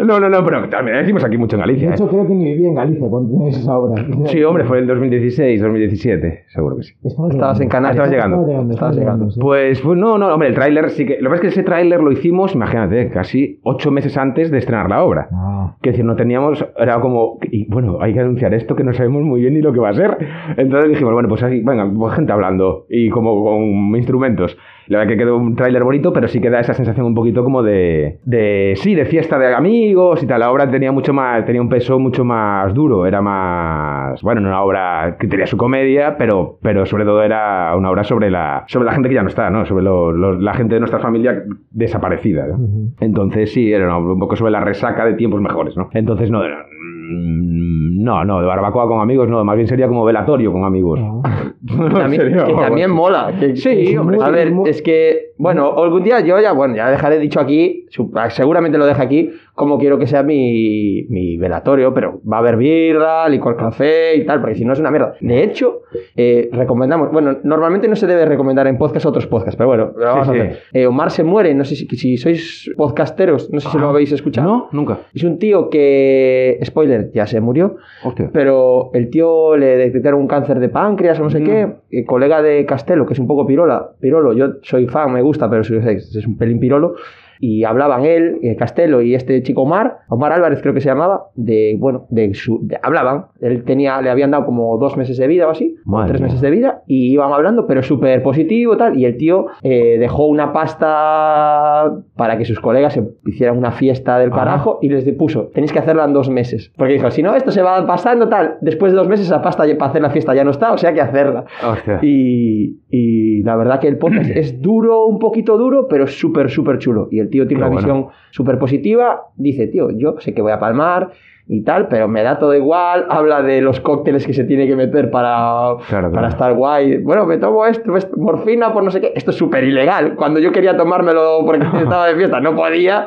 no, 0.06 0.20
no, 0.20 0.30
no, 0.30 0.44
pero 0.46 0.68
también 0.70 0.98
decimos 0.98 1.24
aquí 1.24 1.38
mucho 1.38 1.56
en 1.56 1.62
De 1.62 1.68
Galicia. 1.68 1.90
¿eh? 1.90 1.94
hecho, 1.94 2.08
creo 2.10 2.28
que 2.28 2.34
ni 2.34 2.46
vivía 2.46 2.68
en 2.70 2.76
Galicia 2.76 3.08
cuando 3.10 3.30
tenías 3.32 3.58
esa 3.58 3.78
obra. 3.78 4.06
Sí, 4.26 4.44
hombre, 4.44 4.66
fue 4.66 4.80
en 4.80 4.88
2016, 4.88 5.62
2017, 5.62 6.44
seguro 6.48 6.78
que 6.78 6.84
sí. 6.84 6.94
Estabas 7.04 7.32
Estabas 7.34 7.62
en 7.62 7.70
Canarias. 7.70 8.06
Estabas 8.08 8.12
llegando. 8.12 8.36
Estabas 8.36 8.48
llegando, 8.50 8.74
Estabas 8.74 8.96
llegando. 8.98 9.32
sí. 9.32 9.40
Pues, 9.40 9.82
pues 9.82 9.98
no, 9.98 10.18
no, 10.18 10.28
hombre, 10.34 10.50
el 10.50 10.56
tráiler 10.56 10.90
sí 10.90 11.06
que. 11.06 11.14
Lo 11.22 11.30
que 11.30 11.30
pasa 11.30 11.36
es 11.36 11.42
que 11.42 11.48
ese 11.48 11.64
tráiler 11.64 12.02
lo 12.02 12.12
hicimos, 12.12 12.54
imagínate, 12.54 13.10
casi 13.10 13.60
ocho 13.64 13.92
meses 13.92 14.18
antes 14.18 14.52
de 14.52 14.58
estrenar 14.58 14.90
la 14.90 15.04
obra. 15.04 15.30
Ah, 15.32 15.76
Que 15.82 15.92
decir, 15.92 16.04
no 16.06 16.16
teníamos, 16.16 16.66
era 16.78 17.00
como, 17.00 17.40
y 17.44 17.66
bueno, 17.72 18.00
hay 18.02 18.14
que 18.14 18.20
anunciar 18.20 18.54
esto 18.54 18.76
que 18.76 18.84
no 18.84 18.92
sabemos 18.94 19.24
muy 19.24 19.40
bien 19.42 19.54
ni 19.54 19.62
lo 19.62 19.72
que 19.72 19.80
va 19.80 19.90
a 19.90 19.94
ser. 19.94 20.18
Entonces 20.58 20.90
dijimos, 20.90 21.14
bueno, 21.14 21.30
pues 21.30 21.42
ahí, 21.44 21.62
venga, 21.62 21.90
pues 21.98 22.14
gente 22.16 22.34
hablando 22.34 22.86
y 22.90 23.10
como 23.10 23.44
con 23.44 23.85
instrumentos. 23.96 24.58
La 24.88 25.00
verdad 25.00 25.14
que 25.14 25.18
quedó 25.18 25.38
un 25.38 25.56
tráiler 25.56 25.84
bonito, 25.84 26.14
pero 26.14 26.28
sí 26.28 26.40
que 26.40 26.50
da 26.52 26.60
esa 26.60 26.74
sensación 26.76 27.08
un 27.08 27.16
poquito 27.16 27.44
como 27.44 27.64
de, 27.64 28.20
de, 28.24 28.74
sí, 28.78 28.94
de 28.94 29.06
fiesta 29.06 29.40
de 29.40 29.54
amigos 29.54 30.22
y 30.22 30.28
tal. 30.28 30.40
La 30.42 30.52
obra 30.52 30.70
tenía 30.70 30.92
mucho 30.92 31.12
más, 31.14 31.44
tenía 31.46 31.62
un 31.62 31.70
peso 31.70 31.98
mucho 31.98 32.24
más 32.24 32.72
duro, 32.74 33.06
era 33.08 33.20
más, 33.22 34.22
bueno, 34.22 34.42
no 34.42 34.50
una 34.50 34.62
obra 34.62 35.18
que 35.20 35.28
tenía 35.28 35.48
su 35.48 35.58
comedia, 35.58 36.18
pero, 36.18 36.60
pero 36.62 36.86
sobre 36.86 37.04
todo 37.04 37.24
era 37.24 37.76
una 37.76 37.90
obra 37.90 38.04
sobre 38.04 38.30
la, 38.30 38.64
sobre 38.68 38.86
la 38.86 38.92
gente 38.94 39.10
que 39.10 39.16
ya 39.16 39.24
no 39.24 39.30
está, 39.30 39.50
¿no? 39.50 39.66
Sobre 39.66 39.84
lo- 39.84 40.12
lo- 40.12 40.40
la 40.40 40.54
gente 40.54 40.76
de 40.76 40.80
nuestra 40.82 41.00
familia 41.00 41.44
desaparecida, 41.72 42.46
¿no? 42.48 42.58
Entonces 43.00 43.52
sí, 43.54 43.72
era 43.74 43.98
un 43.98 44.20
poco 44.20 44.36
sobre 44.36 44.52
la 44.52 44.60
resaca 44.62 45.04
de 45.06 45.14
tiempos 45.16 45.42
mejores, 45.42 45.76
¿no? 45.76 45.90
Entonces 45.94 46.30
no, 46.32 46.44
era- 46.44 46.60
mm, 46.64 46.85
no, 47.08 48.24
no, 48.26 48.40
de 48.42 48.48
barbacoa 48.48 48.88
con 48.88 49.00
amigos, 49.00 49.28
no, 49.30 49.44
más 49.44 49.56
bien 49.56 49.68
sería 49.68 49.88
como 49.88 50.04
velatorio 50.06 50.52
con 50.52 50.64
amigos. 50.64 51.00
Ah. 51.24 51.42
No 51.66 51.90
También- 51.90 52.22
sería 52.22 52.46
que 52.46 52.54
también 52.54 52.92
mola. 52.92 53.34
que- 53.40 53.56
Sí, 53.56 53.86
que- 53.88 53.98
hombre, 54.00 54.20
A 54.22 54.30
ver, 54.30 54.54
es 54.68 54.84
que, 54.84 55.32
bueno, 55.40 55.74
algún 55.82 56.04
día 56.04 56.20
yo 56.20 56.40
ya, 56.40 56.52
bueno, 56.52 56.76
ya 56.76 56.92
dejaré 56.92 57.18
dicho 57.18 57.40
aquí, 57.40 57.88
seguramente 58.30 58.78
lo 58.78 58.86
dejo 58.86 59.02
aquí, 59.02 59.32
como 59.56 59.78
quiero 59.80 59.98
que 59.98 60.06
sea 60.06 60.22
mi, 60.22 61.04
mi 61.10 61.38
velatorio, 61.38 61.94
pero 61.94 62.20
va 62.30 62.38
a 62.38 62.40
haber 62.42 62.58
birra, 62.58 63.28
licor 63.30 63.56
café 63.56 64.16
y 64.18 64.26
tal, 64.26 64.42
porque 64.42 64.56
si 64.56 64.66
no 64.66 64.74
es 64.74 64.80
una 64.80 64.92
mierda. 64.92 65.16
De 65.22 65.44
hecho, 65.44 65.84
eh, 66.18 66.50
recomendamos, 66.52 67.10
bueno, 67.12 67.38
normalmente 67.44 67.88
no 67.88 67.96
se 67.96 68.06
debe 68.06 68.26
recomendar 68.26 68.68
en 68.68 68.78
podcast 68.78 69.06
otros 69.06 69.28
podcasts, 69.28 69.56
pero 69.56 69.70
bueno, 69.70 69.94
lo 69.98 70.06
vamos 70.06 70.28
Sí, 70.28 70.34
a 70.34 70.36
sí. 70.36 70.40
hacer. 70.42 70.60
Eh, 70.74 70.86
Omar 70.88 71.10
se 71.10 71.24
muere, 71.24 71.54
no 71.54 71.64
sé 71.64 71.76
si, 71.78 71.88
si 71.88 72.18
sois 72.18 72.70
podcasteros, 72.76 73.50
no 73.52 73.60
sé 73.62 73.70
si 73.70 73.78
lo 73.78 73.88
habéis 73.90 74.12
escuchado. 74.12 74.48
No, 74.48 74.70
nunca. 74.74 75.00
Es 75.14 75.24
un 75.24 75.40
tío 75.40 75.70
que, 75.70 76.60
spoiler, 76.66 77.12
ya 77.14 77.26
se 77.26 77.40
murió, 77.40 77.78
Hostia. 78.04 78.30
pero 78.34 78.92
el 78.94 79.10
tío 79.10 79.56
le 79.56 79.78
detectaron 79.78 80.20
un 80.20 80.28
cáncer 80.28 80.60
de 80.60 80.68
páncreas 80.70 81.20
o 81.20 81.24
no 81.24 81.30
sé 81.30 81.40
Mm. 81.40 81.46
qué. 81.46 81.68
El 81.92 82.06
colega 82.06 82.42
de 82.42 82.66
Castelo, 82.66 83.06
que 83.06 83.14
es 83.14 83.20
un 83.20 83.28
poco 83.28 83.48
pirola, 83.48 83.92
pirolo, 84.02 84.34
yo 84.34 84.56
soy 84.64 84.88
fan, 84.88 85.14
me 85.14 85.22
gusta, 85.22 85.50
pero 85.50 85.64
soy- 85.64 85.78
es 85.78 86.28
un 86.28 86.38
pelín 86.38 86.60
pirolo. 86.60 86.96
Y 87.40 87.64
hablaban 87.64 88.06
él, 88.06 88.40
eh, 88.44 88.56
Castelo 88.56 89.02
y 89.02 89.16
este 89.16 89.42
chico 89.44 89.64
Omar, 89.64 90.00
Omar 90.10 90.32
Álvarez 90.32 90.62
creo 90.62 90.74
que 90.74 90.82
se 90.82 90.90
llamaba, 90.90 91.28
de, 91.36 91.76
bueno, 91.80 92.06
de 92.10 92.34
su, 92.34 92.60
de- 92.64 92.78
hablaban. 92.82 93.26
Él 93.42 93.64
tenía, 93.64 94.02
le 94.02 94.10
habían 94.10 94.32
dado 94.32 94.46
como 94.46 94.78
dos 94.78 94.98
meses 94.98 95.18
de 95.18 95.28
vida 95.28 95.48
o 95.48 95.52
así, 95.52 95.76
Madre 95.86 96.10
tres 96.10 96.22
mía. 96.22 96.28
meses 96.28 96.42
de 96.42 96.50
vida, 96.52 96.84
y 96.88 97.12
iban 97.14 97.32
hablando, 97.34 97.68
pero 97.68 97.84
súper 97.84 98.22
positivo 98.24 98.78
tal. 98.78 98.98
Y 98.98 99.06
el 99.06 99.18
tío 99.18 99.48
eh, 99.64 99.98
dejó 100.00 100.28
una 100.28 100.52
pasta 100.54 101.92
para 102.16 102.38
que 102.38 102.46
sus 102.46 102.60
colegas 102.60 102.94
se 102.94 103.04
hicieran 103.26 103.58
una 103.58 103.72
fiesta 103.72 104.18
del 104.20 104.30
Ajá. 104.32 104.40
carajo 104.40 104.80
y 104.82 104.90
les 104.90 105.06
puso, 105.14 105.48
tenéis 105.54 105.72
que 105.72 105.80
hacerla 105.80 106.06
en 106.06 106.14
dos 106.14 106.30
meses. 106.30 106.72
Porque 106.78 106.94
dijo, 106.94 107.10
si 107.12 107.24
no, 107.24 107.36
esto 107.36 107.52
se 107.52 107.62
va 107.62 107.86
pasando 107.86 108.30
tal, 108.30 108.56
después 108.62 108.92
de 108.92 108.98
dos 108.98 109.08
meses 109.08 109.26
esa 109.28 109.42
pasta 109.42 109.66
para 109.78 109.90
hacer 109.92 110.02
la 110.02 110.10
fiesta 110.10 110.34
ya 110.36 110.44
no 110.44 110.52
está, 110.52 110.74
o 110.74 110.78
sea 110.78 110.94
que 110.94 111.02
hacerla. 111.02 111.46
Hostia. 111.68 112.00
Y, 112.02 112.80
y 112.90 113.44
la 113.44 113.56
verdad 113.56 113.80
que 113.80 113.88
el 113.88 113.98
podcast 113.98 114.30
es 114.36 114.62
duro, 114.62 115.06
un 115.06 115.20
poquito 115.20 115.58
duro, 115.58 115.88
pero 115.90 116.08
súper, 116.08 116.50
súper 116.50 116.78
chulo. 116.80 117.08
Y 117.12 117.20
el 117.20 117.25
tío 117.28 117.48
tiene 117.48 117.64
Qué 117.64 117.68
una 117.70 117.74
bueno. 117.76 117.88
visión 117.88 118.08
súper 118.32 118.58
positiva. 118.60 119.24
Dice, 119.36 119.68
tío, 119.68 119.90
yo 119.92 120.16
sé 120.20 120.34
que 120.34 120.42
voy 120.42 120.52
a 120.52 120.60
palmar 120.60 121.10
y 121.48 121.62
tal, 121.64 121.88
pero 121.90 122.08
me 122.08 122.24
da 122.24 122.40
todo 122.40 122.56
igual. 122.56 123.06
Habla 123.08 123.44
de 123.44 123.62
los 123.62 123.80
cócteles 123.80 124.26
que 124.26 124.34
se 124.34 124.46
tiene 124.46 124.66
que 124.66 124.76
meter 124.76 125.12
para, 125.12 125.76
Claro, 125.88 126.10
para 126.10 126.10
claro. 126.10 126.28
estar 126.28 126.54
guay. 126.54 126.98
Bueno, 127.04 127.26
me 127.28 127.38
tomo 127.38 127.66
esto, 127.68 127.96
esto, 127.96 128.18
morfina 128.18 128.74
por 128.74 128.84
no 128.84 128.90
sé 128.90 129.00
qué. 129.00 129.12
Esto 129.16 129.30
es 129.32 129.38
súper 129.38 129.64
ilegal. 129.64 130.16
Cuando 130.16 130.40
yo 130.40 130.52
quería 130.52 130.76
tomármelo 130.76 131.40
porque 131.46 131.66
estaba 131.84 132.08
de 132.08 132.16
fiesta, 132.16 132.40
no 132.40 132.56
podía, 132.56 133.06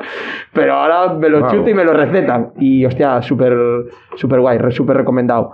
pero 0.52 0.74
ahora 0.74 1.14
me 1.14 1.28
lo 1.28 1.40
Wow. 1.40 1.50
chuto 1.50 1.70
y 1.70 1.74
me 1.74 1.84
lo 1.84 1.92
recetan. 1.92 2.52
Y 2.60 2.84
hostia, 2.84 3.20
súper, 3.22 3.56
súper 4.14 4.40
guay, 4.40 4.58
súper 4.70 4.98
recomendado. 4.98 5.52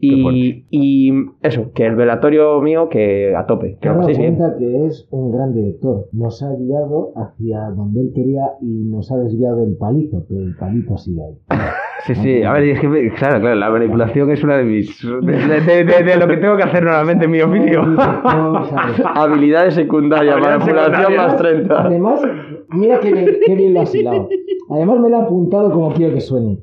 Y, 0.00 0.64
y 0.70 1.12
eso, 1.42 1.72
que 1.74 1.84
el 1.86 1.96
velatorio 1.96 2.60
mío, 2.60 2.88
que 2.88 3.34
a 3.36 3.46
tope. 3.46 3.78
Que 3.80 3.88
lo 3.88 3.96
paséis 3.96 4.18
bien. 4.18 4.36
cuenta 4.36 4.56
que 4.58 4.86
es 4.86 5.08
un 5.10 5.32
gran 5.32 5.52
director. 5.52 6.06
Nos 6.12 6.40
ha 6.42 6.54
guiado 6.54 7.12
hacia 7.16 7.70
donde 7.76 8.02
él 8.02 8.12
quería 8.14 8.42
y 8.62 8.66
nos 8.88 9.10
ha 9.10 9.16
desviado 9.16 9.56
del 9.64 9.76
palito, 9.76 10.24
pero 10.28 10.40
el 10.42 10.54
palito 10.56 10.96
sigue 10.96 11.20
ahí. 11.22 11.58
Sí, 12.06 12.14
sí, 12.14 12.42
a 12.44 12.52
ver, 12.52 12.62
es 12.62 12.80
que, 12.80 12.88
claro, 13.18 13.40
claro, 13.40 13.56
la 13.56 13.70
manipulación 13.70 14.30
es 14.30 14.44
una 14.44 14.58
de 14.58 14.64
mis. 14.64 15.02
de, 15.04 15.60
de- 15.60 15.84
de- 15.84 16.04
de 16.04 16.16
lo 16.16 16.28
que 16.28 16.36
tengo 16.36 16.56
que 16.56 16.62
hacer 16.62 16.84
normalmente 16.84 17.24
en 17.24 17.30
mi 17.32 17.40
oficio. 17.40 17.82
Habilidades 19.14 19.74
secundarias, 19.74 20.36
manipulación 20.40 21.16
más 21.16 21.36
30. 21.36 21.86
Además, 21.86 22.22
mira 22.70 23.00
qué 23.00 23.12
bien, 23.12 23.26
qué 23.44 23.54
bien 23.54 23.74
lo 23.74 23.80
has 23.80 23.94
hilado. 23.94 24.28
Además, 24.70 25.00
me 25.00 25.08
lo 25.10 25.16
ha 25.18 25.22
apuntado 25.22 25.72
como 25.72 25.92
quiero 25.92 26.14
que 26.14 26.20
suene. 26.20 26.58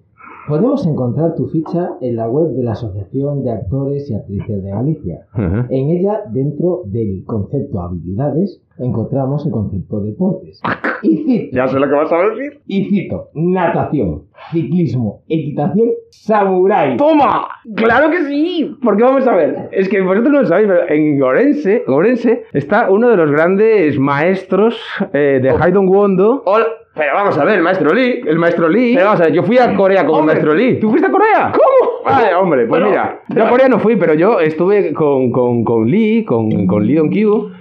Podemos 0.48 0.86
encontrar 0.86 1.34
tu 1.36 1.48
ficha 1.48 1.92
en 2.02 2.16
la 2.18 2.30
web 2.30 2.50
de 2.56 2.64
la 2.64 2.74
Asociación 2.74 3.44
de 3.44 3.52
Actores 3.52 4.10
y 4.12 4.16
Actrices 4.16 4.64
de 4.64 4.70
Galicia. 4.70 5.26
En 5.36 5.90
ella, 5.90 6.22
dentro 6.32 6.84
del 6.86 7.24
concepto 7.26 7.82
habilidades, 7.82 8.62
encontramos 8.78 9.44
el 9.46 9.52
concepto 9.52 10.02
deportes. 10.02 10.62
Y 11.02 11.18
cito, 11.18 11.56
Ya 11.56 11.68
sé 11.68 11.80
lo 11.80 11.88
que 11.88 11.96
vas 11.96 12.12
a 12.12 12.18
decir. 12.30 12.62
y 12.68 12.86
cito, 12.86 13.30
natación, 13.34 14.24
ciclismo, 14.52 15.24
equitación, 15.28 15.90
samurái. 16.12 16.98
¡Toma! 16.98 17.48
¡Claro 17.76 18.12
que 18.12 18.24
sí! 18.26 18.76
Porque 18.84 19.04
vamos 19.04 19.26
a 19.28 19.36
ver, 19.36 19.70
es 19.72 19.90
que 19.90 20.02
vosotros 20.02 20.32
no 20.32 20.42
lo 20.42 20.48
sabéis, 20.48 20.68
pero 20.68 20.88
en 20.90 21.20
Gorense, 21.20 21.84
Gorense 21.88 22.44
está 22.54 22.92
uno 22.92 23.10
de 23.10 23.18
los 23.18 23.32
grandes 23.32 23.98
maestros 24.00 24.80
eh, 25.12 25.40
de 25.42 25.50
Haidon 25.50 25.88
Wondo. 25.90 26.44
Hola, 26.46 26.66
pero 26.96 27.14
vamos 27.14 27.38
a 27.38 27.44
ver, 27.46 27.56
el 27.58 27.62
maestro 27.64 27.94
Lee. 27.94 28.22
El 28.26 28.40
maestro 28.40 28.70
Lee. 28.70 28.94
Pero 28.96 29.06
vamos 29.08 29.22
a 29.22 29.24
ver, 29.26 29.34
yo 29.34 29.44
fui 29.44 29.58
a 29.58 29.76
Corea 29.76 30.06
con 30.06 30.20
el 30.22 30.26
maestro 30.26 30.54
Lee. 30.54 30.80
¿Tú 30.80 30.90
fuiste 30.90 31.08
a 31.08 31.12
Corea? 31.12 31.52
¿Cómo? 31.54 31.92
Vale, 32.06 32.34
hombre, 32.36 32.66
pues 32.68 32.80
Pero- 32.80 32.90
mira, 32.90 33.20
yo 33.30 33.44
a 33.46 33.50
Corea 33.50 33.68
no 33.68 33.80
fui, 33.80 33.96
pero 33.96 34.14
yo 34.14 34.40
estuve 34.40 34.94
con, 34.94 35.32
con, 35.32 35.64
con 35.64 35.86
Lee, 35.90 36.24
con, 36.24 36.66
con 36.68 36.86
Lee 36.86 36.96
Dong-kyu, 36.96 37.52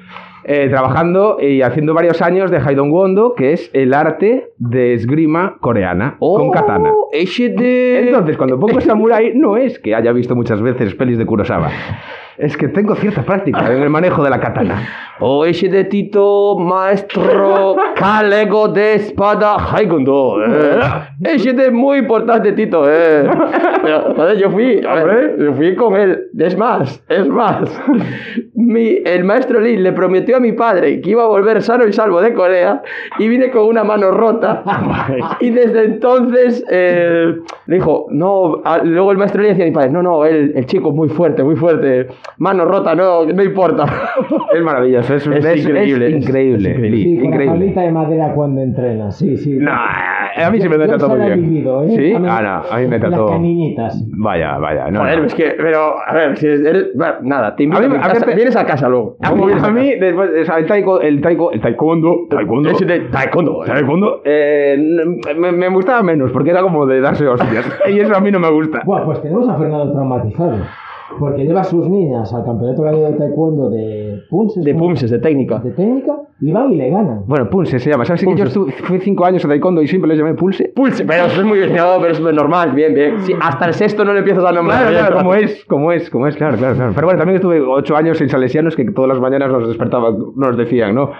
eh, 0.44 0.68
trabajando 0.68 1.38
y 1.40 1.62
haciendo 1.62 1.94
varios 1.94 2.20
años 2.20 2.50
de 2.50 2.58
Haidon 2.58 2.90
Wondo, 2.90 3.34
que 3.34 3.54
es 3.54 3.70
el 3.72 3.94
arte 3.94 4.50
de 4.58 4.92
esgrima 4.92 5.56
coreana, 5.60 6.16
con 6.18 6.50
katana. 6.50 6.90
Oh, 6.92 7.08
ese 7.12 7.48
de... 7.48 8.00
Entonces, 8.08 8.36
cuando 8.36 8.60
pongo 8.60 8.80
samurai, 8.82 9.32
no 9.34 9.56
es 9.56 9.78
que 9.78 9.94
haya 9.94 10.12
visto 10.12 10.36
muchas 10.36 10.60
veces 10.60 10.94
pelis 10.94 11.16
de 11.16 11.24
Kurosawa. 11.24 11.70
Es 12.36 12.56
que 12.56 12.68
tengo 12.68 12.94
cierta 12.96 13.22
práctica 13.22 13.72
en 13.72 13.82
el 13.82 13.90
manejo 13.90 14.22
de 14.24 14.30
la 14.30 14.40
katana. 14.40 14.82
O 15.20 15.44
ese 15.44 15.68
de 15.68 15.84
Tito, 15.84 16.56
maestro 16.58 17.76
Kalego 17.94 18.68
de 18.68 18.94
espada 18.94 19.56
Haikundo. 19.72 20.38
Eh. 20.44 20.80
Ese 21.22 21.52
de 21.52 21.70
muy 21.70 21.98
importante, 21.98 22.52
Tito. 22.52 22.84
Eh. 22.88 23.24
Yo 24.38 24.50
fui, 24.50 24.80
yo 24.80 25.52
fui 25.54 25.74
con 25.76 25.94
él. 25.94 26.24
Es 26.38 26.56
más, 26.58 27.02
es 27.08 27.28
más. 27.28 27.82
Mi, 28.54 28.98
el 29.04 29.24
maestro 29.24 29.60
Lee 29.60 29.76
le 29.76 29.92
prometió 29.92 30.36
a 30.36 30.40
mi 30.40 30.52
padre 30.52 31.00
que 31.00 31.10
iba 31.10 31.22
a 31.24 31.28
volver 31.28 31.62
sano 31.62 31.86
y 31.86 31.92
salvo 31.92 32.20
de 32.20 32.32
Corea 32.34 32.82
y 33.18 33.28
vine 33.28 33.50
con 33.50 33.66
una 33.66 33.84
mano 33.84 34.10
rota. 34.10 34.62
y 35.40 35.50
desde 35.50 35.84
entonces 35.84 36.64
eh, 36.70 37.34
le 37.66 37.74
dijo, 37.76 38.06
no, 38.10 38.62
a- 38.64 38.78
luego 38.78 39.12
el 39.12 39.18
maestro 39.18 39.42
Lee 39.42 39.48
decía 39.50 39.64
a 39.64 39.68
mi 39.68 39.74
padre, 39.74 39.90
no, 39.90 40.02
no, 40.02 40.24
el, 40.24 40.52
el 40.56 40.66
chico 40.66 40.88
es 40.90 40.94
muy 40.94 41.08
fuerte, 41.08 41.42
muy 41.44 41.56
fuerte. 41.56 42.08
Mano 42.38 42.64
rota, 42.64 42.94
no, 42.94 43.24
no 43.26 43.42
importa. 43.42 43.84
Es 44.54 44.62
maravilloso, 44.62 45.14
es, 45.14 45.26
Es 45.26 45.44
es- 45.44 45.64
increíble, 45.64 46.06
es 46.08 46.14
es- 46.14 46.22
increíble, 46.28 46.70
es 46.70 46.76
increíble. 46.76 46.96
Sí, 47.02 47.20
con 47.20 47.74
la 47.74 47.82
de 47.82 47.92
madera 47.92 48.32
cuando 48.34 48.60
entrena, 48.60 49.10
sí, 49.10 49.36
sí. 49.36 49.56
No, 49.60 49.70
a 49.72 50.50
mí 50.50 50.60
sí 50.60 50.68
me 50.68 50.76
Yo- 50.78 50.86
trató 50.86 51.06
se 51.06 51.10
muy 51.10 51.18
la 51.18 51.26
he 51.26 51.36
bien. 51.36 51.50
vivido, 51.50 51.84
¿eh? 51.84 51.90
¿Sí? 51.90 52.12
A 52.12 52.18
mí- 52.18 52.26
Ah, 52.28 52.42
no, 52.42 52.74
a 52.74 52.78
mí 52.80 52.86
me 52.88 52.98
Las 52.98 53.08
trató. 53.08 53.26
caniñitas. 53.28 54.04
Vaya, 54.16 54.58
vaya. 54.58 54.90
No, 54.90 55.00
Joder, 55.00 55.18
no. 55.20 55.24
es 55.26 55.34
que, 55.34 55.54
pero, 55.56 55.94
a 56.04 56.12
ver, 56.14 56.36
si 56.36 56.46
eres, 56.46 56.86
bueno, 56.96 57.14
nada, 57.22 57.54
te 57.54 57.62
invito 57.64 57.82
A 57.82 57.84
a, 57.84 57.88
mí- 57.88 57.94
mi 57.94 57.98
a 58.00 58.08
casa. 58.08 58.26
verte- 58.26 58.34
Vienes 58.34 58.56
a 58.56 58.66
casa 58.66 58.88
luego. 58.88 59.16
A 59.22 59.30
¿Cómo 59.30 59.46
mí, 59.46 59.52
a 59.52 59.64
a 59.66 59.70
mí 59.70 59.94
después, 59.94 60.30
o 60.42 60.44
sea, 60.44 60.58
el, 60.58 60.66
taiko, 60.66 61.00
el, 61.00 61.20
taiko, 61.20 61.52
el 61.52 61.60
taekwondo, 61.60 62.26
taekwondo, 62.30 62.70
Ese 62.70 62.84
de 62.84 63.00
taekwondo. 63.00 63.64
¿eh? 63.64 63.66
taekwondo, 63.68 64.22
eh, 64.24 64.76
me, 65.36 65.52
me 65.52 65.68
gustaba 65.68 66.02
menos 66.02 66.32
porque 66.32 66.50
era 66.50 66.62
como 66.62 66.84
de 66.86 67.00
darse 67.00 67.26
hostias 67.28 67.66
y 67.88 68.00
eso 68.00 68.16
a 68.16 68.20
mí 68.20 68.30
no 68.32 68.40
me 68.40 68.50
gusta. 68.50 68.82
Bueno, 68.84 69.04
pues 69.06 69.22
tenemos 69.22 69.48
a 69.48 69.56
Fernando 69.56 69.92
traumatizado. 69.92 70.56
Porque 71.18 71.44
lleva 71.44 71.60
a 71.60 71.64
sus 71.64 71.88
niñas 71.88 72.32
al 72.32 72.44
campeonato 72.44 72.82
gallego 72.82 73.06
de 73.06 73.12
taekwondo 73.14 73.70
de 73.70 74.22
Punses. 74.28 74.64
De 74.64 74.72
¿no? 74.72 74.78
Pumses, 74.80 75.10
de 75.10 75.18
técnica. 75.18 75.58
De 75.58 75.70
técnica. 75.70 76.16
Y 76.40 76.52
van 76.52 76.72
y 76.72 76.76
le 76.76 76.90
ganan. 76.90 77.22
Bueno, 77.26 77.48
Pulse 77.48 77.78
se 77.78 77.90
llama. 77.90 78.04
¿Sabes 78.04 78.22
que 78.22 78.26
yo 78.26 78.44
Pulse. 78.44 78.48
estuve, 78.48 78.72
fui 78.72 78.98
cinco 79.00 79.24
años 79.24 79.44
a 79.44 79.48
Taekwondo 79.48 79.80
y 79.82 79.86
siempre 79.86 80.08
le 80.08 80.16
llamé 80.16 80.34
Pulse? 80.34 80.72
Pulse, 80.74 81.04
pero 81.04 81.26
eso 81.26 81.40
es 81.40 81.46
muy 81.46 81.58
bien, 81.58 81.74
no, 81.74 81.96
pero 82.00 82.12
es 82.12 82.20
normal, 82.20 82.72
bien, 82.72 82.94
bien. 82.94 83.20
Sí, 83.20 83.32
hasta 83.40 83.66
el 83.66 83.74
sexto 83.74 84.04
no 84.04 84.12
le 84.12 84.18
empiezas 84.18 84.44
a 84.44 84.52
nombrar. 84.52 84.80
Claro, 84.80 84.90
bien, 84.90 85.06
claro, 85.06 85.16
como 85.18 85.34
es, 85.34 85.64
como 85.64 85.92
es, 85.92 86.10
como 86.10 86.26
es, 86.26 86.36
claro, 86.36 86.58
claro, 86.58 86.74
claro. 86.74 86.92
Pero 86.94 87.06
bueno, 87.06 87.18
también 87.18 87.36
estuve 87.36 87.60
ocho 87.60 87.96
años 87.96 88.20
en 88.20 88.28
Salesianos 88.28 88.76
que 88.76 88.84
todas 88.90 89.08
las 89.08 89.20
mañanas 89.20 89.50
nos 89.50 89.68
despertaban, 89.68 90.16
nos 90.36 90.56
decían, 90.56 90.94
¿no? 90.94 91.12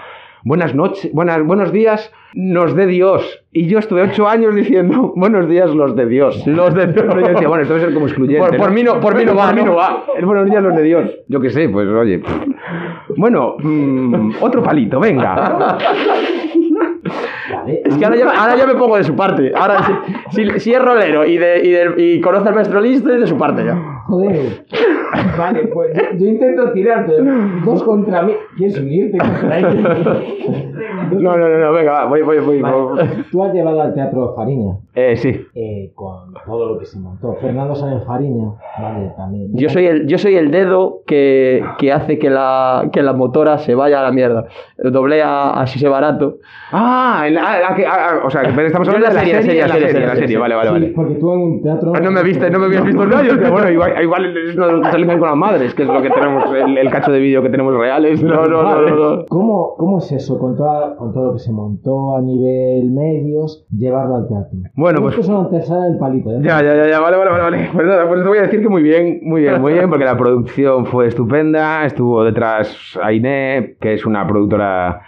Buenas 0.47 0.75
noches, 0.75 1.11
buenas, 1.11 1.43
buenos 1.43 1.71
días, 1.71 2.11
nos 2.35 2.75
de 2.75 2.85
Dios. 2.85 3.43
Y 3.51 3.65
yo 3.65 3.79
estuve 3.79 4.03
ocho 4.03 4.27
años 4.29 4.53
diciendo, 4.53 5.11
buenos 5.15 5.49
días, 5.49 5.71
los 5.73 5.95
de 5.95 6.05
Dios. 6.05 6.37
Los 6.45 6.71
de 6.75 6.85
Dios. 6.85 7.03
Yo 7.15 7.27
decía, 7.29 7.47
bueno, 7.47 7.63
esto 7.63 7.73
debe 7.73 7.85
ser 7.87 7.93
como 7.95 8.05
excluyente. 8.05 8.47
Por- 8.47 8.55
por 8.57 8.69
mí 8.71 8.83
no- 8.83 8.99
por 8.99 9.15
mí 9.15 9.25
no 9.25 9.33
va, 9.35 9.47
Por 9.47 9.55
mí 9.55 9.61
¿no? 9.61 9.67
no 9.71 9.75
va. 9.75 10.03
El 10.15 10.23
buenos 10.27 10.45
días, 10.47 10.61
los 10.61 10.75
de 10.75 10.83
Dios. 10.83 11.09
Yo 11.29 11.39
qué 11.41 11.49
sé, 11.49 11.67
pues 11.69 11.87
oye. 11.89 12.21
Bueno, 13.17 13.55
mm, 13.57 14.33
otro 14.39 14.61
palito, 14.61 14.99
venga. 14.99 15.79
Es 17.65 17.97
que 17.97 18.05
ahora 18.05 18.15
ya, 18.17 18.29
ahora 18.29 18.55
ya 18.55 18.67
me 18.67 18.75
pongo 18.75 18.97
de 18.97 19.03
su 19.03 19.15
parte. 19.15 19.51
Ahora, 19.55 19.79
si, 20.29 20.43
si- 20.45 20.59
si 20.59 20.73
es 20.73 20.79
rolero 20.81 21.25
y, 21.25 21.37
de, 21.39 21.61
y, 21.65 21.71
de- 21.71 21.95
y 21.97 22.21
conoce 22.21 22.49
al 22.49 22.53
maestro 22.53 22.79
listo, 22.81 23.11
es 23.11 23.19
de 23.21 23.25
su 23.27 23.35
parte 23.37 23.65
ya. 23.65 23.94
Joder. 24.07 24.65
Vale, 25.37 25.67
pues 25.73 25.95
yo, 25.95 26.17
yo 26.17 26.27
intento 26.27 26.71
tirar, 26.73 27.05
pero 27.07 27.23
dos 27.65 27.83
contra 27.83 28.21
mí. 28.23 28.33
¿Quieres 28.57 28.77
unirte 28.79 29.17
contra 29.17 29.59
ellos? 29.59 29.75
No, 31.11 31.37
no, 31.37 31.49
no, 31.49 31.57
no, 31.57 31.71
venga, 31.73 31.91
va, 31.91 32.05
voy, 32.05 32.21
voy, 32.21 32.39
voy. 32.39 32.61
Tú 33.31 33.43
has 33.43 33.53
llevado 33.53 33.81
al 33.81 33.93
teatro 33.93 34.33
Fariña 34.35 34.73
Eh, 34.93 35.15
sí. 35.15 35.29
eh, 35.55 35.91
con 35.95 36.33
todo 36.45 36.73
lo 36.73 36.79
que 36.79 36.85
se 36.85 36.99
montó. 36.99 37.33
Fernando 37.35 37.75
Sáenz 37.75 38.03
Fariña, 38.05 38.51
vale, 38.79 39.11
también. 39.15 39.49
Yo 39.53 39.69
soy 39.69 39.85
el, 39.85 40.07
yo 40.07 40.17
soy 40.17 40.35
el 40.35 40.51
dedo 40.51 41.01
que, 41.07 41.63
que 41.77 41.91
hace 41.93 42.17
que 42.19 42.29
la, 42.29 42.89
que 42.91 43.01
la 43.03 43.13
motora 43.13 43.57
se 43.59 43.73
vaya 43.75 43.99
a 43.99 44.03
la 44.03 44.11
mierda. 44.11 44.45
Doblé 44.77 45.21
a, 45.21 45.51
a 45.51 45.67
Sise 45.67 45.87
Barato. 45.87 46.37
Ah, 46.71 47.23
en 47.27 47.35
la, 47.35 47.59
la 47.61 47.75
que- 47.75 47.85
ah, 47.85 48.09
ah, 48.21 48.25
o 48.25 48.29
sea, 48.29 48.41
estamos 48.43 48.87
hablando 48.87 49.07
la 49.07 49.09
de 49.09 49.15
la 49.15 49.19
serie, 49.21 49.41
serie, 49.41 49.45
serie, 49.45 49.61
la 49.61 49.73
serie, 49.73 49.91
serie, 49.91 50.07
la 50.07 50.15
serie, 50.15 50.37
vale, 50.37 50.55
vale, 50.55 50.67
Sí, 50.69 50.73
vale. 50.73 50.87
porque 50.95 51.15
tú 51.15 51.31
en 51.33 51.39
un 51.39 51.61
teatro. 51.61 51.93
Ah, 51.95 51.99
no 51.99 52.11
me 52.11 52.23
viste, 52.23 52.49
no 52.49 52.59
me 52.59 52.65
habías 52.65 52.83
visto 52.83 53.05
No, 53.05 53.23
yo, 53.23 53.51
bueno, 53.51 53.69
igual, 53.71 53.93
igual 54.01 54.33
de 54.33 54.53
los 54.53 54.81
que 54.81 54.91
salen 54.91 55.19
con 55.19 55.27
las 55.27 55.37
madres, 55.37 55.73
que 55.73 55.83
es 55.83 55.89
lo 55.89 56.01
que 56.01 56.09
tenemos, 56.09 56.43
el, 56.53 56.77
el 56.77 56.89
cacho 56.91 57.11
de 57.11 57.19
vídeo 57.19 57.41
que 57.41 57.49
tenemos 57.49 57.75
reales. 57.77 58.21
No, 58.23 58.45
no, 58.45 58.63
no, 58.63 58.81
no, 58.81 58.95
no. 59.15 59.25
¿Cómo, 59.27 59.75
¿Cómo 59.77 59.97
es 59.99 60.11
eso 60.11 60.37
con, 60.39 60.55
toda, 60.55 60.95
con 60.95 61.13
todo 61.13 61.27
lo 61.27 61.33
que 61.33 61.39
se 61.39 61.51
montó 61.51 62.15
a 62.17 62.21
nivel 62.21 62.91
medios, 62.91 63.65
llevarlo 63.75 64.15
al 64.17 64.27
teatro? 64.27 64.57
Bueno, 64.75 65.01
pues- 65.01 65.17
Esto 65.17 65.49
es 65.53 65.69
del 65.69 65.97
palito. 65.97 66.31
¿eh? 66.31 66.39
Ya, 66.41 66.61
ya, 66.61 66.75
ya, 66.75 66.87
ya, 66.87 66.99
vale, 66.99 67.17
vale, 67.17 67.31
vale, 67.31 67.43
vale. 67.43 67.69
Pues 67.73 67.87
nada, 67.87 68.07
pues 68.07 68.21
te 68.21 68.27
voy 68.27 68.37
a 68.37 68.41
decir 68.43 68.61
que 68.61 68.69
muy 68.69 68.83
bien, 68.83 69.19
muy 69.23 69.41
bien, 69.41 69.61
muy 69.61 69.73
bien, 69.73 69.89
porque 69.89 70.05
la 70.05 70.17
producción 70.17 70.85
fue 70.85 71.07
estupenda, 71.07 71.85
estuvo 71.85 72.23
detrás 72.23 72.97
Ainé, 73.01 73.75
que 73.79 73.93
es 73.93 74.05
una 74.05 74.25
productora 74.27 75.01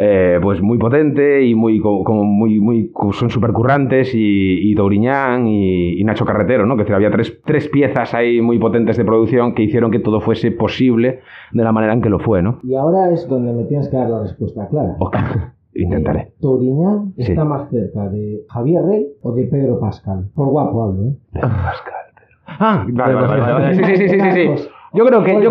eh, 0.00 0.38
pues 0.40 0.62
muy 0.62 0.78
potente 0.78 1.44
y 1.44 1.54
muy 1.54 1.80
co- 1.80 2.04
como 2.04 2.22
muy, 2.24 2.60
muy 2.60 2.92
son 3.12 3.30
súper 3.30 3.52
currantes 3.52 4.14
y, 4.14 4.70
y 4.70 4.74
Touriñán 4.74 5.46
y, 5.48 6.00
y 6.00 6.04
Nacho 6.04 6.24
Carretero, 6.24 6.66
¿no? 6.66 6.76
Que 6.76 6.82
es 6.82 6.86
decir, 6.86 6.94
había 6.94 7.10
tres, 7.10 7.38
tres 7.44 7.68
piezas 7.68 8.14
ahí 8.14 8.40
muy 8.40 8.58
potentes 8.58 8.96
de 8.96 9.04
producción 9.04 9.54
que 9.54 9.62
hicieron 9.64 9.90
que 9.90 9.98
todo 9.98 10.20
fuese 10.20 10.50
posible 10.52 11.20
de 11.52 11.64
la 11.64 11.72
manera 11.72 11.92
en 11.94 12.00
que 12.02 12.10
lo 12.10 12.18
fue, 12.20 12.42
¿no? 12.42 12.60
Y 12.62 12.74
ahora 12.76 13.10
es 13.10 13.26
donde 13.28 13.52
me 13.52 13.64
tienes 13.64 13.88
que 13.88 13.96
dar 13.96 14.08
la 14.10 14.22
respuesta 14.22 14.68
clara. 14.68 14.94
Ok, 15.00 15.16
intentaré. 15.74 16.20
Eh, 16.20 16.32
¿Touriñán 16.40 17.12
Sí. 17.16 17.32
está 17.32 17.44
más 17.44 17.68
cerca 17.70 18.08
de 18.08 18.40
Javier 18.48 18.82
Rey 18.84 19.06
o 19.22 19.32
de 19.32 19.44
Pedro 19.44 19.80
Pascal? 19.80 20.26
Por 20.34 20.48
guapo 20.48 20.84
hablo, 20.84 21.08
¿eh? 21.08 21.14
Ah, 22.46 22.84
vale, 22.88 23.14
vale, 23.14 23.26
vale, 23.26 23.52
vale. 23.52 23.74
Sí, 23.74 23.84
sí, 23.84 24.08
sí, 24.08 24.20
sí, 24.20 24.30
sí. 24.32 24.68
Yo 24.94 25.04
creo 25.04 25.22
que 25.22 25.32
yo. 25.42 25.50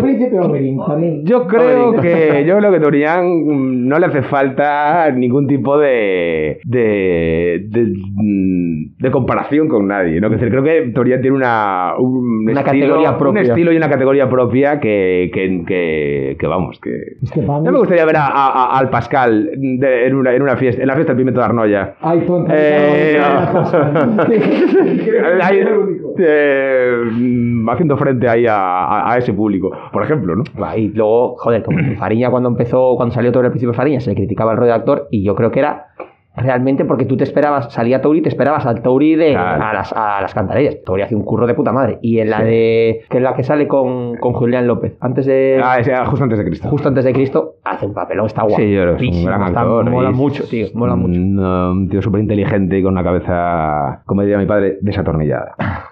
Yo 1.24 1.46
creo 1.46 1.92
que 2.02 2.44
yo 2.46 2.58
creo 2.58 2.72
que 2.72 2.80
Torian 2.80 3.24
mm, 3.24 3.86
no 3.88 3.98
le 3.98 4.06
hace 4.06 4.22
falta 4.22 5.10
ningún 5.12 5.46
tipo 5.46 5.78
de 5.78 6.58
de, 6.64 7.64
de, 7.68 7.92
mm, 8.14 8.96
de 8.98 9.10
comparación 9.12 9.68
con 9.68 9.86
nadie, 9.86 10.20
¿no? 10.20 10.28
Decir, 10.28 10.48
creo 10.50 10.64
que 10.64 10.90
Torian 10.92 11.20
tiene 11.20 11.36
una 11.36 11.92
un 11.98 12.48
Una 12.50 12.60
estilo, 12.60 12.86
categoría 12.86 13.16
propia. 13.18 13.30
un 13.42 13.46
estilo 13.46 13.72
y 13.72 13.76
una 13.76 13.88
categoría 13.88 14.28
propia 14.28 14.80
que 14.80 15.30
que, 15.32 15.62
que, 15.66 16.36
que, 16.38 16.46
vamos 16.48 16.80
que 16.80 16.90
Es 17.22 17.30
que 17.30 17.40
mí... 17.40 17.46
no 17.46 17.70
me 17.72 17.78
gustaría 17.78 18.04
ver 18.04 18.16
a, 18.16 18.26
a- 18.26 18.64
a- 18.74 18.78
al 18.78 18.90
Pascal 18.90 19.50
de- 19.56 20.06
en 20.08 20.14
una 20.16 20.34
en 20.34 20.42
una 20.42 20.56
fiesta 20.56 20.82
en 20.82 20.88
la 20.88 20.94
fiesta 20.94 21.12
del 21.12 21.18
pimiento 21.18 21.40
de 21.40 21.46
Arnoya. 21.46 21.94
Ay, 22.00 22.20
tonto. 22.26 22.52
Eh, 22.54 23.18
Ahí, 25.42 25.60
Eh, 26.18 27.02
haciendo 27.70 27.96
frente 27.96 28.28
ahí 28.28 28.46
a, 28.46 28.56
a- 28.56 29.12
a 29.12 29.18
ese 29.18 29.32
público, 29.32 29.70
por 29.92 30.02
ejemplo, 30.02 30.34
¿no? 30.36 30.44
Y 30.76 30.88
luego, 30.88 31.36
joder, 31.38 31.62
como 31.62 31.78
Fariña 31.98 32.30
cuando 32.30 32.48
empezó, 32.48 32.94
cuando 32.96 33.14
salió 33.14 33.30
todo 33.32 33.42
el 33.44 33.50
principio 33.50 33.70
de 33.72 33.76
Fariña, 33.76 34.00
se 34.00 34.10
le 34.10 34.16
criticaba 34.16 34.50
al 34.52 34.56
rol 34.58 34.66
de 34.66 34.72
actor 34.72 35.08
y 35.10 35.22
yo 35.24 35.34
creo 35.34 35.50
que 35.50 35.60
era 35.60 35.86
realmente 36.38 36.84
porque 36.84 37.04
tú 37.04 37.16
te 37.16 37.24
esperabas, 37.24 37.72
salía 37.72 38.00
Tauri, 38.00 38.22
te 38.22 38.28
esperabas 38.28 38.66
al 38.66 38.82
Tauri 38.82 39.14
de 39.16 39.32
Claro. 39.32 39.62
a, 39.64 39.72
las, 39.72 39.92
a 39.92 40.20
las 40.20 40.34
cantarillas. 40.34 40.76
Tauri 40.84 41.02
hace 41.02 41.14
un 41.14 41.22
curro 41.24 41.46
de 41.46 41.54
puta 41.54 41.72
madre. 41.72 41.98
Y 42.02 42.18
en 42.20 42.30
la 42.30 42.42
de, 42.42 43.00
que 43.10 43.16
es 43.18 43.22
la 43.22 43.34
que 43.34 43.42
sale 43.42 43.66
con, 43.68 44.16
con 44.16 44.32
Julián 44.32 44.66
López, 44.66 44.96
antes 45.00 45.26
de, 45.26 45.60
Ah, 45.62 45.78
ese, 45.80 45.92
ah, 45.94 46.04
justo 46.06 46.24
antes 46.24 46.38
de 46.38 46.44
Cristo. 46.44 46.68
justo 46.68 46.88
antes 46.88 47.04
de 47.04 47.12
Cristo, 47.12 47.54
hace 47.64 47.86
un 47.86 47.94
papelón, 47.94 48.26
está 48.26 48.42
guapo. 48.42 48.56
Sí, 48.56 48.72
yo 48.72 48.82
es 48.94 49.02
un 49.02 49.24
gran 49.24 49.42
actor. 49.42 49.90
Mola 49.90 50.08
y 50.08 50.12
es 50.12 50.16
mucho, 50.18 50.44
tío, 50.48 50.66
mola 50.74 50.96
mucho. 50.96 51.18
Un 51.18 51.88
tío 51.90 52.00
súper 52.02 52.20
inteligente 52.20 52.78
y 52.78 52.82
con 52.82 52.92
una 52.92 53.04
cabeza, 53.04 54.02
como 54.06 54.22
diría 54.22 54.38
mi 54.38 54.46
padre, 54.46 54.78
desatornillada. 54.80 55.54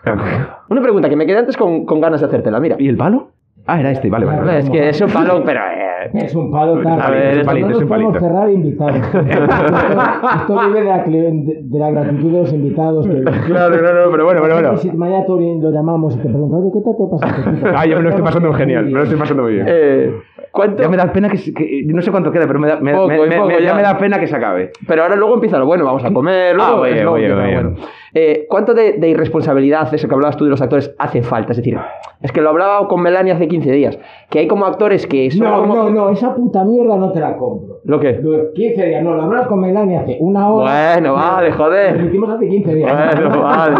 Una 0.69 0.83
pregunta 0.83 1.09
que 1.09 1.17
me 1.17 1.27
quedé 1.27 1.39
antes 1.39 1.57
con, 1.57 1.85
con 1.85 2.01
ganas 2.01 2.21
de 2.21 2.27
hacértela, 2.27 2.61
mira. 2.61 2.77
¿Y 2.79 2.89
el 2.89 2.97
palo? 2.97 3.29
Ah, 3.67 3.81
era 3.81 3.91
este, 3.91 4.09
vale, 4.11 4.27
vale. 4.27 4.41
vale. 4.43 4.59
Es 4.61 4.71
que 4.71 4.89
es 4.91 5.01
un 5.01 5.11
palón, 5.11 5.43
pero... 5.45 5.61
eh, 5.61 6.11
Es 6.15 6.35
un 6.37 6.51
palo 6.53 6.81
tal. 6.83 7.01
A 7.01 7.11
ver, 7.11 7.33
es 7.33 7.39
un 7.41 7.45
palito, 7.47 7.67
no 7.67 7.73
es 7.73 7.81
nos 7.81 7.83
un 7.83 7.89
podemos 7.89 8.13
palito. 8.13 8.27
cerrar 8.27 8.51
invitados. 8.51 8.97
esto, 9.29 10.37
esto 10.37 10.61
vive 10.69 10.81
de 10.81 10.85
la, 10.87 10.99
de, 11.05 11.79
la 11.79 11.91
gratitud 11.91 12.33
de 12.33 12.39
los 12.39 12.53
invitados. 12.53 13.07
Que, 13.09 13.23
Claro, 13.47 13.77
no, 13.83 14.05
no, 14.05 14.11
pero 14.13 14.25
bueno, 14.25 14.41
pero 14.43 14.55
bueno. 14.55 14.77
Si 14.77 14.93
mañana 14.93 15.25
lo 15.29 15.71
llamamos 15.73 16.15
y 16.15 16.19
te 16.19 16.29
pregunta, 16.29 16.57
oye, 16.57 16.71
¿qué 16.73 16.81
tal 16.81 16.95
te 16.97 17.05
pasa? 17.11 17.77
Ah, 17.77 17.87
yo 17.87 17.97
me 17.97 18.03
lo 18.05 18.09
estoy 18.11 18.25
pasando 18.25 18.53
genial, 18.53 18.85
me 18.87 18.93
lo 18.93 19.03
estoy 19.03 19.19
pasando 19.19 19.43
muy 19.43 19.55
bien. 19.55 19.67
eh, 19.69 20.13
¿Cuánto? 20.53 20.83
Ya 20.83 20.89
me 20.89 20.97
da 20.97 21.13
pena 21.13 21.29
que, 21.29 21.37
que- 21.53 21.83
no 21.87 22.01
sé 22.01 22.11
cuánto 22.11 22.31
queda, 22.31 22.47
pero 22.47 22.59
me 22.59 22.69
da, 22.69 22.81
me- 22.81 22.93
Poco, 22.95 23.09
me- 23.09 23.37
poco 23.37 23.49
me- 23.49 23.55
ya 23.61 23.67
ya. 23.67 23.75
me 23.75 23.83
da 23.83 23.99
pena 23.99 24.19
que 24.19 24.27
se 24.27 24.37
acabe. 24.37 24.71
Pero 24.87 25.03
ahora 25.03 25.17
luego 25.17 25.35
empieza 25.35 25.59
lo 25.59 25.67
bueno, 25.67 25.85
vamos 25.85 26.05
a 26.05 26.13
comer, 26.13 26.55
luego, 26.55 26.71
Ah, 26.77 26.81
oye, 26.81 27.05
oye, 27.05 27.33
oye. 27.33 27.53
bueno. 27.55 27.75
Eh, 28.15 28.47
¿Cuánto 28.49 28.75
de, 28.75 28.95
de 28.95 29.09
irresponsabilidad, 29.09 29.93
eso 29.93 30.09
que 30.09 30.15
hablabas 30.15 30.37
tú 30.37 30.45
de 30.45 30.51
los 30.51 30.63
actores, 30.63 30.95
hace 30.99 31.23
falta? 31.23 31.53
Es 31.53 31.59
decir, 31.59 31.79
es 32.23 32.33
que 32.33 32.41
lo 32.41 32.51
hablaba 32.51 32.87
con 32.89 33.03
Melania 33.03 33.35
hace 33.35 33.49
15 33.49 33.71
días, 33.73 33.99
que 34.31 34.41
hay 34.41 34.47
como 34.49 34.67
actores 34.67 35.07
que 35.07 35.31
son 35.31 35.47
No, 35.47 35.61
como... 35.61 35.75
no, 35.75 35.91
no, 35.91 36.11
esa 36.11 36.35
puta 36.35 36.65
mierda 36.65 36.97
no 36.97 37.13
te 37.13 37.21
la 37.21 37.37
compro. 37.37 37.76
¿Lo 37.87 38.01
qué? 38.01 38.19
Lo- 38.21 38.53
15 38.53 38.85
días, 38.87 39.03
no, 39.05 39.15
lo 39.15 39.23
hablas 39.23 39.47
con 39.47 39.61
Melania 39.61 40.01
hace 40.01 40.17
una 40.21 40.49
hora. 40.49 40.93
Bueno, 40.95 41.15
vale, 41.15 41.53
joder. 41.53 42.01
Lo 42.01 42.07
hicimos 42.09 42.31
hace 42.31 42.49
15 42.49 42.75
días. 42.75 43.15
Bueno, 43.15 43.43
vale. 43.43 43.75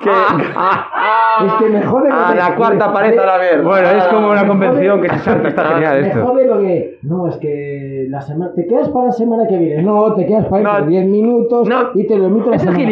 Que- 0.00 0.10
Es 1.46 1.52
que 1.54 1.68
me 1.68 1.82
jode 1.82 2.08
lo 2.08 2.14
A 2.16 2.30
de- 2.30 2.36
la 2.36 2.56
cuarta 2.56 2.92
pared 2.92 3.16
a 3.18 3.26
la 3.26 3.38
mierda. 3.38 3.62
Bueno, 3.68 3.88
es 3.90 4.04
como 4.08 4.30
una 4.30 4.42
me 4.42 4.48
convención 4.48 5.00
que 5.00 5.08
se 5.10 5.18
salta, 5.20 5.48
está 5.48 5.64
genial 5.74 6.00
Me 6.02 6.08
esto. 6.08 6.26
jode 6.26 6.46
lo 6.46 6.58
de. 6.58 6.98
No, 7.02 7.28
es 7.28 7.36
que 7.36 8.06
la 8.08 8.20
semana. 8.20 8.52
¿Te 8.54 8.66
quedas 8.66 8.88
para 8.88 9.06
la 9.06 9.12
semana 9.12 9.46
que 9.46 9.56
viene? 9.56 9.82
No, 9.82 10.14
te 10.14 10.26
quedas 10.26 10.46
para 10.46 10.62
No. 10.62 10.70
dentro 10.70 10.84
de 10.86 10.90
10 10.90 11.06
minutos 11.06 11.68
No. 11.68 11.76
y 11.94 12.06
te 12.06 12.16
lo 12.16 12.26
emito 12.26 12.50
la 12.50 12.58
semana 12.58 12.76
que. 12.78 12.82
Es 12.84 12.88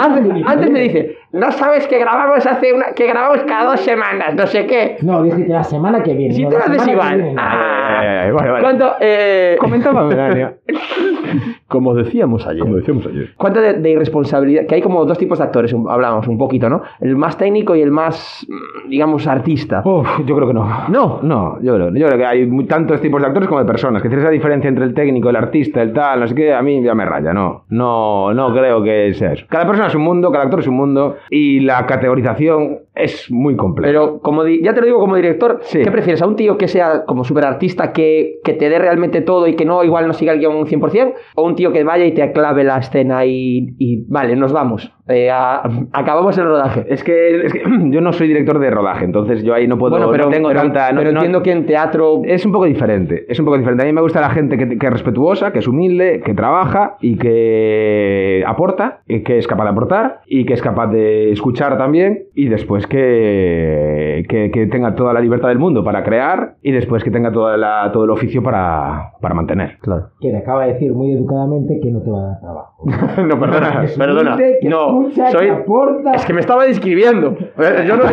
Antes, 0.00 0.22
gilipollas. 0.22 0.50
antes 0.50 0.70
me 0.70 0.80
dice, 0.80 1.16
no 1.32 1.50
sabes 1.52 1.86
que 1.86 1.98
grabamos 1.98 2.46
hace 2.46 2.72
una, 2.72 2.92
que 2.94 3.06
grabamos 3.06 3.42
cada 3.44 3.70
dos 3.70 3.80
semanas, 3.80 4.34
no 4.34 4.46
sé 4.46 4.66
qué. 4.66 4.96
No, 5.02 5.22
dijiste 5.22 5.52
la 5.52 5.64
semana 5.64 6.02
que 6.02 6.14
viene. 6.14 6.34
Si 6.34 6.42
no, 6.44 6.50
tú 6.50 6.56
la 6.58 6.66
lo 6.66 6.72
haces 6.72 6.82
semana 6.82 7.10
que 7.16 7.18
igual. 7.30 7.36
Ah, 7.38 8.30
vale, 8.34 8.50
vale. 8.50 8.62
¿Cuánto, 8.62 8.92
eh, 9.00 9.56
Comentaba 9.60 10.04
Melania. 10.08 10.54
como 11.68 11.94
decíamos 11.94 12.46
ayer, 12.46 12.60
Como 12.62 12.76
decíamos 12.76 13.06
ayer. 13.06 13.30
¿Cuánto 13.36 13.60
de, 13.60 13.74
de 13.74 13.90
irresponsabilidad? 13.90 14.66
Que 14.66 14.74
hay 14.76 14.82
como 14.82 15.04
dos 15.06 15.16
tipos 15.18 15.38
de 15.38 15.44
actores, 15.44 15.72
un- 15.72 15.88
hablábamos 15.88 16.28
un 16.28 16.36
poquito, 16.36 16.68
¿no? 16.68 16.82
El 17.00 17.16
más 17.16 17.38
técnico 17.38 17.74
y 17.74 17.80
el 17.80 17.90
más, 17.90 18.46
mm, 18.48 18.90
digamos, 18.90 19.26
artista. 19.26 19.82
Uf, 19.84 20.06
yo 20.26 20.34
creo 20.36 20.48
que 20.48 20.54
no. 20.54 20.68
No. 20.88 21.20
No, 21.22 21.58
yo 21.62 21.74
creo, 21.74 21.88
yo 21.94 22.06
creo 22.06 22.18
que 22.18 22.26
hay 22.26 22.46
muy- 22.46 22.66
tantos 22.66 23.00
tipos 23.00 23.20
de 23.22 23.28
actores 23.28 23.48
como 23.48 23.60
de 23.60 23.66
personas. 23.66 24.02
Que 24.02 24.08
esa 24.08 24.28
diferencia 24.30 24.68
entre 24.68 24.84
el 24.84 24.92
técnico, 24.94 25.30
el 25.30 25.36
artista, 25.36 25.80
el 25.80 25.92
tal, 25.94 26.20
no 26.20 26.26
sé 26.28 26.34
qué, 26.34 26.52
a 26.52 26.60
mí 26.62 26.82
ya 26.82 26.94
me 26.94 27.06
raya, 27.06 27.32
no. 27.32 27.64
No, 27.70 28.34
no 28.34 28.52
creo 28.52 28.82
que 28.82 29.14
sea 29.14 29.32
eso. 29.32 29.46
Cada 29.48 29.66
persona 29.66 29.88
es 29.88 29.94
un 29.94 30.02
mundo, 30.02 30.30
cada 30.30 30.44
actor 30.44 30.60
es 30.60 30.66
un 30.68 30.76
mundo 30.76 31.16
y 31.30 31.60
la 31.60 31.86
categorización 31.86 32.80
es 32.94 33.30
muy 33.30 33.56
compleja. 33.56 33.90
Pero 33.90 34.20
como 34.20 34.44
di- 34.44 34.62
ya 34.62 34.74
te 34.74 34.80
lo 34.80 34.86
digo 34.86 34.98
como 35.00 35.16
director, 35.16 35.58
Sí. 35.62 35.80
¿qué 35.82 35.90
prefieres? 35.90 36.20
¿A 36.22 36.26
un 36.26 36.36
tío 36.36 36.58
que 36.58 36.68
sea 36.68 37.04
como 37.06 37.24
súper 37.24 37.44
artista, 37.44 37.92
que, 37.92 38.40
que 38.44 38.52
te 38.52 38.68
dé 38.68 38.78
realmente 38.78 39.20
todo 39.22 39.46
y 39.46 39.54
que 39.56 39.64
no 39.64 39.82
igual 39.84 40.06
no 40.06 40.12
siga 40.12 40.32
el 40.32 40.40
guion 40.40 40.56
un 40.56 40.66
100%? 40.66 41.14
¿O 41.36 41.44
un 41.46 41.54
tío 41.54 41.72
que 41.72 41.84
vaya 41.84 42.04
y 42.04 42.12
te 42.12 42.22
aclave 42.22 42.64
la 42.64 42.78
escena 42.78 43.24
y, 43.24 43.74
y 43.78 44.04
vale, 44.08 44.36
nos 44.36 44.52
vamos? 44.52 44.92
Eh, 45.08 45.30
a- 45.30 45.62
acabamos 45.92 46.36
el 46.38 46.44
rodaje. 46.44 46.84
Es 46.88 47.02
que, 47.02 47.46
es 47.46 47.52
que 47.52 47.62
yo 47.90 48.00
no 48.00 48.12
soy 48.12 48.28
director 48.28 48.58
de 48.58 48.70
rodaje, 48.70 49.04
entonces 49.04 49.42
yo 49.42 49.54
ahí 49.54 49.66
no 49.66 49.78
puedo. 49.78 49.92
bueno, 49.96 50.10
pero, 50.12 50.24
no 50.26 50.30
tengo 50.30 50.48
pero- 50.48 50.60
tanta. 50.60 50.92
no- 50.92 50.98
pero 50.98 51.12
no- 51.12 51.18
entiendo 51.20 51.42
que 51.42 51.52
en 51.52 51.66
teatro... 51.66 52.22
Es 52.24 52.44
un 52.46 52.52
poco 52.52 52.64
diferente, 52.66 53.24
es 53.28 53.38
un 53.38 53.44
poco 53.44 53.56
diferente. 53.58 53.82
A 53.84 53.86
mí 53.86 53.92
me 53.92 54.00
gusta 54.00 54.20
la 54.20 54.30
gente 54.30 54.56
que, 54.56 54.78
que 54.78 54.86
es 54.86 54.92
respetuosa, 54.92 55.52
que 55.52 55.58
es 55.60 55.68
humilde, 55.68 56.20
que 56.24 56.34
trabaja 56.34 56.96
y 57.00 57.16
que 57.16 58.44
aporta, 58.46 59.00
y 59.06 59.22
que 59.22 59.38
es 59.38 59.46
capaz 59.46 59.64
de 59.64 59.70
aportar 59.70 60.20
y 60.26 60.44
que 60.44 60.54
es 60.54 60.62
capaz 60.62 60.88
de 60.88 61.30
escuchar 61.32 61.76
también 61.78 62.24
y 62.34 62.48
después 62.48 62.86
que, 62.86 64.24
que, 64.28 64.50
que 64.50 64.66
tenga 64.66 64.94
toda 64.94 65.12
la 65.12 65.20
libertad 65.20 65.48
del 65.48 65.58
mundo 65.58 65.84
para 65.84 66.02
crear 66.04 66.54
y 66.62 66.72
después 66.72 67.02
que 67.04 67.10
tenga 67.10 67.32
toda 67.32 67.56
la, 67.56 67.90
todo 67.92 68.04
el 68.04 68.10
oficio 68.10 68.42
para, 68.42 69.12
para 69.20 69.34
mantener. 69.34 69.78
Claro. 69.80 70.10
Que 70.20 70.30
te 70.30 70.36
acaba 70.38 70.66
de 70.66 70.74
decir 70.74 70.92
muy 70.92 71.12
educadamente 71.12 71.78
que 71.82 71.90
no 71.90 72.00
te 72.02 72.10
va 72.10 72.18
a 72.18 72.26
dar 72.28 72.40
trabajo. 72.40 72.84
no, 73.26 73.40
perdona, 73.40 73.84
perdona. 73.96 74.36
No, 74.62 74.91
soy... 75.30 75.48
Es 76.14 76.24
que 76.26 76.32
me 76.34 76.40
estaba 76.40 76.64
describiendo. 76.64 77.34
Eh, 77.58 77.84
Yo 77.86 77.96
no... 77.96 78.04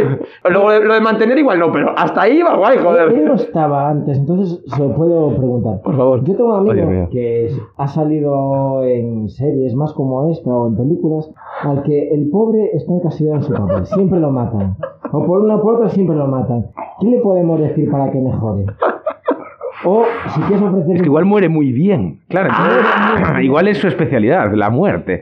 Lo, 0.49 0.69
de- 0.69 0.85
lo 0.85 0.93
de 0.93 1.01
mantener 1.01 1.37
igual 1.37 1.59
no, 1.59 1.71
pero 1.71 1.93
hasta 1.97 2.21
ahí 2.21 2.41
va 2.41 2.55
guay, 2.57 2.77
joder. 2.77 3.21
no 3.23 3.35
estaba 3.35 3.89
antes, 3.89 4.17
entonces 4.17 4.61
se 4.65 4.79
lo 4.81 4.93
puedo 4.95 5.35
preguntar. 5.35 5.81
Por 5.81 5.95
favor. 5.97 6.23
Yo 6.23 6.35
tengo 6.35 6.57
un 6.59 6.69
Oye, 6.69 6.81
amigo 6.81 6.89
mira. 6.91 7.09
que 7.09 7.45
es- 7.47 7.61
ha 7.77 7.87
salido 7.87 8.83
en 8.83 9.29
series 9.29 9.75
más 9.75 9.93
como 9.93 10.29
esta 10.31 10.49
o 10.49 10.67
en 10.67 10.75
películas, 10.77 11.29
al 11.63 11.83
que 11.83 12.09
el 12.13 12.29
pobre 12.29 12.69
está 12.73 12.93
encasillado 12.93 13.37
en 13.37 13.43
su 13.43 13.53
papel. 13.53 13.85
Siempre 13.85 14.19
lo 14.19 14.31
matan. 14.31 14.75
O 15.11 15.25
por 15.25 15.39
una 15.39 15.55
otra 15.55 15.89
siempre 15.89 16.15
lo 16.15 16.27
matan. 16.27 16.67
¿Qué 17.01 17.07
le 17.07 17.19
podemos 17.19 17.59
decir 17.59 17.89
para 17.89 18.11
que 18.11 18.19
mejore? 18.19 18.65
O 19.85 20.03
si 20.33 20.41
quieres 20.41 20.61
ofrecer... 20.61 20.95
Es 20.97 21.01
que 21.01 21.07
igual 21.07 21.23
muere 21.25 21.47
muy 21.47 21.71
bien. 21.71 22.19
Claro, 22.27 22.49
entonces, 22.49 23.43
igual 23.45 23.67
es 23.69 23.77
su 23.77 23.87
especialidad, 23.87 24.51
la 24.53 24.69
muerte. 24.69 25.21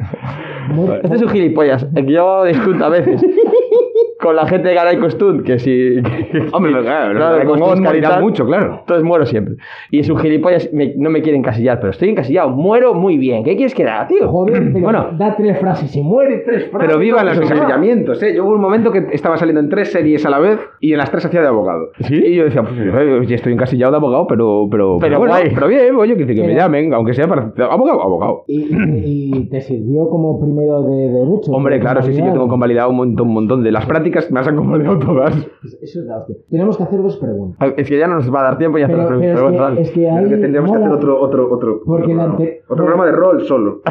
Este 1.03 1.15
es 1.15 1.21
un 1.21 1.29
gilipollas. 1.29 1.85
El 1.95 2.05
que 2.05 2.13
yo 2.13 2.43
discuto 2.45 2.85
a 2.85 2.89
veces. 2.89 3.21
Con 4.27 4.35
la 4.35 4.45
gente 4.45 4.67
de 4.67 4.73
Garay 4.75 4.97
Costund, 4.97 5.43
que 5.43 5.57
si. 5.57 5.95
Hombre, 6.51 6.73
claro, 6.81 7.13
Claro, 7.17 7.49
con 7.49 7.61
Oscar 7.61 7.95
y 7.95 8.01
tal. 8.01 8.21
mucho, 8.21 8.45
claro. 8.45 8.79
Entonces 8.81 9.03
muero 9.05 9.25
siempre. 9.25 9.55
Y 9.89 9.99
es 9.99 10.09
un 10.09 10.17
gilipollas, 10.17 10.69
me- 10.73 10.93
no 10.97 11.09
me 11.09 11.21
quiere 11.21 11.37
encasillar, 11.37 11.79
pero 11.79 11.91
estoy 11.91 12.09
encasillado. 12.09 12.49
Muero 12.49 12.93
muy 12.93 13.17
bien. 13.17 13.45
¿Qué 13.45 13.55
quieres 13.55 13.73
que 13.73 13.85
da, 13.85 14.05
tío? 14.05 14.27
Joder, 14.27 14.69
pero 14.73 14.83
Bueno. 14.83 15.07
da 15.17 15.33
tres 15.37 15.57
frases 15.59 15.95
y 15.95 16.01
muere 16.01 16.39
tres 16.45 16.69
frases. 16.69 16.87
Pero 16.89 16.99
vivan 16.99 17.25
los 17.25 17.37
encasillamientos, 17.37 18.21
¿eh? 18.21 18.35
Yo 18.35 18.43
hubo 18.43 18.51
un 18.53 18.59
momento 18.61 18.91
que 18.91 19.05
estaba 19.13 19.37
saliendo 19.37 19.61
en 19.61 19.69
tres 19.69 19.91
series 19.93 20.25
a 20.25 20.29
la 20.29 20.39
vez 20.39 20.59
y 20.81 20.91
en 20.91 20.97
las 20.97 21.09
tres 21.09 21.25
hacía 21.25 21.41
de 21.41 21.47
abogado. 21.47 21.91
¿Sí? 22.01 22.15
Y 22.15 22.35
yo 22.35 22.43
decía, 22.43 22.63
pues 22.63 22.73
eh, 22.77 23.21
ya 23.27 23.35
estoy 23.35 23.53
encasillado 23.53 23.91
de 23.91 23.97
abogado, 23.97 24.27
pero... 24.27 24.67
Pero, 24.69 24.97
Pero 24.99 25.19
bueno, 25.19 25.33
guay. 25.35 25.51
pero 25.53 25.67
bien, 25.67 25.95
oye, 25.95 26.17
que, 26.17 26.25
que 26.25 26.33
me 26.41 26.47
Pero- 26.49 26.59
llamen, 26.59 26.93
aunque 26.93 27.13
sea 27.13 27.27
para... 27.27 27.53
Abogado, 27.71 28.01
abogado. 28.01 28.43
Y, 28.47 28.67
y- 29.05 29.49
te 29.49 29.61
sirvió 29.61 30.09
como 30.09 30.39
primero 30.41 30.81
de 30.81 31.07
derecho. 31.07 31.51
Hombre, 31.51 31.75
de 31.75 31.81
claro, 31.81 32.01
sí, 32.01 32.11
sí, 32.13 32.19
yo 32.19 32.31
tengo 32.33 32.47
convalidado 32.47 32.89
un 32.89 32.95
montón, 32.97 33.27
un 33.27 33.33
montón 33.33 33.63
de 33.63 33.71
las 33.71 33.85
prácticas, 33.85 34.16
me 34.31 34.39
las 34.39 34.47
han 34.47 34.55
convalidado 34.55 34.99
todas. 34.99 35.35
Pues 35.61 35.77
Eso 35.81 35.99
es 36.01 36.05
la 36.05 36.17
hostia. 36.19 36.35
Tenemos 36.49 36.77
que 36.77 36.83
hacer 36.83 37.01
dos 37.01 37.17
preguntas. 37.17 37.73
Es 37.77 37.87
que 37.89 37.97
ya 37.99 38.07
no 38.07 38.15
nos 38.15 38.33
va 38.33 38.41
a 38.41 38.43
dar 38.43 38.57
tiempo 38.57 38.77
y 38.77 38.83
hacer 38.83 38.95
Pero, 38.95 39.07
pero 39.07 39.19
preguntas. 39.19 39.37
es, 39.37 39.39
Pero 39.43 39.51
bueno, 39.61 39.75
que, 39.75 39.81
es 39.81 39.91
que 39.91 40.09
ahí 40.09 40.61
mola. 40.65 40.93
otro, 40.93 41.21
otro, 41.21 41.81
Porque 41.85 42.13
la 42.13 42.23
ante- 42.25 42.61
otro 42.67 42.85
programa 42.85 43.05
de 43.05 43.11
rol 43.13 43.41
solo. 43.41 43.81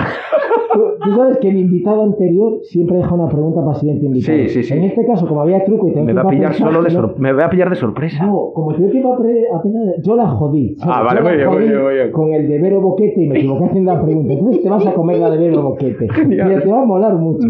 Tú, 0.72 0.82
tú 1.02 1.16
sabes 1.16 1.38
que 1.38 1.48
el 1.48 1.56
invitado 1.56 2.02
anterior 2.02 2.58
siempre 2.64 2.98
deja 2.98 3.14
una 3.14 3.28
pregunta 3.28 3.60
para 3.60 3.72
el 3.72 3.76
siguiente 3.80 4.04
invitado. 4.06 4.36
Sí, 4.38 4.48
sí, 4.48 4.62
sí. 4.62 4.74
En 4.74 4.82
este 4.84 5.06
caso, 5.06 5.26
como 5.26 5.40
había 5.40 5.64
truco 5.64 5.88
y 5.88 5.92
tengo 5.94 6.04
Me 6.06 6.12
va 6.12 6.22
a 6.22 6.28
pillar 6.28 6.52
solo 6.54 6.82
de 6.82 6.90
sor- 6.90 7.14
me 7.18 7.32
va 7.32 7.46
a 7.46 7.50
pillar 7.50 7.70
de 7.70 7.76
sorpresa. 7.76 8.26
No, 8.26 8.50
como 8.52 8.74
tengo 8.74 8.90
tiempo 8.90 9.14
a 9.14 9.18
pre- 9.18 9.46
a 9.54 9.62
pensar, 9.62 9.82
yo 10.02 10.16
la 10.16 10.26
jodí. 10.28 10.74
¿sabes? 10.76 10.94
Ah, 10.98 11.02
vale, 11.02 11.22
muy 11.22 11.36
bien, 11.36 11.48
muy 11.48 11.62
bien, 11.64 11.82
muy 11.82 11.94
bien. 11.94 12.12
Con 12.12 12.32
el 12.34 12.46
de 12.48 12.58
Vero 12.60 12.80
Boquete 12.82 13.22
y 13.22 13.28
me 13.28 13.38
equivoqué 13.38 13.64
haciendo 13.66 13.94
la 13.94 14.02
pregunta. 14.02 14.32
Entonces 14.34 14.62
te 14.62 14.68
vas 14.68 14.86
a 14.86 14.92
comer 14.92 15.18
la 15.18 15.30
de 15.30 15.38
Vero 15.38 15.62
Boquete. 15.62 16.08
Pero 16.28 16.62
te 16.62 16.70
va 16.70 16.82
a 16.82 16.84
molar 16.84 17.14
mucho. 17.14 17.46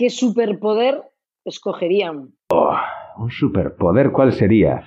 ¿Qué 0.00 0.08
superpoder 0.08 1.02
escogerían? 1.44 2.30
Oh, 2.48 2.74
un 3.18 3.30
superpoder, 3.30 4.12
¿cuál 4.12 4.32
sería? 4.32 4.84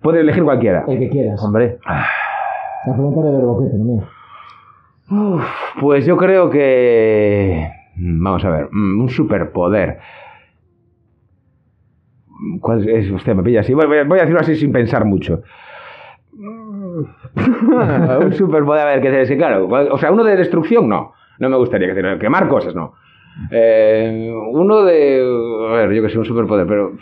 Puede 0.00 0.20
elegir 0.20 0.44
cualquiera. 0.44 0.84
El 0.86 1.00
que 1.00 1.08
quieras. 1.08 1.42
Hombre, 1.42 1.78
La 1.84 2.92
pregunta 2.92 3.20
de 3.22 3.32
Vero 3.32 3.48
Boquete, 3.48 3.76
no 3.76 3.84
mía. 3.84 4.08
Pues 5.80 6.06
yo 6.06 6.16
creo 6.16 6.50
que... 6.50 7.68
mm, 7.96 8.22
Vamos 8.22 8.44
a 8.44 8.50
ver, 8.50 8.68
mm, 8.70 9.00
un 9.00 9.08
superpoder. 9.08 9.98
¿Cuál 12.60 12.88
es? 12.88 13.10
Usted 13.10 13.34
me 13.34 13.42
pilla 13.42 13.62
así. 13.62 13.74
Voy, 13.74 13.86
voy- 13.88 14.04
voy 14.06 14.18
a 14.20 14.22
decirlo 14.22 14.40
así 14.40 14.54
sin 14.54 14.70
pensar 14.70 15.04
mucho. 15.04 15.42
un 16.32 18.32
superpoder, 18.34 18.82
a 18.82 18.84
ver, 18.84 19.00
que 19.02 19.20
es 19.22 19.28
que 19.28 19.36
claro. 19.36 19.66
O 19.68 19.98
sea, 19.98 20.12
uno 20.12 20.22
de 20.22 20.36
destrucción, 20.36 20.88
no. 20.88 21.12
No 21.40 21.48
me 21.48 21.56
gustaría 21.56 21.92
que 21.92 22.18
quemar 22.20 22.46
cosas, 22.46 22.72
no. 22.76 22.94
Eh, 23.50 24.32
uno 24.52 24.82
de... 24.84 25.68
A 25.70 25.72
ver, 25.76 25.92
yo 25.92 26.02
que 26.02 26.08
sé, 26.10 26.18
un 26.18 26.24
superpoder, 26.24 26.66
pero... 26.66 26.92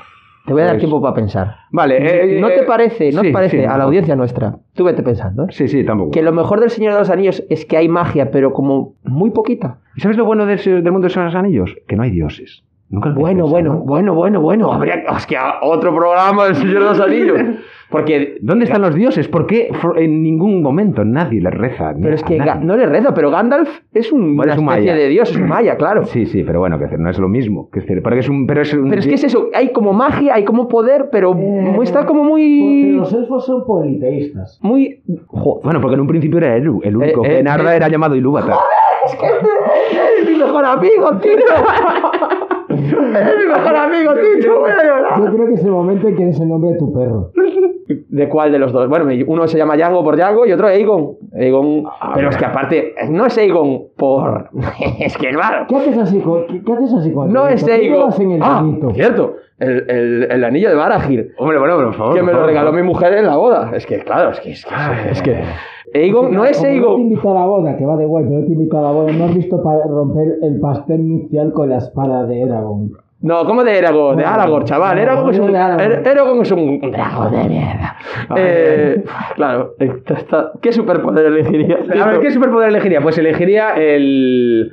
te 0.46 0.52
voy 0.52 0.62
a 0.62 0.66
dar 0.66 0.74
Pues- 0.74 0.80
tiempo 0.80 1.00
para 1.00 1.14
pensar. 1.14 1.56
Vale. 1.70 1.96
eh, 2.36 2.40
¿No 2.40 2.48
eh, 2.48 2.54
te 2.58 2.62
parece, 2.64 3.10
no 3.12 3.20
sí, 3.20 3.28
te 3.28 3.32
parece 3.32 3.58
sí, 3.60 3.64
a 3.64 3.76
la 3.78 3.84
audiencia 3.84 4.16
nuestra? 4.16 4.56
Tú 4.74 4.84
vete 4.84 5.02
pensando, 5.02 5.44
¿eh? 5.44 5.48
Sí, 5.50 5.68
sí, 5.68 5.84
tampoco. 5.84 6.10
Que 6.10 6.22
lo 6.22 6.32
mejor 6.32 6.60
del 6.60 6.70
Señor 6.70 6.92
de 6.94 6.98
los 7.00 7.10
Anillos 7.10 7.44
es 7.50 7.64
que 7.64 7.76
hay 7.76 7.88
magia, 7.88 8.30
pero 8.30 8.52
como 8.52 8.94
muy 9.04 9.30
poquita. 9.30 9.78
¿Y 9.96 10.00
sabes 10.00 10.16
lo 10.16 10.24
bueno 10.24 10.46
del, 10.46 10.58
del 10.58 10.92
mundo 10.92 11.08
de 11.08 11.14
los 11.14 11.34
anillos? 11.34 11.76
Que 11.86 11.96
no 11.96 12.02
hay 12.02 12.10
dioses. 12.10 12.64
Nunca 12.88 13.10
Bueno, 13.10 13.44
pensado. 13.44 13.50
bueno, 13.50 13.74
bueno, 13.84 14.14
bueno, 14.14 14.40
bueno. 14.42 14.72
Habría 14.72 14.96
es 15.16 15.26
que 15.26 15.36
otro 15.62 15.94
programa 15.94 16.44
del 16.46 16.56
Señor 16.56 16.74
de 16.74 16.88
los 16.88 17.00
Anillos. 17.00 17.38
Porque. 17.92 18.38
¿Dónde 18.40 18.64
están 18.64 18.82
los 18.82 18.94
dioses? 18.94 19.28
¿Por 19.28 19.46
qué 19.46 19.70
en 19.96 20.22
ningún 20.22 20.62
momento 20.62 21.04
nadie 21.04 21.40
les 21.40 21.52
reza? 21.54 21.94
Pero 22.00 22.14
es 22.14 22.22
a 22.22 22.26
que 22.26 22.38
no 22.62 22.76
le 22.76 22.86
reza, 22.86 23.14
pero 23.14 23.30
Gandalf 23.30 23.68
es 23.94 24.10
un, 24.10 24.36
Bueno, 24.36 24.42
una 24.44 24.52
es 24.54 24.58
un 24.58 24.68
especie 24.68 24.90
maya. 24.92 25.02
de 25.02 25.08
dios, 25.08 25.30
es 25.30 25.36
un 25.36 25.48
maya, 25.48 25.76
claro. 25.76 26.04
Sí, 26.06 26.26
sí, 26.26 26.42
pero 26.42 26.58
bueno, 26.60 26.78
que 26.78 26.96
no 26.98 27.10
es 27.10 27.18
lo 27.18 27.28
mismo. 27.28 27.68
Que 27.70 27.80
decir, 27.80 28.02
porque 28.02 28.20
es 28.20 28.28
un, 28.28 28.46
pero 28.46 28.62
es 28.62 28.72
un- 28.74 28.88
Pero 28.88 29.00
es 29.00 29.06
que 29.06 29.14
es 29.14 29.24
eso, 29.24 29.48
hay 29.54 29.70
como 29.72 29.92
magia, 29.92 30.34
hay 30.34 30.44
como 30.44 30.66
poder, 30.68 31.08
pero 31.12 31.34
Eh, 31.38 31.76
está 31.82 32.06
como 32.06 32.22
Pero 32.22 32.30
muy. 32.32 32.92
los 32.92 33.12
elfos 33.12 33.44
son 33.46 33.64
politeístas. 33.66 34.58
Muy. 34.62 35.02
Joder. 35.26 35.62
Bueno, 35.64 35.80
porque 35.80 35.94
en 35.94 36.00
un 36.00 36.06
principio 36.06 36.38
era 36.38 36.56
Eru, 36.56 36.80
el 36.82 36.96
único. 36.96 37.24
Eh, 37.24 37.28
que 37.28 37.38
eh, 37.38 37.42
Narda 37.42 37.74
eh. 37.74 37.76
era 37.76 37.88
llamado 37.88 38.16
Ilúvatar. 38.16 38.56
¡Es 39.04 40.28
mi 40.28 40.36
mejor 40.36 40.64
amigo, 40.64 41.10
tío! 41.20 41.32
¡Es 42.68 42.78
mi 42.78 43.46
mejor 43.52 43.76
amigo, 43.76 44.12
tío! 44.14 44.52
Yo 45.18 45.32
creo 45.34 45.46
que 45.48 45.54
es 45.54 45.64
el 45.64 45.70
momento 45.70 46.08
en 46.08 46.16
que 46.16 46.24
des 46.26 46.40
el 46.40 46.48
nombre 46.48 46.70
de 46.72 46.78
tu 46.78 46.92
perro. 46.92 47.30
¿De 48.08 48.28
cuál 48.28 48.52
de 48.52 48.58
los 48.58 48.72
dos? 48.72 48.88
Bueno, 48.88 49.06
uno 49.26 49.46
se 49.48 49.58
llama 49.58 49.76
Yango 49.76 50.02
por 50.04 50.16
Yango 50.16 50.46
y 50.46 50.52
otro 50.52 50.66
Aegon. 50.68 51.16
Aegon. 51.34 51.84
Ah, 52.00 52.12
pero 52.14 52.28
es 52.30 52.36
que 52.36 52.44
aparte, 52.44 52.94
no 53.10 53.26
es 53.26 53.36
Aegon 53.38 53.88
por. 53.96 54.48
es 55.00 55.16
que 55.16 55.30
claro. 55.30 55.66
¿Qué 55.68 55.76
haces 55.76 55.98
así 55.98 56.18
con, 56.20 56.46
qué, 56.46 56.62
qué 56.64 56.72
haces 56.72 56.92
así 56.94 57.12
con 57.12 57.28
el 57.28 57.32
No 57.32 57.48
es 57.48 57.62
¿Qué 57.64 57.72
Aegon. 57.72 57.98
llevas 57.98 58.20
en 58.20 58.30
el 58.32 58.40
Ah, 58.42 58.64
cierto. 58.94 59.34
El, 59.58 59.88
el, 59.88 60.28
el 60.30 60.44
anillo 60.44 60.70
de 60.70 60.74
Barahir. 60.74 61.34
Hombre, 61.38 61.58
bueno, 61.58 61.76
por 61.76 61.94
favor. 61.94 62.14
que 62.14 62.20
por 62.20 62.26
me 62.26 62.32
lo 62.32 62.46
regaló 62.46 62.72
mi 62.72 62.82
mujer 62.82 63.12
en 63.14 63.26
la 63.26 63.36
boda. 63.36 63.70
Es 63.74 63.86
que, 63.86 63.98
claro, 64.00 64.30
es 64.30 64.40
que. 64.40 64.50
Es 64.52 64.64
que. 64.64 64.74
Es 65.12 65.22
que 65.22 65.42
Aegon, 65.94 66.32
no 66.32 66.44
es 66.46 66.56
Como 66.56 66.68
No 66.68 66.72
te 66.72 66.78
Aegon. 66.78 67.00
invito 67.02 67.30
a 67.30 67.34
la 67.34 67.44
boda, 67.46 67.76
que 67.76 67.84
va 67.84 67.96
de 67.96 68.06
guay, 68.06 68.24
pero 68.24 68.40
no 68.40 68.46
te 68.46 68.52
invito 68.52 68.78
a 68.78 68.82
la 68.82 68.90
boda. 68.92 69.12
No 69.12 69.24
has 69.26 69.34
visto 69.34 69.62
para 69.62 69.84
romper 69.84 70.36
el 70.42 70.58
pastel 70.58 71.06
nupcial 71.06 71.52
con 71.52 71.68
la 71.68 71.76
espada 71.78 72.24
de 72.26 72.40
Eragon. 72.40 72.92
No, 73.22 73.44
¿cómo 73.46 73.62
de 73.62 73.78
Eragon? 73.78 74.16
De 74.16 74.24
Aragorn, 74.24 74.64
chaval. 74.64 74.98
Eragon 74.98 75.30
es 75.30 75.38
un. 75.38 75.54
Er- 75.54 76.02
Eragon 76.06 76.42
es 76.42 76.50
un 76.50 76.80
dragón 76.90 77.30
de 77.32 77.44
mierda. 77.48 77.96
Eh, 78.36 79.04
claro. 79.36 79.74
está- 79.78 80.14
está- 80.14 80.52
¿Qué 80.60 80.72
superpoder 80.72 81.26
elegirías? 81.26 81.80
A 82.00 82.06
ver, 82.08 82.20
¿qué 82.20 82.30
superpoder 82.32 82.68
elegiría? 82.70 83.00
Pues 83.00 83.16
elegiría 83.18 83.74
el. 83.76 84.72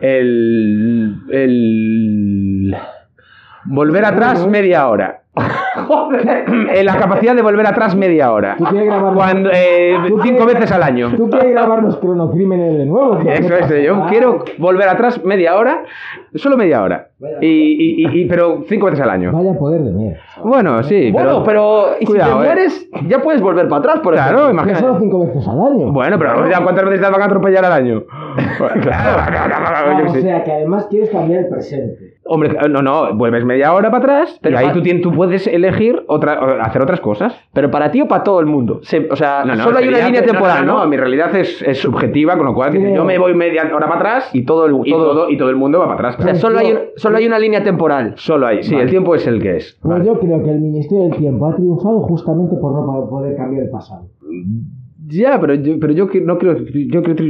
El. 0.00 1.16
El. 1.30 2.76
Volver 3.66 4.04
atrás 4.06 4.46
media 4.46 4.88
hora. 4.88 5.20
Eh, 6.72 6.82
la 6.84 6.96
capacidad 6.96 7.34
de 7.34 7.42
volver 7.42 7.66
atrás 7.66 7.94
media 7.96 8.32
hora. 8.32 8.56
Tú 8.58 8.64
quieres 8.64 8.88
grabar 8.88 9.14
Cuando, 9.14 9.50
eh, 9.52 9.96
¿Tú 10.08 10.20
cinco 10.22 10.38
quieres- 10.44 10.54
veces 10.54 10.72
al 10.72 10.82
año. 10.82 11.12
¿Tú 11.16 11.28
quieres 11.30 11.52
grabar 11.52 11.82
los 11.82 11.96
cronocrímenes 11.98 12.78
de 12.78 12.86
nuevo? 12.86 13.18
¿Qué 13.20 13.34
Eso 13.38 13.54
es, 13.54 13.84
yo 13.84 13.94
Ah, 13.94 14.06
quiero 14.10 14.44
volver 14.58 14.88
atrás 14.88 15.24
media 15.24 15.56
hora, 15.56 15.84
solo 16.34 16.56
media 16.56 16.82
hora. 16.82 17.08
Y, 17.40 17.46
y- 17.46 18.04
y- 18.06 18.20
y- 18.22 18.24
pero 18.26 18.62
cinco 18.68 18.86
veces 18.86 19.00
al 19.00 19.10
año. 19.10 19.30
Vaya 19.32 19.54
poder 19.54 19.82
de 19.82 19.92
mierda. 19.92 20.20
Bueno, 20.44 20.82
sí, 20.82 21.10
Bueno, 21.12 21.42
pero 21.44 21.92
¿y 22.00 22.06
Cuidado, 22.06 22.32
si 22.32 22.36
te 22.38 22.42
eh. 22.42 22.46
mueres, 22.46 22.88
ya 23.08 23.22
puedes 23.22 23.40
volver 23.40 23.68
para 23.68 23.80
atrás, 23.80 24.00
por 24.00 24.14
Claro, 24.14 24.28
ejemplo. 24.30 24.46
Que 24.48 24.52
imagínate. 24.70 24.80
solo 24.84 24.98
cinco 25.00 25.26
veces 25.26 25.48
al 25.48 25.60
año. 25.60 25.92
Bueno, 25.92 26.18
pero 26.18 26.48
ya 26.50 26.62
cuántas 26.62 26.84
veces 26.86 27.00
te 27.06 27.10
van 27.12 27.22
a 27.22 27.24
atropellar 27.26 27.64
al 27.64 27.72
año. 27.72 28.02
claro, 28.82 29.18
Ah, 29.20 29.96
yo 30.04 30.12
qué 30.12 30.18
o 30.18 30.22
sea 30.22 30.44
que 30.44 30.52
además 30.52 30.86
quieres 30.90 31.10
cambiar 31.10 31.40
el 31.44 31.48
presente. 31.48 32.09
Hombre, 32.32 32.56
no, 32.70 32.80
no, 32.80 33.12
vuelves 33.16 33.44
media 33.44 33.72
hora 33.74 33.90
para 33.90 34.04
atrás, 34.04 34.38
Pero 34.40 34.56
pero 34.56 34.68
ahí 34.72 35.00
tú, 35.02 35.10
puedes 35.12 35.48
elegir 35.48 36.04
otra, 36.06 36.62
hacer 36.62 36.80
otras 36.80 37.00
cosas. 37.00 37.34
Pero 37.52 37.72
para 37.72 37.90
ti 37.90 38.00
o 38.02 38.06
para 38.06 38.22
todo 38.22 38.38
el 38.38 38.46
mundo. 38.46 38.78
Se- 38.82 39.08
o 39.10 39.16
sea, 39.16 39.42
No, 39.44 39.56
no, 39.56 39.64
solo 39.64 39.78
hay 39.78 39.88
una 39.88 39.98
línea 40.06 40.20
no, 40.20 40.26
temporal, 40.28 40.64
no, 40.64 40.74
¿no? 40.74 40.78
no, 40.84 40.86
mi 40.88 40.96
realidad 40.96 41.34
es, 41.34 41.60
es 41.60 41.78
subjetiva, 41.78 42.36
con 42.36 42.46
lo 42.46 42.54
cual 42.54 42.70
que 42.70 42.94
yo 42.94 43.04
me 43.04 43.18
voy 43.18 43.34
media 43.34 43.62
hora 43.74 43.88
para 43.88 43.96
atrás 43.98 44.30
Y 44.32 44.44
todo 44.44 44.66
el 44.66 44.76
y 44.86 44.92
todo- 44.92 45.12
todo, 45.12 45.30
y 45.30 45.36
todo 45.36 45.50
el 45.50 45.56
mundo 45.56 45.80
va 45.80 45.86
para 45.86 46.10
atrás. 46.10 46.16
O 46.20 46.22
sea, 46.22 46.34
solo 46.36 46.60
hay, 46.60 46.70
un- 46.72 46.78
solo 46.94 47.16
hay 47.16 47.26
una 47.26 47.38
línea 47.40 47.64
temporal. 47.64 48.12
Solo 48.16 48.46
hay, 48.46 48.62
sí, 48.62 48.74
Vale. 48.74 48.84
el 48.84 48.90
tiempo 48.90 49.14
es 49.16 49.26
el 49.26 49.42
que 49.42 49.56
es. 49.56 49.76
Pues 49.82 50.06
yo 50.06 50.18
creo 50.20 50.40
que 50.44 50.50
el 50.50 50.60
Ministerio 50.60 51.08
del 51.08 51.16
Tiempo 51.16 51.46
ha 51.46 51.56
triunfado 51.56 52.00
justamente 52.02 52.54
por 52.60 52.72
no 52.74 52.86
po- 52.86 53.10
poder 53.10 53.34
cambiar 53.36 53.64
el 53.64 53.70
pasado. 53.70 54.04
Ya, 55.10 55.38
pero 55.40 55.54
yo, 55.54 55.78
pero 55.80 55.92
yo 55.92 56.06
no 56.24 56.38
quiero, 56.38 56.58
yo 56.64 57.02
quiero, 57.02 57.24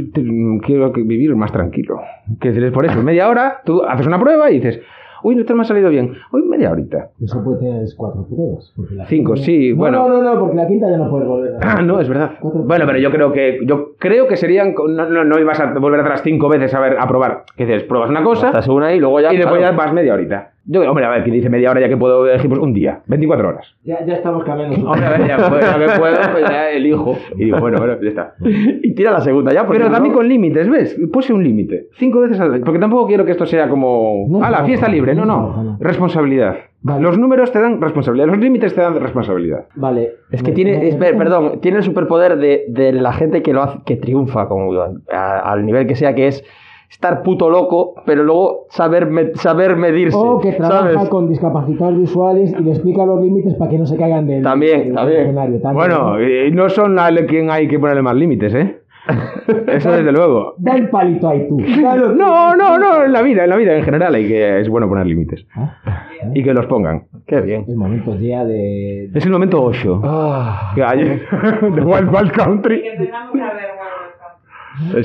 quiero 0.63 0.91
vivir 0.93 1.35
más 1.35 1.51
tranquilo. 1.51 1.99
Que 2.39 2.49
es 2.49 2.71
por 2.71 2.85
eso, 2.85 3.01
media 3.03 3.27
hora, 3.29 3.61
tú 3.65 3.83
haces 3.83 4.07
una 4.07 4.19
prueba 4.19 4.49
y 4.51 4.55
dices, 4.55 4.79
uy, 5.23 5.39
esto 5.39 5.55
me 5.55 5.61
ha 5.61 5.65
salido 5.65 5.89
bien, 5.89 6.13
uy, 6.31 6.43
media 6.43 6.71
horita. 6.71 7.09
Eso 7.21 7.43
puede 7.43 7.59
tener 7.59 7.83
cuatro 7.97 8.25
pruebas. 8.27 8.73
porque 8.75 8.95
la 8.95 9.05
Cinco, 9.05 9.33
quinta- 9.33 9.45
sí, 9.45 9.69
No, 9.71 9.75
bueno. 9.77 10.07
No, 10.09 10.21
no, 10.21 10.33
no, 10.33 10.39
porque 10.39 10.55
la 10.55 10.67
quinta 10.67 10.89
ya 10.89 10.97
no 10.97 11.09
puedes 11.09 11.27
volver. 11.27 11.53
a- 11.55 11.73
Ah, 11.77 11.81
no, 11.81 11.99
es 11.99 12.07
verdad. 12.09 12.31
Cuatro 12.39 12.63
Bueno, 12.63 12.85
pero 12.87 12.99
yo 12.99 13.11
creo 13.11 13.31
que 13.31 13.59
yo 13.65 13.93
creo 13.99 14.27
que 14.27 14.37
serían 14.37 14.73
no, 14.73 15.09
no, 15.09 15.23
no 15.23 15.39
ibas 15.39 15.59
a 15.59 15.73
volver 15.73 15.99
atrás 15.99 16.21
cinco 16.23 16.49
veces 16.49 16.73
a 16.73 16.79
ver 16.79 16.97
a 16.99 17.07
probar. 17.07 17.43
Que 17.55 17.65
dices, 17.65 17.83
pruebas 17.83 18.09
una 18.09 18.23
cosa 18.23 18.47
Estás 18.47 18.67
una 18.67 18.93
y 18.93 18.99
luego 18.99 19.19
ya. 19.19 19.33
y 19.33 19.37
después 19.37 19.59
claro. 19.59 19.75
ya 19.75 19.83
vas 19.83 19.93
media 19.93 20.13
horita. 20.13 20.51
Yo, 20.65 20.87
hombre, 20.87 21.05
a 21.05 21.09
ver, 21.09 21.23
quien 21.23 21.33
dice 21.35 21.49
media 21.49 21.71
hora 21.71 21.81
ya 21.81 21.89
que 21.89 21.97
puedo 21.97 22.27
elegir 22.27 22.47
pues 22.49 22.61
un 22.61 22.71
día, 22.73 23.01
24 23.07 23.49
horas. 23.49 23.75
Ya, 23.83 24.05
ya 24.05 24.13
estamos 24.13 24.43
cambiando. 24.43 24.89
Hombre, 24.89 25.05
a 25.05 25.09
ver, 25.09 25.27
ya, 25.27 25.37
pues, 25.49 25.61
ya 25.65 25.79
que 25.79 25.99
puedo, 25.99 26.15
pues 26.31 26.43
ya 26.49 26.69
elijo. 26.69 27.17
Y 27.35 27.45
digo, 27.45 27.59
bueno, 27.59 27.79
bueno, 27.79 27.99
ya 28.01 28.09
está. 28.09 28.33
Y 28.83 28.93
tira 28.93 29.11
la 29.11 29.21
segunda 29.21 29.51
ya. 29.53 29.67
Pero 29.67 29.89
también 29.89 30.13
no- 30.13 30.19
con 30.19 30.27
límites, 30.29 30.69
¿ves? 30.69 30.97
Puse 31.11 31.33
un 31.33 31.43
límite. 31.43 31.87
Cinco 31.93 32.19
veces 32.21 32.39
al 32.39 32.53
año. 32.53 32.63
Porque 32.63 32.79
tampoco 32.79 33.07
quiero 33.07 33.25
que 33.25 33.31
esto 33.31 33.45
sea 33.47 33.67
como. 33.69 34.27
No 34.29 34.43
¡Ah, 34.43 34.51
la 34.51 34.63
fiesta 34.63 34.87
libre! 34.87 35.15
No, 35.15 35.25
no. 35.25 35.77
Responsabilidad. 35.79 36.57
Vale. 36.83 37.01
Los 37.01 37.17
números 37.17 37.51
te 37.51 37.59
dan 37.59 37.79
responsabilidad. 37.81 38.27
Los 38.27 38.37
límites 38.37 38.73
te 38.73 38.81
dan 38.81 38.99
responsabilidad. 38.99 39.65
Vale. 39.75 40.11
Es 40.31 40.41
que 40.43 40.49
me- 40.51 40.55
tiene, 40.55 40.77
me- 40.77 40.87
es- 40.89 40.97
me- 40.97 41.13
perdón, 41.13 41.59
tiene 41.61 41.77
el 41.77 41.83
superpoder 41.83 42.37
de, 42.37 42.65
de 42.69 42.91
la 42.93 43.13
gente 43.13 43.41
que 43.43 43.53
lo 43.53 43.63
hace, 43.63 43.79
que 43.85 43.95
triunfa 43.97 44.47
como, 44.47 44.73
a- 45.11 45.39
al 45.51 45.65
nivel 45.65 45.85
que 45.87 45.95
sea, 45.95 46.15
que 46.15 46.27
es 46.27 46.43
estar 46.91 47.23
puto 47.23 47.49
loco, 47.49 47.95
pero 48.05 48.23
luego 48.23 48.65
saber, 48.69 49.07
me- 49.07 49.33
saber 49.35 49.75
medirse. 49.77 50.15
O 50.19 50.39
que 50.39 50.51
trabaja 50.51 50.93
¿sabes? 50.93 51.09
con 51.09 51.27
discapacitados 51.29 51.97
visuales 51.97 52.53
y 52.59 52.61
le 52.63 52.71
explica 52.71 53.05
los 53.05 53.19
límites 53.21 53.55
para 53.55 53.71
que 53.71 53.77
no 53.79 53.85
se 53.87 53.97
caigan 53.97 54.27
del, 54.27 54.43
También, 54.43 54.85
del 54.87 54.95
también. 54.95 55.21
escenario. 55.21 55.59
También, 55.61 55.73
Bueno, 55.75 56.17
¿no? 56.19 56.63
no 56.63 56.69
son 56.69 56.99
a 56.99 57.09
quien 57.27 57.49
hay 57.49 57.67
que 57.67 57.79
ponerle 57.79 58.01
más 58.03 58.15
límites, 58.15 58.53
¿eh? 58.53 58.77
Eso 59.67 59.91
desde 59.91 60.11
luego. 60.11 60.53
Da 60.59 60.75
el 60.75 60.87
palito 60.89 61.27
ahí 61.29 61.47
tú. 61.47 61.57
Tú. 61.57 61.63
No, 62.15 62.55
no, 62.55 62.77
no, 62.77 63.03
en 63.03 63.11
la 63.11 63.21
vida, 63.23 63.45
en 63.45 63.49
la 63.49 63.55
vida 63.55 63.75
en 63.75 63.83
general 63.83 64.13
hay 64.13 64.27
que, 64.27 64.59
es 64.59 64.69
bueno 64.69 64.87
poner 64.87 65.07
límites. 65.07 65.43
Ah, 65.55 65.77
Y 66.35 66.43
que 66.43 66.53
los 66.53 66.67
pongan. 66.67 67.05
Qué 67.25 67.41
bien. 67.41 67.65
El 67.67 67.77
momento 67.77 68.15
ya 68.19 68.45
de... 68.45 69.05
Es 69.13 69.25
el 69.25 69.31
momento 69.31 69.63
8. 69.63 70.01
Ah, 70.03 70.71
The 70.75 70.81
Wild 71.81 72.13
Wild 72.13 72.31
Country. 72.31 72.83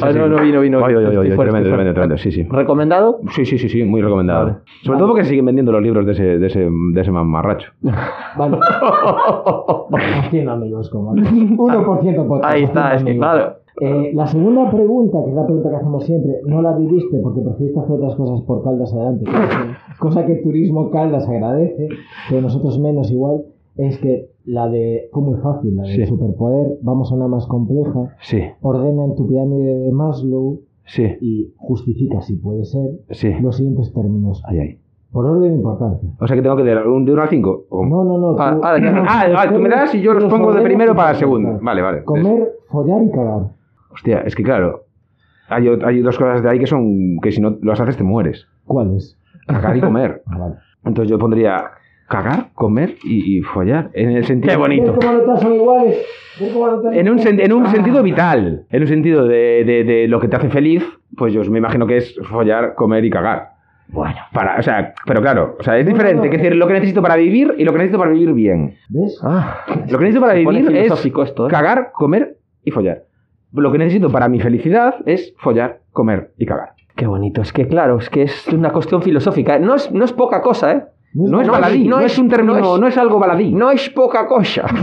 Ah, 0.03 0.13
no, 0.13 0.29
no 0.29 0.41
vino, 0.43 0.61
vino. 0.61 0.85
Ay, 0.85 0.95
ay, 0.95 1.05
ay, 1.07 1.13
tremendo, 1.37 1.69
tremendo, 1.69 1.93
tremendo. 1.93 2.17
Sí, 2.19 2.31
sí. 2.31 2.43
¿Recomendado? 2.45 3.19
Sí, 3.31 3.45
sí, 3.45 3.59
sí, 3.59 3.69
sí, 3.69 3.83
muy 3.85 4.01
recomendado. 4.01 4.45
Vale. 4.47 4.57
Sobre 4.83 4.99
todo 4.99 5.09
porque 5.09 5.25
siguen 5.25 5.45
vendiendo 5.47 5.73
los 5.73 5.83
libros 5.83 6.07
de 6.07 6.13
ese, 6.13 6.39
de 6.39 6.47
ese, 6.47 6.69
de 6.93 7.01
ese 7.01 7.11
mamarracho. 7.11 7.73
Vale. 8.37 8.59
Haciendo 10.27 10.53
amigos 10.53 10.91
como 10.91 11.15
1% 11.15 12.27
podcast. 12.27 12.45
Ahí 12.55 12.63
está, 12.65 12.95
es 12.95 13.05
que 13.05 13.17
claro. 13.17 13.57
Eh, 13.79 14.13
la 14.15 14.27
segunda 14.27 14.71
pregunta, 14.71 15.19
que 15.23 15.31
es 15.31 15.37
la 15.37 15.45
pregunta 15.45 15.69
que 15.69 15.77
hacemos 15.77 16.05
siempre, 16.07 16.33
no 16.47 16.63
la 16.63 16.75
viviste 16.75 17.19
porque 17.23 17.43
preferiste 17.43 17.79
hacer 17.79 17.93
otras 17.97 18.15
cosas 18.15 18.41
por 18.47 18.65
Caldas 18.65 18.91
adelante, 18.95 19.25
cosa- 19.27 19.79
cosa 19.99 20.27
que 20.27 20.37
Turismo 20.37 20.91
Caldas 20.91 21.29
agradece, 21.29 21.89
pero 22.31 22.41
nosotros 22.41 22.79
menos 22.79 23.11
igual, 23.11 23.43
es 23.79 23.99
que 23.99 24.29
la 24.45 24.69
de, 24.69 25.09
fue 25.13 25.23
muy 25.23 25.39
fácil, 25.41 25.77
la 25.77 25.83
de 25.83 25.95
Sí. 25.95 26.07
superpoder, 26.07 26.79
vamos 26.83 27.11
a 27.13 27.15
una 27.15 27.29
más 27.29 27.47
compleja, 27.47 28.15
Sí, 28.21 28.41
ordena 28.61 29.05
en 29.05 29.15
tu 29.17 29.27
pirámide 29.29 29.75
de 29.81 29.93
Maslow 29.93 30.61
sí, 30.85 31.05
y 31.21 31.53
justifica, 31.57 32.21
si 32.23 32.37
puede 32.37 32.65
ser, 32.65 32.91
sí. 33.11 33.33
los 33.41 33.57
siguientes 33.57 33.93
términos, 33.93 34.43
Ay, 34.47 34.59
ay. 34.59 34.79
por 35.13 35.27
orden 35.27 35.51
de 35.51 35.57
importancia. 35.57 36.09
O 36.21 36.27
sea 36.27 36.37
que 36.37 36.43
tengo 36.43 36.57
que 36.57 36.63
de, 36.65 36.77
un- 36.89 37.05
de 37.05 37.13
1 37.13 37.23
al 37.23 37.29
5. 37.29 37.65
No, 37.71 38.05
no, 38.05 38.19
no. 38.19 38.37
Ah, 38.39 38.55
tú- 38.55 38.61
ah, 38.65 38.79
no, 38.79 39.03
Ah, 39.09 39.27
vale, 39.35 39.53
tú 39.53 39.59
me 39.61 39.69
das 39.69 39.95
y 39.95 40.01
yo 40.01 40.13
los 40.15 40.25
pongo 40.25 40.53
de 40.53 40.63
primero 40.63 40.95
para 40.95 41.13
te 41.13 41.19
segundo. 41.21 41.59
Vale, 41.63 41.83
vale. 41.83 42.05
Comer, 42.05 42.53
follar 42.69 43.03
y 43.03 43.11
cagar. 43.11 43.43
Hostia, 43.93 44.21
es 44.21 44.35
que 44.37 44.43
claro. 44.43 44.83
Hay, 45.49 45.69
hay 45.69 46.01
dos 46.03 46.19
cosas 46.19 46.43
de 46.43 46.51
ahí 46.51 46.59
que 46.59 46.67
son 46.67 47.19
que 47.23 47.31
si 47.33 47.41
no 47.41 47.57
las 47.63 47.81
haces 47.81 47.97
te 47.97 48.03
mueres. 48.05 48.47
¿Cuáles? 48.67 49.17
Cagar 49.47 49.77
y 49.77 49.81
comer. 49.81 50.23
Ah, 50.27 50.39
vale. 50.39 50.55
Entonces 50.85 51.11
yo 51.11 51.19
pondría 51.19 51.65
cagar, 52.09 52.49
comer 52.55 52.97
y, 53.05 53.39
y 53.39 53.43
follar. 53.43 53.91
En 53.95 54.11
el 54.11 54.25
sentido. 54.25 54.53
Qué 54.53 54.59
bonito. 54.59 54.93
¿Ves 54.93 55.05
cómo 55.05 55.13
no 55.19 55.25
todas 55.25 55.41
son 55.41 55.55
iguales? 55.55 56.07
¿Ves 56.41 56.53
cómo 56.53 56.67
no 56.69 56.77
todas 56.81 56.97
En 56.97 57.09
un, 57.11 57.19
sen- 57.19 57.41
en 57.45 57.53
un 57.53 57.67
sentido 57.69 58.03
vital. 58.03 58.67
En 58.71 58.83
un 58.83 58.89
sentido 58.89 59.27
de, 59.27 59.65
de- 59.65 59.85
de 59.85 60.09
lo 60.09 60.21
que 60.21 60.29
te 60.29 60.37
hace 60.37 60.49
feliz, 60.51 60.85
pues 61.17 61.33
yo 61.33 61.43
me 61.51 61.59
imagino 61.59 61.87
que 61.87 61.97
es 61.99 62.15
follar, 62.29 62.75
comer 62.75 63.05
y 63.05 63.11
cagar. 63.11 63.51
Bueno. 63.89 64.17
Para, 64.33 64.59
o 64.59 64.63
sea, 64.63 64.95
pero 65.07 65.21
claro, 65.21 65.57
o 65.61 65.63
sea, 65.63 65.79
es 65.79 65.87
no, 65.87 65.93
diferente. 65.93 66.27
no. 66.27 66.33
Es 66.35 66.39
decir, 66.41 66.57
lo 66.57 66.67
que 66.67 66.73
necesito 66.73 67.01
para 67.03 67.15
vivir 67.17 67.55
y 67.57 67.65
lo 67.65 67.71
que 67.73 67.79
necesito 67.79 67.99
para 68.01 68.11
vivir 68.11 68.33
bien. 68.33 68.75
¿Ves? 68.89 69.21
Ah, 69.23 69.65
Lo 69.89 69.99
que 69.99 70.05
necesito 70.05 70.21
para 70.21 70.35
vivir 70.35 70.63
es 70.63 70.67
filosófico 70.83 71.23
esto, 71.23 71.47
¿eh? 71.47 71.51
cagar, 71.51 71.93
comer 71.93 72.37
y 72.65 72.73
follar. 72.73 73.05
Lo 73.53 73.71
que 73.71 73.79
necesito 73.79 74.11
para 74.11 74.29
mi 74.29 74.41
felicidad 74.41 74.97
es 75.07 75.35
follar, 75.39 75.79
comer 75.93 76.33
y 76.37 76.47
cagar. 76.47 76.71
qué 76.97 77.07
bonito. 77.07 77.41
Es 77.43 77.53
que 77.53 77.69
claro, 77.69 77.99
es 77.99 78.11
que 78.11 78.23
es 78.23 78.49
una 78.49 78.71
cuestión 78.71 79.03
filosófica. 79.03 79.59
No 79.61 79.77
es, 79.77 79.91
no 79.93 80.05
es 80.05 80.13
poca 80.13 80.43
cosa, 80.43 80.73
¿eh? 80.73 80.83
No 81.15 81.41
es 81.41 81.47
No, 81.47 81.53
baladí, 81.53 81.89
no, 81.89 81.97
no 81.97 82.03
es, 82.03 82.13
es- 82.13 82.19
un 82.19 82.29
término, 82.29 82.59
no 82.59 82.75
es- 82.75 82.81
no 82.81 82.87
es 82.89 82.99
algo 82.99 83.19
baladí. 83.19 83.53
No 83.55 83.71
es 83.71 83.89
poca 83.91 84.27
cosa. 84.27 84.65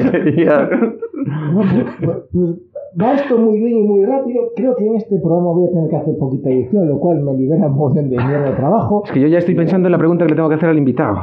Pues, 1.53 1.67
pues- 2.03 2.17
pues 2.33 2.55
va 3.01 3.13
esto 3.13 3.37
muy 3.37 3.59
bien 3.59 3.77
y 3.79 3.83
muy 3.83 4.05
rápido. 4.05 4.41
Creo 4.55 4.75
que 4.75 4.85
en 4.85 4.95
este 4.95 5.17
programa 5.19 5.51
voy 5.51 5.67
a 5.67 5.71
tener 5.71 5.89
que 5.89 5.95
hacer 5.95 6.17
poquita 6.17 6.49
edición, 6.49 6.87
lo 6.87 6.99
cual 6.99 7.21
me 7.21 7.33
libera 7.33 7.67
un 7.67 7.73
montón 7.75 8.09
de 8.09 8.17
mierda 8.17 8.49
de 8.49 8.55
trabajo. 8.55 9.03
Es 9.05 9.11
que 9.11 9.19
yo 9.21 9.27
ya 9.27 9.37
estoy 9.39 9.55
pensando 9.55 9.87
en 9.87 9.91
la 9.93 9.97
pregunta 9.97 10.25
que 10.25 10.31
le 10.31 10.35
tengo 10.35 10.49
que 10.49 10.55
hacer 10.55 10.69
al 10.69 10.77
invitado. 10.77 11.15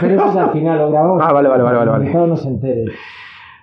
Pero 0.00 0.14
eso 0.16 0.30
es 0.30 0.36
al 0.36 0.50
final, 0.50 0.78
lo 0.78 0.90
grabamos. 0.90 1.22
Ah, 1.24 1.32
vale, 1.32 1.48
vale, 1.48 1.62
vale, 1.62 1.76
vale, 1.78 1.90
el 1.92 2.00
invitado 2.02 2.26
no 2.26 2.36
se 2.36 2.48
entere. 2.48 2.84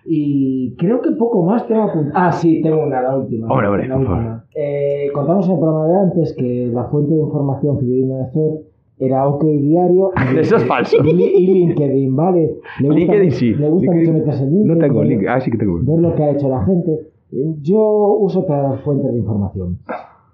Y 0.06 0.76
creo 0.78 1.02
que 1.02 1.12
poco 1.12 1.44
más 1.44 1.66
tengo 1.68 1.84
apuntado. 1.84 2.14
Ah, 2.16 2.32
sí, 2.32 2.62
tengo 2.62 2.84
una, 2.84 3.02
la 3.02 3.16
última. 3.18 3.48
Hombre, 3.48 3.68
hombre, 3.68 3.88
la 3.88 3.98
última. 3.98 4.46
Eh, 4.56 5.08
contamos 5.14 5.46
en 5.48 5.54
el 5.54 5.60
programa 5.60 5.88
de 5.88 5.96
antes 5.98 6.36
que 6.38 6.70
la 6.74 6.84
fuente 6.86 7.14
de 7.14 7.22
información 7.22 7.80
fidedigna 7.80 8.16
de 8.18 8.24
hacer 8.24 8.52
era 9.00 9.28
OK 9.28 9.44
Diario. 9.44 10.12
y- 10.36 10.40
Eso 10.40 10.56
es 10.58 10.66
falso. 10.66 10.98
Y, 11.04 11.10
y 11.10 11.54
LinkedIn, 11.54 12.16
¿vale? 12.16 12.56
Le 12.80 12.88
gusta, 12.88 13.00
LinkedIn 13.00 13.32
sí. 13.32 13.54
Le 13.54 13.70
gusta 13.70 13.92
LinkedIn- 13.92 14.00
mucho 14.00 14.14
meterse 14.14 14.44
en 14.44 14.50
LinkedIn. 14.52 14.68
No 14.78 14.78
tengo 14.86 15.00
ver- 15.00 15.08
link. 15.10 15.24
Ah, 15.28 15.40
sí 15.42 15.52
que 15.52 15.58
tengo. 15.58 15.80
Ver 15.82 16.00
lo 16.00 16.16
que 16.16 16.24
ha 16.24 16.32
hecho 16.32 16.50
la 16.50 16.64
gente. 16.66 16.92
Eh, 17.32 17.56
Yo 17.62 17.82
uso 18.20 18.40
otras 18.42 18.80
fuentes 18.82 19.12
de 19.12 19.18
información. 19.20 19.80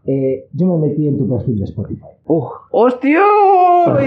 Eh, 0.03 0.47
yo 0.53 0.65
me 0.65 0.87
metí 0.87 1.07
en 1.07 1.15
tu 1.15 1.29
perfil 1.29 1.59
de 1.59 1.65
Spotify. 1.65 2.01
Uh, 2.25 2.43
¡Hostia! 2.71 3.19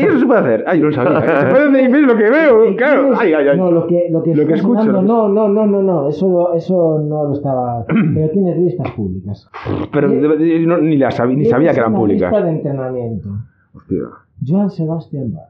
¿Y 0.01 0.05
eso 0.05 0.19
se 0.19 0.27
puede 0.27 0.41
hacer? 0.41 0.65
Ay, 0.67 0.81
yo 0.81 0.87
no 0.87 0.93
sabía. 0.93 1.21
Se 1.41 1.47
puede 1.51 1.89
lo 2.03 2.17
que 2.17 2.31
veo, 2.31 2.77
claro. 2.77 3.03
¿Tienes- 3.03 3.19
Ay, 3.21 3.33
ay, 3.33 3.49
ay. 3.49 3.57
No, 3.57 3.71
lo 3.71 3.87
que, 3.87 4.09
lo 4.11 4.23
que, 4.25 4.35
Lo 4.35 4.45
que 4.47 4.55
escucho, 4.55 4.83
sonando, 4.83 5.03
lo 5.03 5.29
no, 5.29 5.49
no, 5.49 5.49
no, 5.49 5.67
no, 5.67 5.83
no, 5.83 6.09
eso, 6.09 6.53
eso 6.55 6.99
no 6.99 7.25
lo 7.29 7.33
estaba. 7.35 7.85
Pero 8.15 8.31
tienes 8.31 8.59
listas 8.59 8.91
públicas. 8.93 9.49
Pero 9.93 10.09
no- 10.09 10.79
ni, 10.79 10.97
la 10.97 11.13
sabía, 11.13 11.37
ni 11.37 11.45
sabía 11.45 11.73
que 11.73 11.79
eran 11.79 11.95
públicas. 11.95 12.31
Lista 12.33 12.45
de 12.45 12.51
entrenamiento. 12.53 13.29
Hostia. 13.75 13.99
Joan 14.47 14.70
Sebastián 14.70 15.32
Bach. 15.32 15.49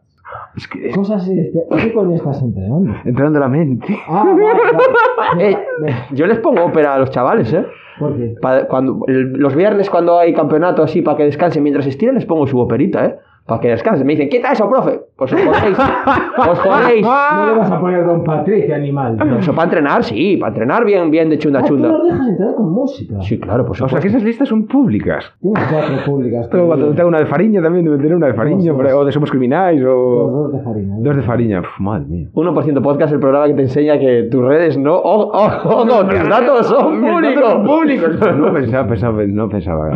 Es 0.57 0.67
que 0.69 0.91
Cosas 0.91 1.23
así. 1.23 1.39
este- 1.39 1.65
¿Qué 1.77 1.93
coño 1.93 2.17
estás 2.17 2.43
entrenando? 2.43 2.93
entrando 3.05 3.39
la 3.39 3.49
mente. 3.49 3.97
Ah, 4.09 4.25
vale, 4.25 4.43
vale. 4.43 5.57
Eh, 5.87 5.95
yo 6.13 6.27
les 6.27 6.39
pongo 6.39 6.65
ópera 6.65 6.95
a 6.95 6.99
los 6.99 7.11
chavales, 7.11 7.53
¿eh? 7.53 7.65
¿Por 7.99 8.17
qué? 8.17 8.35
Pa- 8.41 8.67
cuando, 8.67 9.01
los 9.07 9.55
viernes 9.55 9.89
cuando 9.91 10.19
hay 10.19 10.33
campeonato 10.35 10.83
así 10.83 11.03
para 11.03 11.17
que 11.17 11.25
descansen 11.25 11.63
mientras 11.63 11.87
estiran 11.87 12.15
les 12.15 12.25
pongo 12.27 12.47
su 12.47 12.59
operita, 12.59 13.05
¿eh? 13.07 13.17
Para 13.47 13.61
que 13.61 13.69
descansen. 13.69 14.07
Me 14.07 14.15
dicen, 14.15 14.31
quita 14.31 14.53
eso, 14.53 14.69
profe. 14.71 15.01
Pues 15.17 15.33
os 15.33 15.39
jodéis. 15.45 15.79
os 15.79 16.59
jodéis. 16.61 17.03
No 17.07 17.47
le 17.47 17.59
vas 17.59 17.71
a 17.71 17.79
poner 17.79 18.07
Don 18.07 18.25
Patricio, 18.25 18.75
animal. 18.75 19.19
Eso 19.39 19.53
para 19.55 19.65
entrenar, 19.65 20.03
sí. 20.03 20.39
Para 20.39 20.49
entrenar 20.49 20.85
bien, 20.87 21.11
bien 21.11 21.29
de 21.29 21.37
chunda 21.39 21.59
Ah, 21.61 21.63
tú 21.63 21.69
chunda. 21.75 21.89
los 21.89 22.05
dejas 22.05 22.29
entrenar 22.29 22.55
con 22.55 22.73
música. 22.73 23.21
Sí, 23.21 23.39
claro, 23.39 23.67
pues 23.67 23.83
O 23.83 23.89
sea 23.89 24.01
que 24.01 24.09
esas 24.09 24.23
listas 24.25 24.49
son 24.49 24.67
públicas. 24.67 25.31
Tienes 25.43 25.63
cuatro 25.71 25.97
públicas. 26.07 26.49
Tengo, 26.49 26.75
tú. 26.77 26.95
tengo 26.95 27.09
una 27.11 27.19
de 27.19 27.27
Fariña 27.27 27.61
también, 27.63 27.85
debe 27.85 27.99
tener 27.99 28.15
una 28.17 28.29
de 28.29 28.35
Fariña, 28.35 28.73
o 28.73 29.05
de 29.05 29.13
Somos 29.13 29.31
Criminais, 29.31 29.79
Los 29.81 29.93
o. 29.95 30.31
dos 30.31 30.53
de 30.53 30.61
Farina. 30.61 30.95
Dos 31.01 31.17
de 31.17 31.23
Fariña. 31.23 31.61
Pf, 31.61 31.83
madre 31.83 32.07
mía. 32.09 32.29
1% 32.33 32.83
Podcast, 32.83 33.13
el 33.13 33.21
programa 33.21 33.47
que 33.49 33.55
te 33.55 33.63
enseña 33.63 33.99
que 33.99 34.27
tus 34.31 34.43
redes 34.43 34.79
no. 34.79 34.95
¡Oh, 34.95 35.31
oh, 35.35 35.51
oh, 35.65 35.85
no! 35.85 36.09
¡Tus 36.09 36.29
datos 36.29 36.67
son 36.67 37.01
Mis 37.01 37.11
datos 37.13 37.51
son 37.53 37.67
públicos! 37.67 38.15
públicos. 38.15 38.37
No 38.39 38.53
pensaba, 38.55 38.89
pensaba, 38.89 39.23
no 39.27 39.49
pensaba. 39.51 39.91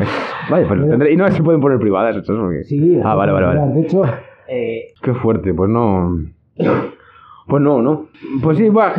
Vaya, 0.51 0.67
pues 0.69 0.81
lo 0.81 0.87
tendré. 0.87 1.13
Y 1.13 1.17
no 1.17 1.27
se 1.31 1.43
pueden 1.43 1.61
poner 1.63 1.79
privadas 1.79 2.15
estas, 2.17 2.37
porque. 2.37 2.65
Sí, 2.65 3.01
Ah, 3.05 3.15
vale, 3.15 3.33
vale, 3.33 3.38
vale. 3.47 3.72
De 3.74 3.80
hecho, 3.82 4.03
eh, 4.49 4.86
Qué 5.03 5.14
fuerte, 5.14 5.53
pues 5.55 5.70
no. 5.70 6.16
Pues 7.47 7.62
no, 7.62 7.80
¿no? 7.80 8.07
Pues 8.43 8.59
sí, 8.59 8.68
va. 8.68 8.93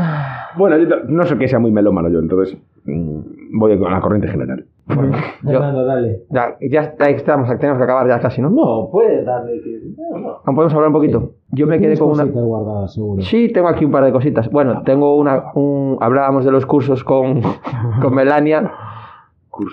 Bueno, 0.58 0.78
yo 0.78 0.88
no 1.08 1.26
sé 1.26 1.38
que 1.38 1.48
sea 1.48 1.60
muy 1.60 1.72
melómano 1.72 2.10
yo, 2.10 2.18
entonces 2.20 2.58
mm, 2.86 3.58
voy 3.60 3.78
con 3.78 3.92
la 3.92 4.02
corriente 4.02 4.28
general. 4.28 4.66
Fernando, 4.88 5.86
dale. 5.86 6.24
Ya, 6.32 6.56
ya, 6.60 6.96
ya 6.98 7.06
estamos, 7.10 7.48
tenemos 7.60 7.78
que 7.78 7.84
acabar 7.84 8.08
ya 8.08 8.20
casi, 8.20 8.42
¿no? 8.42 8.50
No, 8.50 8.90
puedes 8.92 9.24
darle. 9.24 9.62
que- 9.62 9.82
No, 10.12 10.18
no. 10.18 10.30
¿Aún 10.44 10.56
podemos 10.56 10.74
hablar 10.74 10.88
un 10.88 10.94
poquito? 10.94 11.34
Yo 11.52 11.68
me 11.68 11.80
quedé 11.80 11.96
con 11.98 12.10
una. 12.12 12.24
guardadas, 12.24 12.96
seguro. 12.96 13.22
Sí, 13.22 13.50
tengo 13.54 13.68
aquí 13.68 13.86
un 13.86 13.92
par 13.92 14.04
de 14.04 14.12
cositas. 14.12 14.50
Bueno, 14.50 14.82
tengo 14.84 15.16
una. 15.16 15.52
Un... 15.54 15.98
Hablábamos 16.02 16.44
de 16.44 16.52
los 16.52 16.66
cursos 16.66 17.04
con, 17.04 17.42
con 18.02 18.16
Melania. 18.16 18.72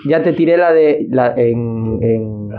Ya 0.07 0.21
te 0.21 0.33
tiré 0.33 0.55
la 0.57 0.71
de. 0.71 1.07
La, 1.09 1.33
en, 1.35 1.97
en- 2.03 2.49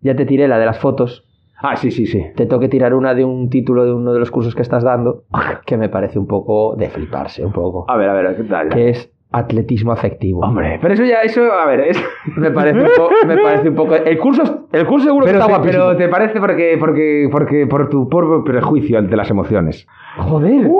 Ya 0.00 0.16
te 0.16 0.26
tiré 0.26 0.48
la 0.48 0.58
de 0.58 0.66
las 0.66 0.80
fotos. 0.80 1.24
Ah, 1.60 1.76
sí, 1.76 1.90
sí, 1.90 2.06
sí. 2.06 2.24
Te 2.36 2.46
tengo 2.46 2.60
que 2.60 2.68
tirar 2.68 2.94
una 2.94 3.14
de 3.14 3.24
un 3.24 3.50
título 3.50 3.84
de 3.84 3.92
uno 3.92 4.12
de 4.12 4.20
los 4.20 4.30
cursos 4.30 4.54
que 4.54 4.62
estás 4.62 4.84
dando. 4.84 5.24
Que 5.66 5.76
me 5.76 5.88
parece 5.88 6.18
un 6.18 6.26
poco 6.26 6.76
de 6.76 6.88
fliparse, 6.88 7.44
un 7.44 7.52
poco. 7.52 7.84
A 7.88 7.96
ver, 7.96 8.08
a 8.08 8.14
ver, 8.14 8.36
¿qué 8.36 8.44
tal? 8.44 8.68
Que 8.68 8.90
es 8.90 9.12
atletismo 9.30 9.92
afectivo. 9.92 10.40
Hombre, 10.40 10.78
pero 10.80 10.94
eso 10.94 11.04
ya, 11.04 11.20
eso, 11.20 11.42
a 11.52 11.66
ver. 11.66 11.94
Me 12.36 12.50
parece 12.50 12.78
un, 12.80 12.86
po- 12.96 13.10
me 13.26 13.36
parece 13.36 13.68
un 13.68 13.74
poco. 13.74 13.94
El 13.94 14.18
curso, 14.18 14.66
el 14.72 14.86
curso 14.86 15.06
seguro 15.08 15.26
que 15.26 15.32
Pero, 15.32 15.40
está 15.42 15.52
te, 15.52 15.58
guapísimo. 15.58 15.84
pero 15.86 15.96
te 15.98 16.08
parece 16.08 16.40
porque, 16.40 16.76
porque, 16.80 17.28
porque 17.30 17.66
por 17.66 17.90
tu 17.90 18.08
por 18.08 18.42
prejuicio 18.44 18.98
ante 18.98 19.16
las 19.16 19.28
emociones. 19.30 19.86
Joder. 20.16 20.66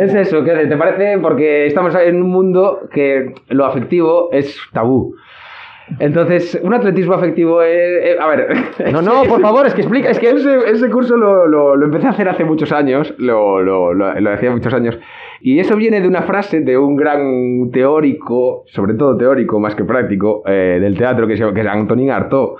Es 0.00 0.14
eso, 0.14 0.42
que 0.44 0.52
te 0.66 0.76
parece 0.76 1.18
porque 1.18 1.66
estamos 1.66 1.94
en 1.94 2.22
un 2.22 2.30
mundo 2.30 2.80
que 2.92 3.34
lo 3.48 3.66
afectivo 3.66 4.28
es 4.32 4.58
tabú. 4.72 5.14
Entonces, 5.98 6.58
un 6.62 6.72
atletismo 6.72 7.14
afectivo 7.14 7.62
es... 7.62 8.04
eh, 8.04 8.16
a 8.20 8.26
ver... 8.28 8.48
No, 8.92 9.02
no, 9.02 9.24
por 9.24 9.40
favor, 9.42 9.66
es 9.66 9.74
que 9.74 9.82
explica. 9.82 10.10
Es 10.10 10.18
que 10.18 10.30
ese, 10.30 10.58
ese 10.70 10.88
curso 10.90 11.16
lo, 11.16 11.46
lo- 11.46 11.76
lo 11.76 11.84
empecé 11.86 12.06
a 12.06 12.10
hacer 12.10 12.28
hace 12.28 12.44
muchos 12.44 12.72
años, 12.72 13.12
lo, 13.18 13.60
lo, 13.60 13.92
lo, 13.92 14.18
lo 14.18 14.30
hacía 14.32 14.50
muchos 14.50 14.72
años, 14.72 14.98
y 15.40 15.58
eso 15.58 15.76
viene 15.76 16.00
de 16.00 16.08
una 16.08 16.22
frase 16.22 16.60
de 16.60 16.76
un 16.78 16.96
gran 16.96 17.70
teórico, 17.72 18.64
sobre 18.66 18.94
todo 18.94 19.16
teórico 19.16 19.58
más 19.58 19.74
que 19.74 19.84
práctico, 19.84 20.42
eh, 20.46 20.78
del 20.80 20.96
teatro 20.96 21.26
que 21.26 21.36
se 21.36 21.42
llama 21.42 21.54
que 21.54 21.60
es 21.62 21.66
Antonin 21.66 22.10
Artaud, 22.10 22.56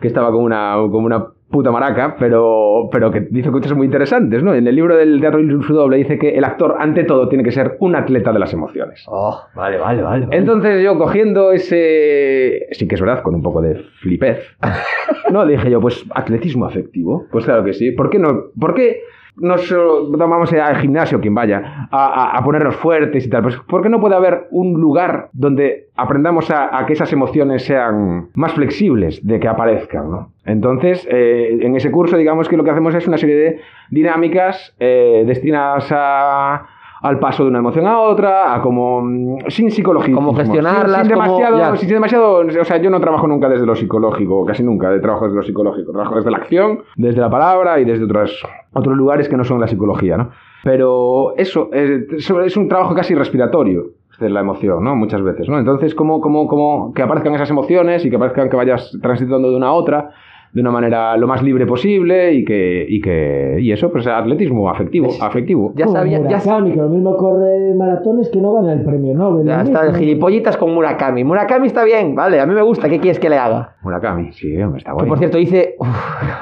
que 0.00 0.08
estaba 0.08 0.30
como 0.30 0.44
una, 0.44 0.74
como 0.90 1.06
una 1.06 1.26
puta 1.54 1.70
maraca, 1.70 2.16
pero, 2.18 2.88
pero 2.90 3.12
que 3.12 3.20
dice 3.30 3.52
cosas 3.52 3.74
muy 3.74 3.86
interesantes, 3.86 4.42
¿no? 4.42 4.56
En 4.56 4.66
el 4.66 4.74
libro 4.74 4.96
del 4.96 5.20
teatro 5.20 5.38
insoluble 5.38 5.96
dice 5.98 6.18
que 6.18 6.30
el 6.30 6.42
actor, 6.42 6.74
ante 6.80 7.04
todo, 7.04 7.28
tiene 7.28 7.44
que 7.44 7.52
ser 7.52 7.76
un 7.78 7.94
atleta 7.94 8.32
de 8.32 8.40
las 8.40 8.52
emociones. 8.52 9.04
Oh, 9.06 9.40
vale, 9.54 9.78
vale, 9.78 10.02
vale. 10.02 10.26
Entonces 10.32 10.82
yo 10.82 10.98
cogiendo 10.98 11.52
ese... 11.52 12.66
Sí 12.72 12.88
que 12.88 12.96
es 12.96 13.00
verdad, 13.00 13.22
con 13.22 13.36
un 13.36 13.42
poco 13.42 13.62
de 13.62 13.76
flipez. 14.00 14.56
No, 15.30 15.46
dije 15.46 15.70
yo, 15.70 15.80
pues 15.80 16.04
atletismo 16.14 16.66
afectivo. 16.66 17.26
Pues 17.30 17.44
claro 17.44 17.64
que 17.64 17.72
sí. 17.72 17.92
¿Por 17.92 18.10
qué 18.10 18.18
no? 18.18 18.50
¿Por 18.58 18.74
qué 18.74 19.00
no 19.36 19.58
solo 19.58 20.10
vamos 20.16 20.52
al 20.52 20.76
gimnasio, 20.76 21.20
quien 21.20 21.34
vaya, 21.34 21.88
a, 21.90 22.06
a- 22.06 22.38
a 22.38 22.44
ponernos 22.44 22.76
fuertes 22.76 23.26
y 23.26 23.30
tal? 23.30 23.42
Pues 23.42 23.56
¿por 23.68 23.82
qué 23.82 23.88
no 23.88 24.00
puede 24.00 24.14
haber 24.14 24.46
un 24.50 24.80
lugar 24.80 25.28
donde 25.32 25.88
aprendamos 25.96 26.50
a, 26.50 26.76
a 26.78 26.86
que 26.86 26.92
esas 26.92 27.12
emociones 27.12 27.64
sean 27.64 28.28
más 28.34 28.52
flexibles 28.52 29.24
de 29.26 29.40
que 29.40 29.48
aparezcan, 29.48 30.10
¿no? 30.10 30.32
Entonces, 30.44 31.06
eh, 31.10 31.58
en 31.62 31.74
ese 31.74 31.90
curso, 31.90 32.16
digamos 32.16 32.48
que 32.48 32.56
lo 32.56 32.64
que 32.64 32.70
hacemos 32.70 32.94
es 32.94 33.06
una 33.08 33.16
serie 33.18 33.34
de 33.36 33.60
dinámicas 33.90 34.74
eh, 34.78 35.24
destinadas 35.26 35.88
a 35.90 36.66
al 37.04 37.18
paso 37.18 37.42
de 37.42 37.50
una 37.50 37.58
emoción 37.58 37.86
a 37.86 38.00
otra, 38.00 38.54
a 38.54 38.62
como 38.62 39.02
mm, 39.02 39.48
sin 39.48 39.70
psicología. 39.70 40.14
Como 40.14 40.34
gestionarlas, 40.34 41.02
sin, 41.02 41.10
demasiado, 41.10 41.76
sin 41.76 41.88
demasiado, 41.90 42.38
o 42.38 42.64
sea, 42.64 42.78
yo 42.78 42.88
no 42.88 42.98
trabajo 42.98 43.26
nunca 43.26 43.46
desde 43.46 43.66
lo 43.66 43.76
psicológico, 43.76 44.46
casi 44.46 44.62
nunca 44.62 44.88
trabajo 45.02 45.26
desde 45.26 45.36
lo 45.36 45.42
psicológico, 45.42 45.92
trabajo 45.92 46.16
desde 46.16 46.30
la 46.30 46.38
acción, 46.38 46.80
desde 46.96 47.20
la 47.20 47.28
palabra 47.28 47.78
y 47.78 47.84
desde 47.84 48.04
otras, 48.04 48.32
otros 48.72 48.96
lugares 48.96 49.28
que 49.28 49.36
no 49.36 49.44
son 49.44 49.60
la 49.60 49.68
psicología, 49.68 50.16
¿no? 50.16 50.30
Pero 50.64 51.36
eso, 51.36 51.68
eh, 51.74 52.06
eso 52.16 52.40
es 52.40 52.56
un 52.56 52.68
trabajo 52.68 52.94
casi 52.94 53.14
respiratorio 53.14 53.90
de 54.18 54.30
la 54.30 54.40
emoción, 54.40 54.82
¿no? 54.82 54.96
Muchas 54.96 55.22
veces, 55.22 55.46
¿no? 55.46 55.58
Entonces, 55.58 55.94
como, 55.94 56.22
como, 56.22 56.46
como 56.46 56.94
que 56.94 57.02
aparezcan 57.02 57.34
esas 57.34 57.50
emociones 57.50 58.02
y 58.06 58.08
que 58.08 58.16
aparezcan 58.16 58.48
que 58.48 58.56
vayas 58.56 58.96
transitando 59.02 59.50
de 59.50 59.56
una 59.56 59.66
a 59.66 59.72
otra 59.72 60.10
de 60.54 60.60
una 60.60 60.70
manera 60.70 61.16
lo 61.16 61.26
más 61.26 61.42
libre 61.42 61.66
posible 61.66 62.32
y 62.32 62.44
que 62.44 62.86
y 62.88 63.00
que 63.00 63.56
y 63.60 63.72
eso 63.72 63.90
pues 63.90 64.06
atletismo 64.06 64.70
afectivo 64.70 65.08
afectivo 65.20 65.72
Ya 65.74 65.88
sabía, 65.88 66.18
ya, 66.18 66.38
Murakami, 66.38 66.70
que 66.70 66.76
lo 66.76 66.88
mismo 66.88 67.16
corre 67.16 67.74
maratones 67.74 68.30
que 68.30 68.40
no 68.40 68.52
gana 68.52 68.72
el 68.72 68.84
premio 68.84 69.14
Nobel. 69.14 69.46
ya 69.46 69.62
está 69.62 69.84
el 69.84 69.96
gilipollitas 69.96 70.56
con 70.56 70.72
Murakami. 70.72 71.24
Murakami 71.24 71.66
está 71.66 71.82
bien, 71.82 72.14
vale, 72.14 72.38
a 72.38 72.46
mí 72.46 72.54
me 72.54 72.62
gusta. 72.62 72.88
¿Qué 72.88 73.00
quieres 73.00 73.18
que 73.18 73.28
le 73.28 73.36
haga? 73.36 73.74
Murakami 73.82 74.32
sí 74.32 74.56
hombre 74.62 74.78
está 74.78 74.92
Que 74.92 74.94
guay 74.94 75.08
por 75.08 75.18
cierto 75.18 75.38
hice. 75.38 75.74
Uf, 75.78 75.88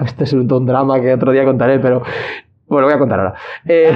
este 0.04 0.24
es 0.24 0.32
un, 0.34 0.52
un 0.52 0.66
drama 0.66 1.00
que 1.00 1.14
otro 1.14 1.32
día 1.32 1.46
contaré, 1.46 1.78
pero. 1.78 2.02
Bueno, 2.68 2.82
lo 2.82 2.86
voy 2.86 2.96
a 2.96 2.98
contar 2.98 3.18
ahora. 3.18 3.34
Eh, 3.66 3.92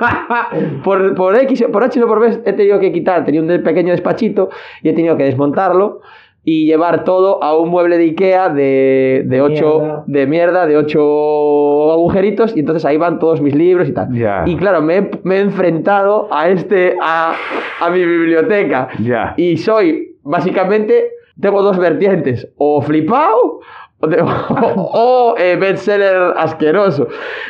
por, 0.84 1.14
por 1.14 1.36
X, 1.36 1.64
por 1.72 1.84
H 1.84 2.02
o 2.02 2.08
por 2.08 2.20
B 2.20 2.40
he 2.44 2.52
tenido 2.52 2.80
que 2.80 2.92
quitar, 2.92 3.24
tenía 3.24 3.40
un 3.40 3.62
pequeño 3.62 3.92
despachito 3.92 4.48
y 4.82 4.88
he 4.88 4.92
tenido 4.92 5.16
que 5.16 5.24
desmontarlo 5.24 6.00
y 6.42 6.64
llevar 6.66 7.04
todo 7.04 7.42
a 7.44 7.56
un 7.58 7.68
mueble 7.68 7.98
de 7.98 8.04
Ikea 8.04 8.48
de, 8.48 9.24
de 9.26 9.42
ocho 9.42 9.78
Mierda. 9.80 10.04
de 10.06 10.26
mierda, 10.26 10.66
de 10.66 10.76
ocho 10.76 11.92
agujeritos 11.92 12.56
y 12.56 12.60
entonces 12.60 12.84
ahí 12.84 12.96
van 12.96 13.18
todos 13.18 13.40
mis 13.40 13.54
libros 13.54 13.88
y 13.88 13.92
tal. 13.92 14.08
Y 14.46 14.56
claro, 14.56 14.80
me, 14.80 14.96
he- 14.98 15.10
me 15.22 15.36
he 15.36 15.40
enfrentado 15.40 16.28
a 16.30 16.48
este, 16.48 16.96
a, 17.02 17.34
a 17.80 17.90
mi 17.90 17.98
biblioteca 18.04 18.88
y 19.36 19.56
soy, 19.58 20.16
básicamente, 20.22 21.10
tengo 21.40 21.62
dos 21.62 21.78
vertientes, 21.78 22.48
o 22.56 22.80
flipado 22.82 23.60
o, 24.00 24.06
de- 24.06 24.22
o, 24.76 25.34
eh, 25.38 25.56
bestseller 25.56 26.16
asqueroso. 26.36 27.06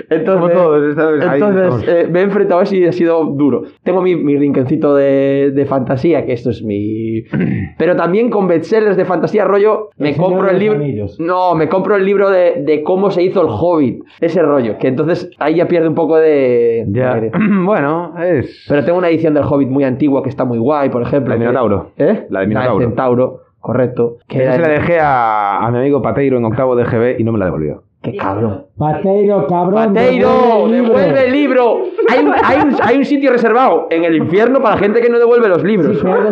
Entonces, 0.08 0.50
Como 0.56 0.62
todos, 0.62 0.96
entonces 1.32 1.88
eh, 1.88 2.08
me 2.10 2.20
he 2.20 2.22
enfrentado 2.22 2.60
a 2.60 2.62
eso 2.64 2.74
y 2.76 2.86
ha 2.86 2.92
sido 2.92 3.24
duro. 3.24 3.62
Tengo 3.82 4.02
mi, 4.02 4.16
mi 4.16 4.36
rinconcito 4.36 4.94
de, 4.94 5.52
de 5.54 5.66
fantasía, 5.66 6.24
que 6.26 6.32
esto 6.32 6.50
es 6.50 6.62
mi... 6.62 7.22
Pero 7.78 7.96
también 7.96 8.30
con 8.30 8.48
bestsellers 8.48 8.96
de 8.96 9.04
fantasía 9.04 9.44
rollo, 9.44 9.90
me 9.96 10.10
El 10.10 10.16
compro 10.16 10.46
de 10.46 10.52
el 10.52 10.58
libro... 10.58 11.06
No, 11.18 11.54
me 11.54 11.68
compro 11.68 11.96
el 11.96 12.04
libro 12.04 12.30
de, 12.30 12.62
de 12.64 12.82
cómo 12.82 13.10
se 13.10 13.22
hizo 13.22 13.42
el 13.42 13.48
Hobbit, 13.50 14.02
ese 14.20 14.42
rollo, 14.42 14.76
que 14.78 14.88
entonces 14.88 15.30
ahí 15.38 15.56
ya 15.56 15.68
pierde 15.68 15.88
un 15.88 15.94
poco 15.94 16.16
de... 16.16 16.84
ya 16.88 17.14
de- 17.20 17.30
bueno 17.64 18.14
es 18.20 18.66
pero 18.68 18.84
tengo 18.84 18.98
una 18.98 19.08
edición 19.08 19.34
del 19.34 19.44
Hobbit 19.44 19.68
muy 19.68 19.84
antigua 19.84 20.22
que 20.22 20.28
está 20.28 20.44
muy 20.44 20.58
guay, 20.58 20.88
por 20.90 21.02
ejemplo. 21.02 21.28
La 21.30 21.34
de 21.34 21.40
Minotauro. 21.40 21.90
¿Eh? 21.96 22.26
La 22.30 22.40
de 22.40 22.46
Minotauro. 22.46 22.80
Centauro, 22.84 23.40
correcto. 23.60 24.16
Que 24.28 24.38
se 24.50 24.58
la 24.58 24.68
dejé 24.68 24.98
a, 25.00 25.64
a 25.64 25.70
mi 25.70 25.78
amigo 25.78 26.02
Pateiro 26.02 26.38
en 26.38 26.44
octavo 26.44 26.74
de 26.76 26.84
GB 26.84 27.20
y 27.20 27.24
no 27.24 27.32
me 27.32 27.38
la 27.38 27.44
devolvió 27.46 27.82
¡Qué 28.02 28.16
cabrón! 28.16 28.64
Pateiro, 28.78 29.46
cabrón. 29.46 29.92
¡Pateiro! 29.92 30.68
devuelve 30.68 30.70
el 30.70 30.70
libro. 30.70 30.94
¡Devuelve 30.96 31.26
el 31.26 31.32
libro! 31.32 31.76
Hay 32.08 32.24
un, 32.24 32.32
hay, 32.42 32.58
un, 32.66 32.76
hay 32.82 32.96
un 32.96 33.04
sitio 33.04 33.30
reservado 33.30 33.88
en 33.90 34.04
el 34.04 34.16
infierno 34.16 34.62
para 34.62 34.78
gente 34.78 35.02
que 35.02 35.10
no 35.10 35.18
devuelve 35.18 35.48
los 35.48 35.60
Sí, 35.60 35.66
libros. 35.68 35.98
pero 36.02 36.30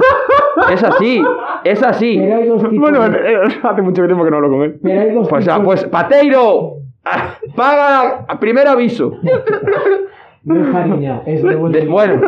Es 0.73 0.83
así, 0.83 1.23
es 1.65 1.83
así. 1.83 2.19
pero 2.19 2.37
hay 2.37 2.49
dos 2.49 2.63
tipos 2.71 2.79
bueno 2.91 3.07
de- 3.11 3.19
eh, 3.19 3.39
hace 3.63 3.83
mucho 3.83 4.03
tiempo 4.07 4.25
que 4.25 4.31
no 4.31 4.37
hablo 4.37 4.49
con 4.51 4.63
él 4.63 4.79
pero 4.83 5.01
hay 5.03 5.11
dos 5.13 5.29
Pues, 5.29 5.45
tipos- 5.45 5.59
ah, 5.61 5.63
pues 5.63 5.85
Pateiro, 5.85 6.73
ah, 7.05 7.35
paga 7.55 8.27
primer 8.41 8.67
aviso. 8.67 9.13
No 10.45 10.65
es 10.65 10.69
cariño, 10.73 11.23
es 11.27 11.43
devuelve 11.43 11.81
De- 11.81 11.87
bueno. 11.87 12.23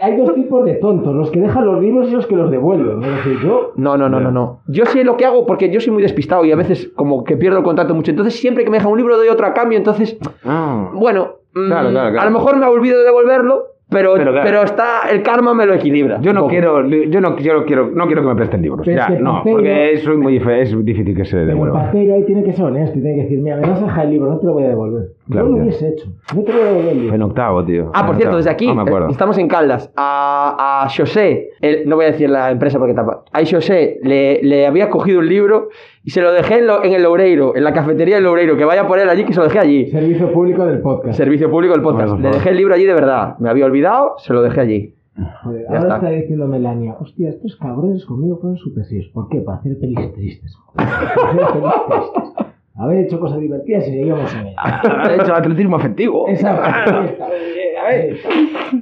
Hay 0.00 0.16
dos 0.16 0.34
tipos 0.34 0.64
de 0.64 0.74
tontos, 0.74 1.14
los 1.14 1.30
que 1.30 1.40
dejan 1.40 1.64
los 1.64 1.80
libros 1.80 2.08
y 2.08 2.12
los 2.12 2.26
que 2.26 2.36
los 2.36 2.50
devuelven. 2.50 3.02
Es 3.02 3.16
decir, 3.16 3.38
yo 3.42 3.72
no, 3.76 3.96
no, 3.96 4.08
no, 4.08 4.20
no, 4.20 4.30
no. 4.30 4.60
Yo 4.68 4.86
sé 4.86 5.04
lo 5.04 5.16
que 5.16 5.24
hago 5.26 5.46
porque 5.46 5.70
yo 5.70 5.80
soy 5.80 5.92
muy 5.92 6.02
despistado 6.02 6.44
y 6.44 6.52
a 6.52 6.56
veces 6.56 6.90
como 6.94 7.24
que 7.24 7.36
pierdo 7.36 7.58
el 7.58 7.64
contacto 7.64 7.94
mucho. 7.94 8.10
Entonces 8.10 8.34
siempre 8.38 8.64
que 8.64 8.70
me 8.70 8.78
dejan 8.78 8.92
un 8.92 8.98
libro 8.98 9.16
doy 9.16 9.28
otro 9.28 9.46
a 9.46 9.54
cambio. 9.54 9.78
Entonces 9.78 10.18
Ah. 10.44 10.90
Bueno, 10.94 11.36
mm, 11.54 11.66
Claro, 11.66 11.90
claro, 11.90 12.10
claro. 12.12 12.20
a 12.20 12.24
lo 12.30 12.38
mejor 12.38 12.56
me 12.56 12.64
ha 12.66 12.70
olvidado 12.70 13.00
de 13.00 13.06
devolverlo, 13.06 13.64
pero, 13.90 14.14
Pero 14.14 14.32
pero, 14.42 14.62
está 14.62 15.08
el 15.10 15.22
karma 15.22 15.54
me 15.54 15.64
lo 15.64 15.72
equilibra. 15.74 16.20
yo 16.20 16.32
no 16.34 16.40
poco. 16.40 16.50
quiero 16.50 16.86
yo 16.86 17.20
no, 17.22 17.38
yo 17.38 17.54
no 17.54 17.64
quiero 17.64 17.90
no 17.90 18.06
quiero 18.06 18.22
que 18.22 18.28
me 18.28 18.34
presten 18.36 18.60
libros 18.60 18.82
Pero 18.84 19.00
es 19.00 19.06
ya 19.08 19.14
que 19.16 19.22
no 19.22 19.42
porque 19.42 19.98
soy 20.04 20.16
muy 20.18 20.36
es 20.36 20.84
difícil 20.84 21.16
que 21.16 21.24
se 21.24 21.30
Pero 21.36 21.42
el 21.42 21.48
devuelva 21.48 21.84
patero 21.86 22.14
ahí 22.14 22.24
tiene 22.24 22.44
que 22.44 22.52
ser 22.52 22.66
honesto 22.66 22.98
y 22.98 23.02
tiene 23.02 23.16
que 23.16 23.22
decir, 23.22 23.38
mira, 23.40 23.56
me 23.56 23.62
vas 23.68 23.80
a 23.82 23.86
dejar 23.86 24.04
el 24.04 24.10
libro, 24.10 24.30
no 24.30 24.38
te 24.38 24.46
lo 24.46 24.52
voy 24.52 24.64
a 24.64 24.68
devolver. 24.68 25.08
Claro, 25.30 25.48
yo 25.48 25.56
lo 25.56 25.62
hubiese 25.62 25.88
hecho. 25.88 26.12
No 26.34 26.42
te 26.42 26.52
lo 26.52 26.62
a 27.10 27.14
en 27.14 27.22
octavo 27.22 27.64
tío 27.64 27.90
Ah, 27.94 28.00
En 28.00 28.06
por 28.06 28.16
cierto, 28.16 28.36
octavo. 28.36 28.36
desde 28.38 28.50
aquí 28.50 28.66
no 28.66 28.74
me 28.76 28.82
acuerdo 28.82 29.08
eh, 29.08 29.12
estamos 29.12 29.36
en 29.38 29.48
Caldas. 29.48 29.92
A, 29.96 30.84
a 30.84 30.88
José, 30.88 31.50
el- 31.60 31.88
no 31.88 31.96
voy 31.96 32.06
a 32.06 32.08
decir 32.12 32.30
la 32.30 32.50
empresa 32.50 32.78
porque 32.78 32.94
tampoco. 32.94 33.24
A 33.32 33.40
José 33.44 33.98
le, 34.02 34.42
le 34.42 34.66
había 34.66 34.88
cogido 34.90 35.18
un 35.20 35.28
libro 35.28 35.68
y 36.04 36.10
se 36.10 36.20
lo 36.22 36.32
dejé 36.32 36.58
en, 36.58 36.66
lo- 36.66 36.82
en 36.84 36.92
el 36.92 37.02
Loureiro, 37.02 37.54
en 37.56 37.64
la 37.64 37.72
cafetería 37.72 38.16
del 38.16 38.24
Loureiro, 38.24 38.56
que 38.56 38.64
vaya 38.64 38.86
por 38.86 38.98
él 38.98 39.08
allí, 39.08 39.24
que 39.24 39.32
se 39.32 39.40
lo 39.40 39.44
dejé 39.46 39.58
allí. 39.58 39.86
Servicio 39.90 40.32
público 40.32 40.64
del 40.66 40.80
podcast. 40.80 41.16
Servicio 41.16 41.50
público 41.50 41.74
del 41.74 41.82
podcast. 41.82 42.08
Bueno, 42.10 42.16
Le 42.22 42.22
favor. 42.28 42.34
dejé 42.38 42.50
el 42.50 42.56
libro 42.56 42.74
allí 42.74 42.84
de 42.84 42.94
verdad. 42.94 43.36
Me 43.38 43.50
había 43.50 43.66
olvidado, 43.66 44.14
se 44.18 44.32
lo 44.32 44.42
dejé 44.42 44.60
allí. 44.60 44.94
Joder, 45.42 45.66
ahora 45.66 45.80
está. 45.80 45.94
está. 45.96 46.08
diciendo 46.10 46.46
Melania, 46.46 46.94
hostia, 47.00 47.28
estos 47.30 47.56
cabrones 47.56 48.04
conmigo 48.06 48.38
fueron 48.38 48.56
súper 48.56 48.84
serios. 48.84 49.08
¿Por 49.12 49.28
qué? 49.28 49.40
Para 49.40 49.58
hacer 49.58 49.76
pelis 49.80 50.12
tristes. 50.14 50.56
joder. 50.56 50.88
Para 51.16 51.48
hacer 51.48 51.60
pelis 51.60 51.74
tristes. 51.88 52.46
Haber 52.78 53.06
hecho 53.06 53.18
cosas 53.18 53.40
divertidas 53.40 53.88
y 53.88 53.90
seguimos 53.90 54.34
en 54.34 54.46
ella. 54.48 54.56
ha 54.84 55.14
hecho 55.14 55.34
atletismo 55.34 55.76
afectivo 55.76 56.26
ahí 56.28 56.34
está. 56.34 56.64
Ahí 56.64 58.10
está. 58.10 58.28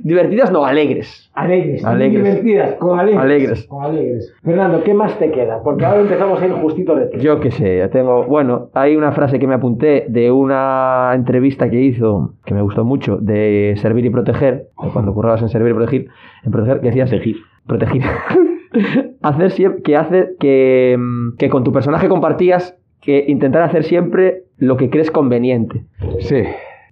Divertidas, 0.03 0.51
no, 0.53 0.65
alegres. 0.65 1.31
Alegres, 1.35 1.85
Alegres. 1.85 2.25
divertidas, 2.25 2.75
con 2.75 2.99
alegres. 2.99 3.23
Alegres. 3.23 3.67
Con 3.67 3.85
alegres. 3.85 4.35
Fernando, 4.43 4.83
¿qué 4.83 4.95
más 4.95 5.19
te 5.19 5.31
queda? 5.31 5.63
Porque 5.63 5.85
ahora 5.85 6.01
empezamos 6.01 6.41
a 6.43 6.47
ir 6.47 6.53
justito 6.53 6.95
de 6.97 7.07
ti. 7.07 7.19
Yo 7.21 7.41
qué 7.41 7.51
sé, 7.51 7.79
ya 7.79 7.89
tengo. 7.89 8.25
Bueno, 8.25 8.69
hay 8.75 8.97
una 8.97 9.13
frase 9.13 9.39
que 9.39 9.47
me 9.47 9.55
apunté 9.55 10.07
de 10.09 10.31
una 10.31 11.13
entrevista 11.15 11.71
que 11.71 11.81
hizo, 11.81 12.35
que 12.45 12.55
me 12.55 12.63
gustó 12.63 12.85
mucho, 12.85 13.17
de 13.19 13.75
Servir 13.79 14.05
y 14.07 14.11
Proteger, 14.11 14.69
cuando 14.75 15.15
currabas 15.15 15.43
en 15.43 15.49
Servir 15.49 15.71
y 15.71 15.75
Proteger, 15.75 16.07
en 16.45 16.53
Proteger, 16.53 16.81
que 16.81 16.87
decía 16.89 17.07
Seguir, 17.07 17.37
Proteger. 17.67 18.03
hacer 19.23 19.51
siempre, 19.53 19.83
que 19.83 19.97
hace 19.97 20.31
que, 20.39 20.97
mm, 20.99 21.37
que 21.37 21.49
con 21.49 21.65
tu 21.65 21.73
personaje 21.73 22.09
compartías 22.09 22.77
que 23.07 23.25
intentar 23.29 23.63
hacer 23.63 23.85
siempre 23.85 24.43
lo 24.59 24.77
que 24.77 24.91
crees 24.91 25.11
conveniente. 25.11 25.85
sí 26.21 26.43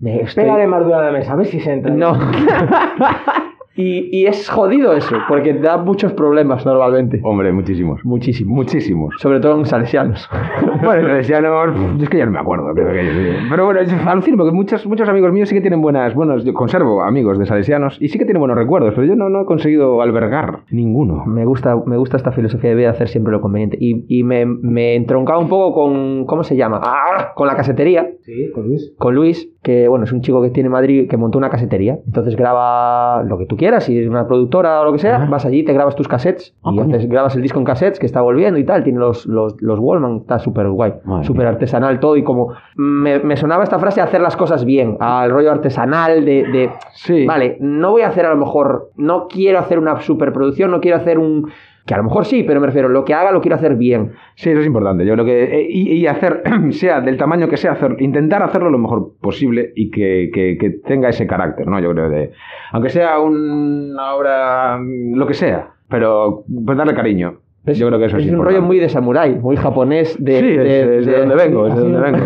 Me 0.00 0.22
estoy- 0.22 0.44
Pégale 0.44 0.66
más 0.66 0.82
duro 0.84 0.96
a 0.96 1.02
la 1.04 1.10
mesa, 1.12 1.32
a 1.32 1.36
ver 1.36 1.46
si 1.46 1.60
se 1.60 1.72
entra. 1.72 1.92
No. 1.92 2.16
Y, 3.76 4.08
y 4.16 4.26
es 4.26 4.48
jodido 4.48 4.92
eso, 4.92 5.16
porque 5.28 5.52
da 5.54 5.76
muchos 5.78 6.12
problemas 6.12 6.64
normalmente. 6.64 7.20
Hombre, 7.24 7.52
muchísimos. 7.52 8.04
Muchísimo. 8.04 8.54
Muchísimos. 8.54 9.14
Sobre 9.18 9.40
todo 9.40 9.58
en 9.58 9.66
salesianos. 9.66 10.28
Bueno, 10.84 11.08
salesianos, 11.08 11.76
es 12.02 12.08
que 12.10 12.18
ya 12.18 12.26
no 12.26 12.32
me 12.32 12.38
acuerdo. 12.40 12.66
Pero, 12.74 12.92
que- 12.92 13.36
pero 13.48 13.64
bueno, 13.64 13.80
alucino 14.06 14.36
porque 14.36 14.52
muchos, 14.52 14.86
muchos 14.86 15.08
amigos 15.08 15.32
míos 15.32 15.48
sí 15.48 15.54
que 15.54 15.62
tienen 15.62 15.80
buenas, 15.80 16.14
buenos, 16.14 16.44
yo 16.44 16.52
conservo 16.52 17.02
amigos 17.02 17.38
de 17.38 17.46
salesianos 17.46 17.96
y 18.02 18.08
sí 18.08 18.18
que 18.18 18.24
tienen 18.26 18.40
buenos 18.40 18.58
recuerdos, 18.58 18.92
pero 18.94 19.06
yo 19.06 19.16
no, 19.16 19.30
no 19.30 19.42
he 19.42 19.44
conseguido 19.46 20.02
albergar 20.02 20.60
ninguno. 20.70 21.24
Me 21.24 21.46
gusta, 21.46 21.74
me 21.86 21.96
gusta 21.96 22.18
esta 22.18 22.32
filosofía 22.32 22.70
de 22.70 22.76
vida 22.76 22.90
hacer 22.90 23.08
siempre 23.08 23.32
lo 23.32 23.40
conveniente. 23.40 23.78
Y, 23.80 24.04
y 24.08 24.24
me, 24.24 24.44
me 24.44 24.94
entroncaba 24.94 25.38
un 25.38 25.48
poco 25.48 25.72
con. 25.72 26.26
¿Cómo 26.26 26.42
se 26.44 26.54
llama? 26.56 26.80
¡Ah! 26.82 27.32
Con 27.34 27.46
la 27.46 27.56
casetería. 27.56 28.10
Sí, 28.22 28.50
con 28.52 28.66
Luis. 28.68 28.92
Con 28.98 29.14
Luis, 29.14 29.48
que 29.62 29.88
bueno, 29.88 30.04
es 30.04 30.12
un 30.12 30.20
chico 30.20 30.42
que 30.42 30.50
tiene 30.50 30.66
en 30.66 30.72
Madrid 30.72 31.08
que 31.08 31.16
montó 31.16 31.38
una 31.38 31.48
casetería. 31.48 31.98
Entonces 32.06 32.36
graba 32.36 33.22
lo 33.22 33.38
que 33.38 33.46
tú 33.46 33.56
quieras, 33.56 33.63
si 33.80 33.98
es 33.98 34.08
una 34.08 34.26
productora 34.26 34.80
o 34.80 34.84
lo 34.84 34.92
que 34.92 34.98
sea, 34.98 35.16
Ajá. 35.16 35.26
vas 35.30 35.44
allí, 35.44 35.62
te 35.64 35.72
grabas 35.72 35.94
tus 35.96 36.06
cassettes 36.08 36.54
Ah, 36.62 36.70
y 36.72 36.78
haces- 36.80 37.08
grabas 37.08 37.34
el 37.36 37.42
disco 37.42 37.58
en 37.58 37.64
cassettes 37.64 37.98
que 37.98 38.06
está 38.06 38.20
volviendo 38.20 38.58
y 38.58 38.64
tal. 38.64 38.84
Tiene 38.84 38.98
los, 38.98 39.26
los, 39.26 39.60
los 39.60 39.78
Wallman, 39.78 40.18
está 40.18 40.38
súper 40.38 40.68
guay, 40.68 40.94
súper 41.22 41.46
artesanal 41.46 41.98
todo. 42.00 42.16
Y 42.16 42.24
como 42.24 42.52
me, 42.76 43.18
me 43.20 43.36
sonaba 43.36 43.64
esta 43.64 43.78
frase 43.78 44.00
hacer 44.00 44.20
las 44.20 44.36
cosas 44.36 44.64
bien, 44.64 44.96
al 45.00 45.30
rollo 45.30 45.50
artesanal 45.50 46.24
de, 46.24 46.44
de 46.44 46.70
Sí. 46.94 47.26
Vale, 47.26 47.56
no 47.60 47.90
voy 47.92 48.02
a 48.02 48.08
hacer 48.08 48.26
a 48.26 48.30
lo 48.30 48.36
mejor, 48.36 48.90
no 48.96 49.26
quiero 49.28 49.58
hacer 49.58 49.78
una 49.78 50.00
superproducción, 50.00 50.70
no 50.70 50.80
quiero 50.80 50.96
hacer 50.98 51.18
un... 51.18 51.50
Que 51.86 51.92
a 51.92 51.98
lo 51.98 52.04
mejor 52.04 52.24
sí, 52.24 52.44
pero 52.44 52.60
me 52.60 52.66
refiero, 52.66 52.88
lo 52.88 53.04
que 53.04 53.12
haga 53.12 53.30
lo 53.30 53.42
quiero 53.42 53.56
hacer 53.56 53.76
bien. 53.76 54.12
Sí, 54.36 54.48
eso 54.50 54.60
es 54.60 54.66
importante. 54.66 55.04
Yo 55.04 55.12
creo 55.14 55.24
que. 55.26 55.44
eh, 55.60 55.66
Y, 55.68 55.92
y 55.92 56.06
hacer, 56.06 56.42
sea 56.70 57.00
del 57.02 57.16
tamaño 57.18 57.48
que 57.48 57.56
sea, 57.58 57.72
hacer, 57.72 57.96
intentar 58.00 58.42
hacerlo 58.42 58.70
lo 58.70 58.78
mejor 58.78 59.12
posible 59.20 59.72
y 59.76 59.90
que, 59.90 60.30
que- 60.32 60.56
que 60.58 60.70
tenga 60.70 61.10
ese 61.10 61.26
carácter, 61.26 61.66
¿no? 61.66 61.78
Yo 61.80 61.90
creo 61.92 62.08
de. 62.08 62.30
Aunque 62.72 62.88
sea 62.88 63.18
una 63.20 64.14
obra. 64.14 64.78
lo 64.80 65.26
que 65.26 65.34
sea, 65.34 65.72
pero 65.88 66.44
pues 66.64 66.78
darle 66.78 66.94
cariño. 66.94 67.34
Es, 67.66 67.78
Yo 67.78 67.86
creo 67.88 67.98
que 67.98 68.06
eso 68.06 68.16
es, 68.18 68.24
es 68.24 68.28
un 68.28 68.34
importante. 68.34 68.58
rollo 68.60 68.66
muy 68.66 68.78
de 68.78 68.88
samurái, 68.90 69.36
muy 69.36 69.56
japonés. 69.56 70.22
De, 70.22 70.38
sí, 70.40 70.46
de- 70.46 70.98
es 71.00 71.06
de, 71.06 71.12
de- 71.12 71.18
donde 71.20 71.34
vengo, 71.34 71.66
es 71.66 71.74
de 71.76 71.80
donde 71.82 72.00
vengo. 72.00 72.18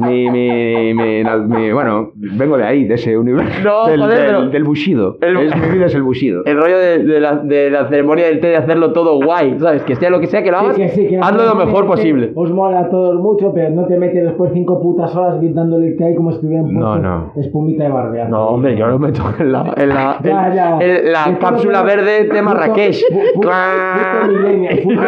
Mi, 0.00 0.30
mi, 0.30 0.94
mi, 0.94 1.22
mi- 1.24 1.72
Bueno, 1.72 2.10
vengo 2.14 2.56
de 2.56 2.64
ahí, 2.64 2.84
de 2.84 2.94
ese 2.94 3.16
universo. 3.18 3.52
No, 3.64 3.86
del, 3.86 4.00
joder, 4.00 4.32
del, 4.32 4.50
del 4.50 4.64
bushido. 4.64 5.18
El- 5.20 5.36
Es, 5.36 5.56
mi 5.56 5.68
vida 5.76 5.86
es 5.86 5.94
el 5.94 6.02
bushido. 6.02 6.44
El 6.44 6.56
rollo 6.56 6.78
de, 6.78 6.98
de 7.04 7.20
la, 7.20 7.36
de 7.36 7.70
la 7.70 7.88
ceremonia 7.88 8.26
del 8.26 8.40
té, 8.40 8.48
de 8.48 8.56
hacerlo 8.56 8.92
todo 8.92 9.16
guay, 9.22 9.58
¿sabes? 9.58 9.82
Que 9.82 9.96
sea 9.96 10.10
lo 10.10 10.20
que 10.20 10.26
sea 10.26 10.42
que 10.42 10.50
lo 10.50 10.58
hagas, 10.58 10.76
Sí, 10.76 10.82
que 10.82 10.88
sí, 10.90 11.06
que 11.08 11.18
hazlo 11.18 11.44
lo 11.44 11.54
mejor 11.54 11.86
posible. 11.86 12.32
Os 12.34 12.50
mola 12.52 12.80
a 12.80 12.88
todos 12.90 13.20
mucho, 13.20 13.52
pero 13.54 13.70
no 13.70 13.86
te 13.86 13.96
metes 13.98 14.24
después 14.24 14.50
cinco 14.54 14.80
putas 14.80 15.14
horas 15.14 15.36
dándole 15.40 15.88
el 15.88 15.96
té 15.96 16.04
ahí 16.04 16.14
como 16.14 16.30
si 16.30 16.36
estuvieran 16.36 16.72
No, 16.72 16.98
no. 16.98 17.32
espumita 17.36 17.84
de 17.84 17.90
barbear. 17.90 18.28
No, 18.30 18.48
hombre, 18.48 18.76
yo 18.76 18.86
lo 18.86 18.98
meto 18.98 19.22
en 19.38 19.52
la, 19.52 19.74
en 19.76 19.88
la, 19.88 20.18
Ya, 20.24 20.48
en- 20.48 20.54
ya. 20.54 20.78
en 20.80 21.12
la 21.12 21.38
cápsula 21.38 21.82
verde 21.82 22.24
de 22.24 22.28
puto- 22.30 22.42
Marrakech. 22.42 22.96
pu- 23.10 23.34
pu- 23.36 23.40
Clan. 23.40 24.28
Puto 24.28 24.32
millennial, 24.42 24.78
puto, 24.82 25.02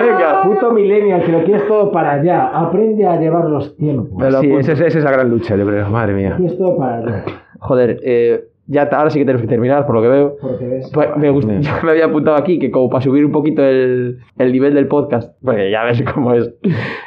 puto 0.45 0.70
millennial, 0.72 1.22
que 1.24 1.32
lo 1.32 1.45
quieres 1.45 1.66
todo 1.66 1.91
para 1.91 2.12
allá. 2.14 2.47
Aprende 2.49 3.07
a 3.07 3.16
llevar 3.18 3.45
los 3.49 3.76
tiempos. 3.76 4.09
Sí, 4.18 4.35
apunto. 4.37 4.74
Esa 4.75 4.83
es, 4.87 4.89
esa 4.91 4.99
es 4.99 5.05
la 5.05 5.12
gran 5.12 5.31
lucha, 5.31 5.57
yo 5.57 5.66
creo. 5.66 5.89
Madre 5.89 6.14
mía. 6.14 6.35
Quieres 6.37 6.59
todo 6.59 6.77
para. 6.77 7.25
Joder, 7.61 7.99
eh, 8.05 8.45
ya 8.66 8.85
ahora 8.93 9.11
sí 9.11 9.18
que 9.18 9.25
tenemos 9.27 9.43
que 9.43 9.49
terminar, 9.49 9.85
por 9.87 9.95
lo 9.97 10.03
que 10.03 10.09
veo. 10.09 10.37
Porque 10.41 10.66
ves. 10.66 10.91
Pues 10.93 11.09
me, 11.16 11.31
gust- 11.31 11.47
Bien. 11.47 11.62
yo 11.62 11.70
me 11.83 11.91
había 11.91 12.07
apuntado 12.07 12.37
aquí 12.37 12.59
que 12.59 12.70
como 12.70 12.89
para 12.91 13.03
subir 13.03 13.25
un 13.25 13.33
poquito 13.33 13.62
el, 13.62 14.18
el 14.39 14.53
nivel 14.53 14.75
del 14.75 14.87
podcast, 14.89 15.35
porque 15.45 15.70
ya 15.70 15.85
ves 15.85 16.03
cómo 16.14 16.33
es. 16.35 16.51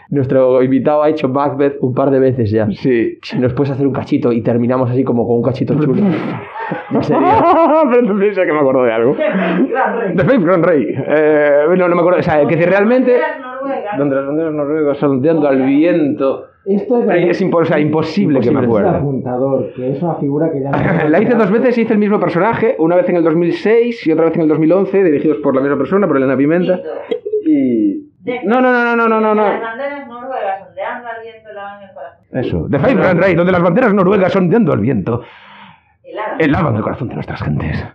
Nuestro 0.09 0.61
invitado 0.63 1.03
ha 1.03 1.09
hecho 1.09 1.27
Macbeth 1.29 1.77
un 1.81 1.93
par 1.93 2.11
de 2.11 2.19
veces 2.19 2.51
ya. 2.51 2.67
Sí. 2.71 3.17
Si 3.23 3.39
nos 3.39 3.53
puedes 3.53 3.71
hacer 3.71 3.85
un 3.87 3.93
cachito 3.93 4.31
y 4.31 4.41
terminamos 4.41 4.89
así 4.91 5.03
como 5.03 5.27
con 5.27 5.37
un 5.37 5.43
cachito 5.43 5.73
chulo. 5.79 6.01
Ya 6.91 7.01
sería. 7.03 7.43
Pero 7.91 8.07
tú 8.07 8.19
piensas 8.19 8.45
que 8.45 8.53
me 8.53 8.59
acuerdo 8.59 8.83
de 8.83 8.91
algo. 8.93 9.15
De 9.15 10.23
Faith 10.23 10.41
Gran 10.43 10.63
Rey. 10.63 10.85
Eh, 10.95 11.65
no, 11.77 11.87
no 11.87 11.95
me 11.95 12.01
acuerdo. 12.01 12.19
O 12.19 12.23
sea, 12.23 12.45
que 12.47 12.55
si 12.57 12.63
realmente. 12.65 13.17
Donde 13.97 14.15
las 14.15 14.25
banderas 14.27 14.53
noruegas 14.53 14.97
sondeando 14.97 15.47
al 15.47 15.63
viento. 15.63 16.45
Esto 16.67 16.99
es, 17.11 17.29
Es, 17.29 17.41
impo- 17.41 17.61
o 17.61 17.65
sea, 17.65 17.79
imposible, 17.79 18.39
que 18.41 18.51
me 18.51 18.59
es 18.59 18.63
el 18.63 18.69
acuerde. 18.69 18.89
apuntador, 18.89 19.73
que 19.73 19.91
es 19.91 20.01
una 20.03 20.15
figura 20.15 20.51
que 20.51 20.61
ya 20.61 20.71
no- 20.71 21.09
La 21.09 21.21
hice 21.21 21.35
dos 21.35 21.49
veces 21.49 21.77
y 21.77 21.81
hice 21.81 21.93
el 21.93 21.99
mismo 21.99 22.19
personaje, 22.19 22.75
una 22.79 22.95
vez 22.97 23.07
en 23.09 23.15
el 23.17 23.23
2006 23.23 24.05
y 24.07 24.11
otra 24.11 24.25
vez 24.25 24.35
en 24.35 24.41
el 24.41 24.47
2011, 24.49 25.03
dirigidos 25.03 25.37
por 25.37 25.55
la 25.55 25.61
misma 25.61 25.77
persona, 25.77 26.07
por 26.07 26.17
Elena 26.17 26.35
Pimenta. 26.35 26.79
Y... 27.45 28.03
No, 28.45 28.59
no, 28.59 28.71
no, 28.73 28.95
no, 28.95 29.07
no, 29.07 29.07
no, 29.21 29.33
no. 29.33 29.35
Las 29.43 29.61
banderas 29.61 30.07
noruegas 30.07 30.67
ondeando 30.67 31.07
al 31.07 31.23
viento 31.23 31.49
helaban 31.49 31.81
el 31.83 31.89
corazón. 31.93 32.25
Eso, 32.31 32.67
de 32.67 32.79
Faith 32.79 32.97
Gran 32.97 33.17
Rey, 33.17 33.35
donde 33.35 33.51
las 33.53 33.61
banderas 33.61 33.93
noruegas 33.93 34.33
sondeando 34.33 34.73
al 34.73 34.79
viento, 34.81 35.21
Helaban. 36.39 36.75
el 36.75 36.81
corazón 36.81 37.07
de 37.07 37.13
nuestras 37.15 37.41
gentes. 37.41 37.85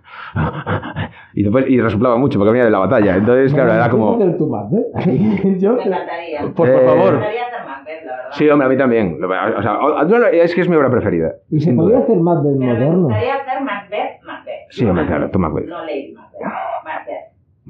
Y 1.35 1.43
después, 1.43 1.67
y 1.69 1.79
resoplaba 1.81 2.17
mucho 2.17 2.39
porque 2.39 2.53
venía 2.53 2.65
de 2.65 2.71
la 2.71 2.79
batalla. 2.79 3.17
Entonces, 3.17 3.53
claro, 3.53 3.75
era 3.75 3.91
como... 3.91 4.17
¿Quieres 4.17 4.35
hacer 4.35 4.39
tu 4.39 4.49
Macbeth? 4.49 5.59
Yo, 5.61 5.73
Me 5.75 5.83
encantaría. 5.85 6.41
Por, 6.43 6.53
por 6.55 6.69
Eh, 6.69 6.73
Me 6.77 6.81
favor. 6.87 7.21
Encantaría 7.83 7.99
hacer 7.99 8.03
Macbeth, 8.03 8.05
la 8.07 8.17
verdad. 8.17 8.31
Sí, 8.33 8.49
hombre, 8.49 8.67
a 8.67 8.69
mí 8.71 8.77
también. 8.79 9.19
O 9.25 9.63
sea, 9.63 9.79
es 10.45 10.55
que 10.55 10.61
es 10.61 10.69
mi 10.69 10.77
obra 10.77 10.91
preferida. 10.91 11.33
¿Y 11.51 11.61
se 11.61 11.73
podría 11.73 11.99
hacer 11.99 12.17
Macbeth 12.19 12.57
Pero 12.59 12.59
me 12.59 12.67
moderno? 12.75 13.03
gustaría 13.05 13.35
hacer 13.35 13.61
Macbeth, 13.63 14.23
Macbeth. 14.23 14.55
Sí, 14.71 14.85
hombre, 14.87 15.07
claro, 15.07 15.31
tú 15.31 15.39
Macbeth. 15.39 15.67
No 15.67 15.85
Macbeth. 16.15 16.43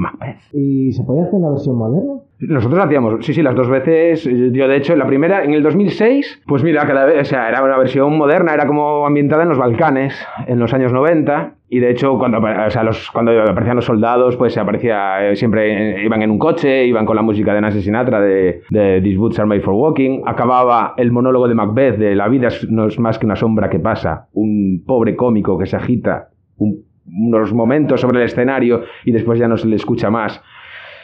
Macbeth. 0.02 0.36
¿Y 0.52 0.92
se 0.92 1.02
podría 1.04 1.24
hacer 1.24 1.34
una 1.38 1.50
versión 1.50 1.76
moderna? 1.76 2.12
Nosotros 2.40 2.84
hacíamos, 2.84 3.24
sí, 3.24 3.32
sí, 3.34 3.40
las 3.42 3.54
dos 3.54 3.68
veces. 3.70 4.24
Yo, 4.24 4.66
de 4.66 4.76
hecho, 4.76 4.94
en 4.94 4.98
la 4.98 5.06
primera, 5.06 5.44
en 5.44 5.52
el 5.54 5.62
2006, 5.62 6.42
pues 6.46 6.64
mira, 6.64 6.84
cada 6.86 7.04
vez, 7.04 7.20
o 7.20 7.24
sea, 7.24 7.48
era 7.48 7.62
una 7.62 7.78
versión 7.78 8.18
moderna, 8.18 8.52
era 8.52 8.66
como 8.66 9.06
ambientada 9.06 9.44
en 9.44 9.48
los 9.50 9.58
Balcanes, 9.58 10.14
en 10.48 10.58
los 10.58 10.74
años 10.74 10.92
90. 10.92 11.54
Y 11.68 11.78
de 11.78 11.90
hecho, 11.90 12.18
cuando, 12.18 12.38
o 12.38 12.70
sea, 12.70 12.82
los, 12.82 13.10
cuando 13.12 13.30
aparecían 13.40 13.76
los 13.76 13.84
soldados, 13.84 14.36
pues 14.36 14.58
aparecía, 14.58 15.30
eh, 15.30 15.36
siempre 15.36 16.00
eh, 16.00 16.04
iban 16.04 16.20
en 16.20 16.30
un 16.32 16.38
coche, 16.38 16.84
iban 16.84 17.06
con 17.06 17.14
la 17.16 17.22
música 17.22 17.54
de 17.54 17.60
Nancy 17.60 17.80
Sinatra, 17.80 18.20
de, 18.20 18.62
de 18.70 19.00
These 19.00 19.18
Boots 19.18 19.38
Are 19.38 19.46
Made 19.48 19.60
for 19.60 19.74
Walking. 19.74 20.22
Acababa 20.26 20.94
el 20.96 21.12
monólogo 21.12 21.46
de 21.46 21.54
Macbeth, 21.54 21.96
de 21.96 22.14
La 22.16 22.26
vida 22.28 22.48
no 22.68 22.88
es 22.88 22.98
más 22.98 23.18
que 23.20 23.26
una 23.26 23.36
sombra 23.36 23.70
que 23.70 23.78
pasa. 23.78 24.26
Un 24.32 24.82
pobre 24.84 25.14
cómico 25.14 25.56
que 25.56 25.66
se 25.66 25.76
agita 25.76 26.28
un- 26.56 26.82
unos 27.12 27.52
momentos 27.52 28.00
sobre 28.00 28.20
el 28.20 28.26
escenario 28.26 28.82
y 29.04 29.12
después 29.12 29.38
ya 29.38 29.48
no 29.48 29.56
se 29.56 29.68
le 29.68 29.76
escucha 29.76 30.10
más. 30.10 30.42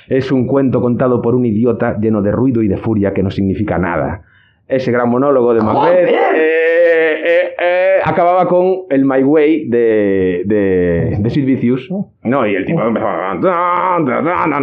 Es 0.08 0.32
un 0.32 0.46
cuento 0.46 0.80
contado 0.80 1.20
por 1.20 1.34
un 1.34 1.44
idiota 1.44 1.98
lleno 2.00 2.22
de 2.22 2.32
ruido 2.32 2.62
y 2.62 2.68
de 2.68 2.78
furia 2.78 3.12
que 3.12 3.22
no 3.22 3.30
significa 3.30 3.78
nada. 3.78 4.22
Ese 4.66 4.90
gran 4.90 5.08
monólogo 5.08 5.54
de 5.54 5.60
Macbeth 5.60 6.08
eh, 6.08 6.77
eh, 7.28 7.54
eh, 7.60 7.96
acababa 8.04 8.46
con 8.46 8.84
el 8.88 9.04
My 9.04 9.22
Way 9.22 9.68
de, 9.68 10.42
de, 10.46 11.16
de 11.18 11.30
Sid 11.30 11.44
Vicious. 11.44 11.88
No, 12.22 12.46
y 12.46 12.54
el 12.54 12.64
tipo 12.64 12.80
empezaba 12.82 13.38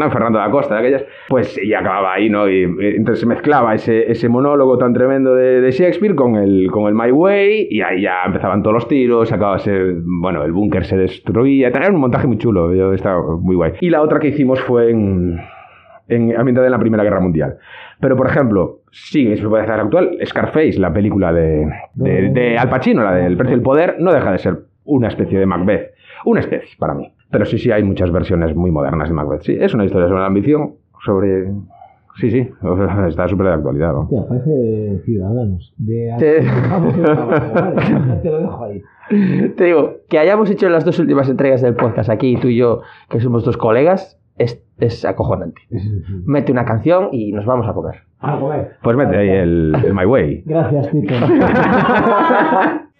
Fernando 0.09 0.39
da 0.39 0.49
Costa, 0.49 0.75
de 0.75 0.79
aquellas. 0.79 1.05
Pues 1.29 1.57
y 1.61 1.73
acababa 1.73 2.13
ahí, 2.13 2.29
¿no? 2.29 2.49
Y, 2.49 2.63
entonces 2.63 3.19
se 3.19 3.25
mezclaba 3.25 3.75
ese, 3.75 4.11
ese 4.11 4.29
monólogo 4.29 4.77
tan 4.77 4.93
tremendo 4.93 5.35
de, 5.35 5.61
de 5.61 5.71
Shakespeare 5.71 6.15
con 6.15 6.35
el, 6.35 6.69
con 6.71 6.87
el 6.87 6.95
My 6.95 7.11
Way 7.11 7.67
y 7.69 7.81
ahí 7.81 8.01
ya 8.01 8.23
empezaban 8.25 8.63
todos 8.63 8.73
los 8.73 8.87
tiros, 8.87 9.31
acababa 9.31 9.57
ese, 9.57 9.93
bueno, 10.03 10.43
el 10.43 10.51
búnker 10.51 10.85
se 10.85 10.97
destruía. 10.97 11.67
Era 11.67 11.89
un 11.89 11.99
montaje 11.99 12.27
muy 12.27 12.37
chulo, 12.37 12.73
yo, 12.73 12.93
estaba 12.93 13.21
muy 13.37 13.55
guay. 13.55 13.73
Y 13.81 13.89
la 13.89 14.01
otra 14.01 14.19
que 14.19 14.29
hicimos 14.29 14.59
fue 14.61 14.89
en, 14.91 15.37
en 16.07 16.35
ambientada 16.37 16.67
en 16.67 16.71
la 16.71 16.79
Primera 16.79 17.03
Guerra 17.03 17.19
Mundial. 17.19 17.57
Pero, 17.99 18.15
por 18.15 18.27
ejemplo, 18.27 18.79
sí, 18.91 19.35
se 19.37 19.47
puede 19.47 19.63
hacer 19.63 19.79
actual. 19.79 20.17
Scarface, 20.25 20.79
la 20.79 20.91
película 20.93 21.31
de, 21.33 21.67
de, 21.95 22.29
de 22.29 22.57
Al 22.57 22.69
Pacino, 22.69 23.03
la 23.03 23.13
del 23.15 23.37
precio 23.37 23.55
del 23.55 23.63
poder, 23.63 23.95
no 23.99 24.11
deja 24.13 24.31
de 24.31 24.37
ser 24.37 24.59
una 24.83 25.07
especie 25.07 25.39
de 25.39 25.45
Macbeth. 25.45 25.91
Una 26.25 26.39
especie, 26.41 26.75
para 26.79 26.93
mí. 26.93 27.11
Pero 27.31 27.45
sí, 27.45 27.57
sí, 27.57 27.71
hay 27.71 27.83
muchas 27.83 28.11
versiones 28.11 28.55
muy 28.55 28.71
modernas 28.71 29.09
de 29.09 29.15
Macbeth. 29.15 29.41
Sí, 29.41 29.57
es 29.59 29.73
una 29.73 29.85
historia 29.85 30.07
sobre 30.07 30.21
la 30.21 30.27
ambición, 30.27 30.75
sobre... 31.03 31.51
Sí, 32.17 32.31
sí, 32.31 32.49
está 33.09 33.27
súper 33.27 33.47
de 33.47 33.53
actualidad. 33.53 33.91
¿no? 33.91 34.01
Hostia, 34.03 34.21
parece 34.29 35.01
Ciudadanos. 35.03 35.73
De 35.77 36.13
Te- 36.17 36.39
te 38.21 38.29
lo 38.29 38.39
dejo 38.39 38.63
ahí. 38.63 38.81
Te 39.57 39.63
digo, 39.65 39.97
que 40.09 40.17
hayamos 40.17 40.49
hecho 40.49 40.69
las 40.69 40.85
dos 40.85 40.97
últimas 40.99 41.29
entregas 41.29 41.61
del 41.61 41.75
podcast 41.75 42.09
aquí, 42.09 42.37
tú 42.37 42.47
y 42.47 42.55
yo, 42.57 42.81
que 43.09 43.19
somos 43.19 43.43
dos 43.43 43.57
colegas, 43.57 44.19
es, 44.37 44.63
es 44.77 45.05
acojonante. 45.05 45.61
Mete 46.25 46.51
una 46.51 46.65
canción 46.65 47.09
y 47.11 47.31
nos 47.31 47.45
vamos 47.45 47.67
a 47.67 47.73
comer. 47.73 47.95
Ah, 48.19 48.37
comer. 48.39 48.77
Pues 48.81 48.97
mete 48.97 49.17
ahí 49.17 49.29
el, 49.29 49.75
el 49.85 49.93
My 49.93 50.05
Way. 50.05 50.43
Gracias, 50.45 50.89
Tito. 50.89 51.13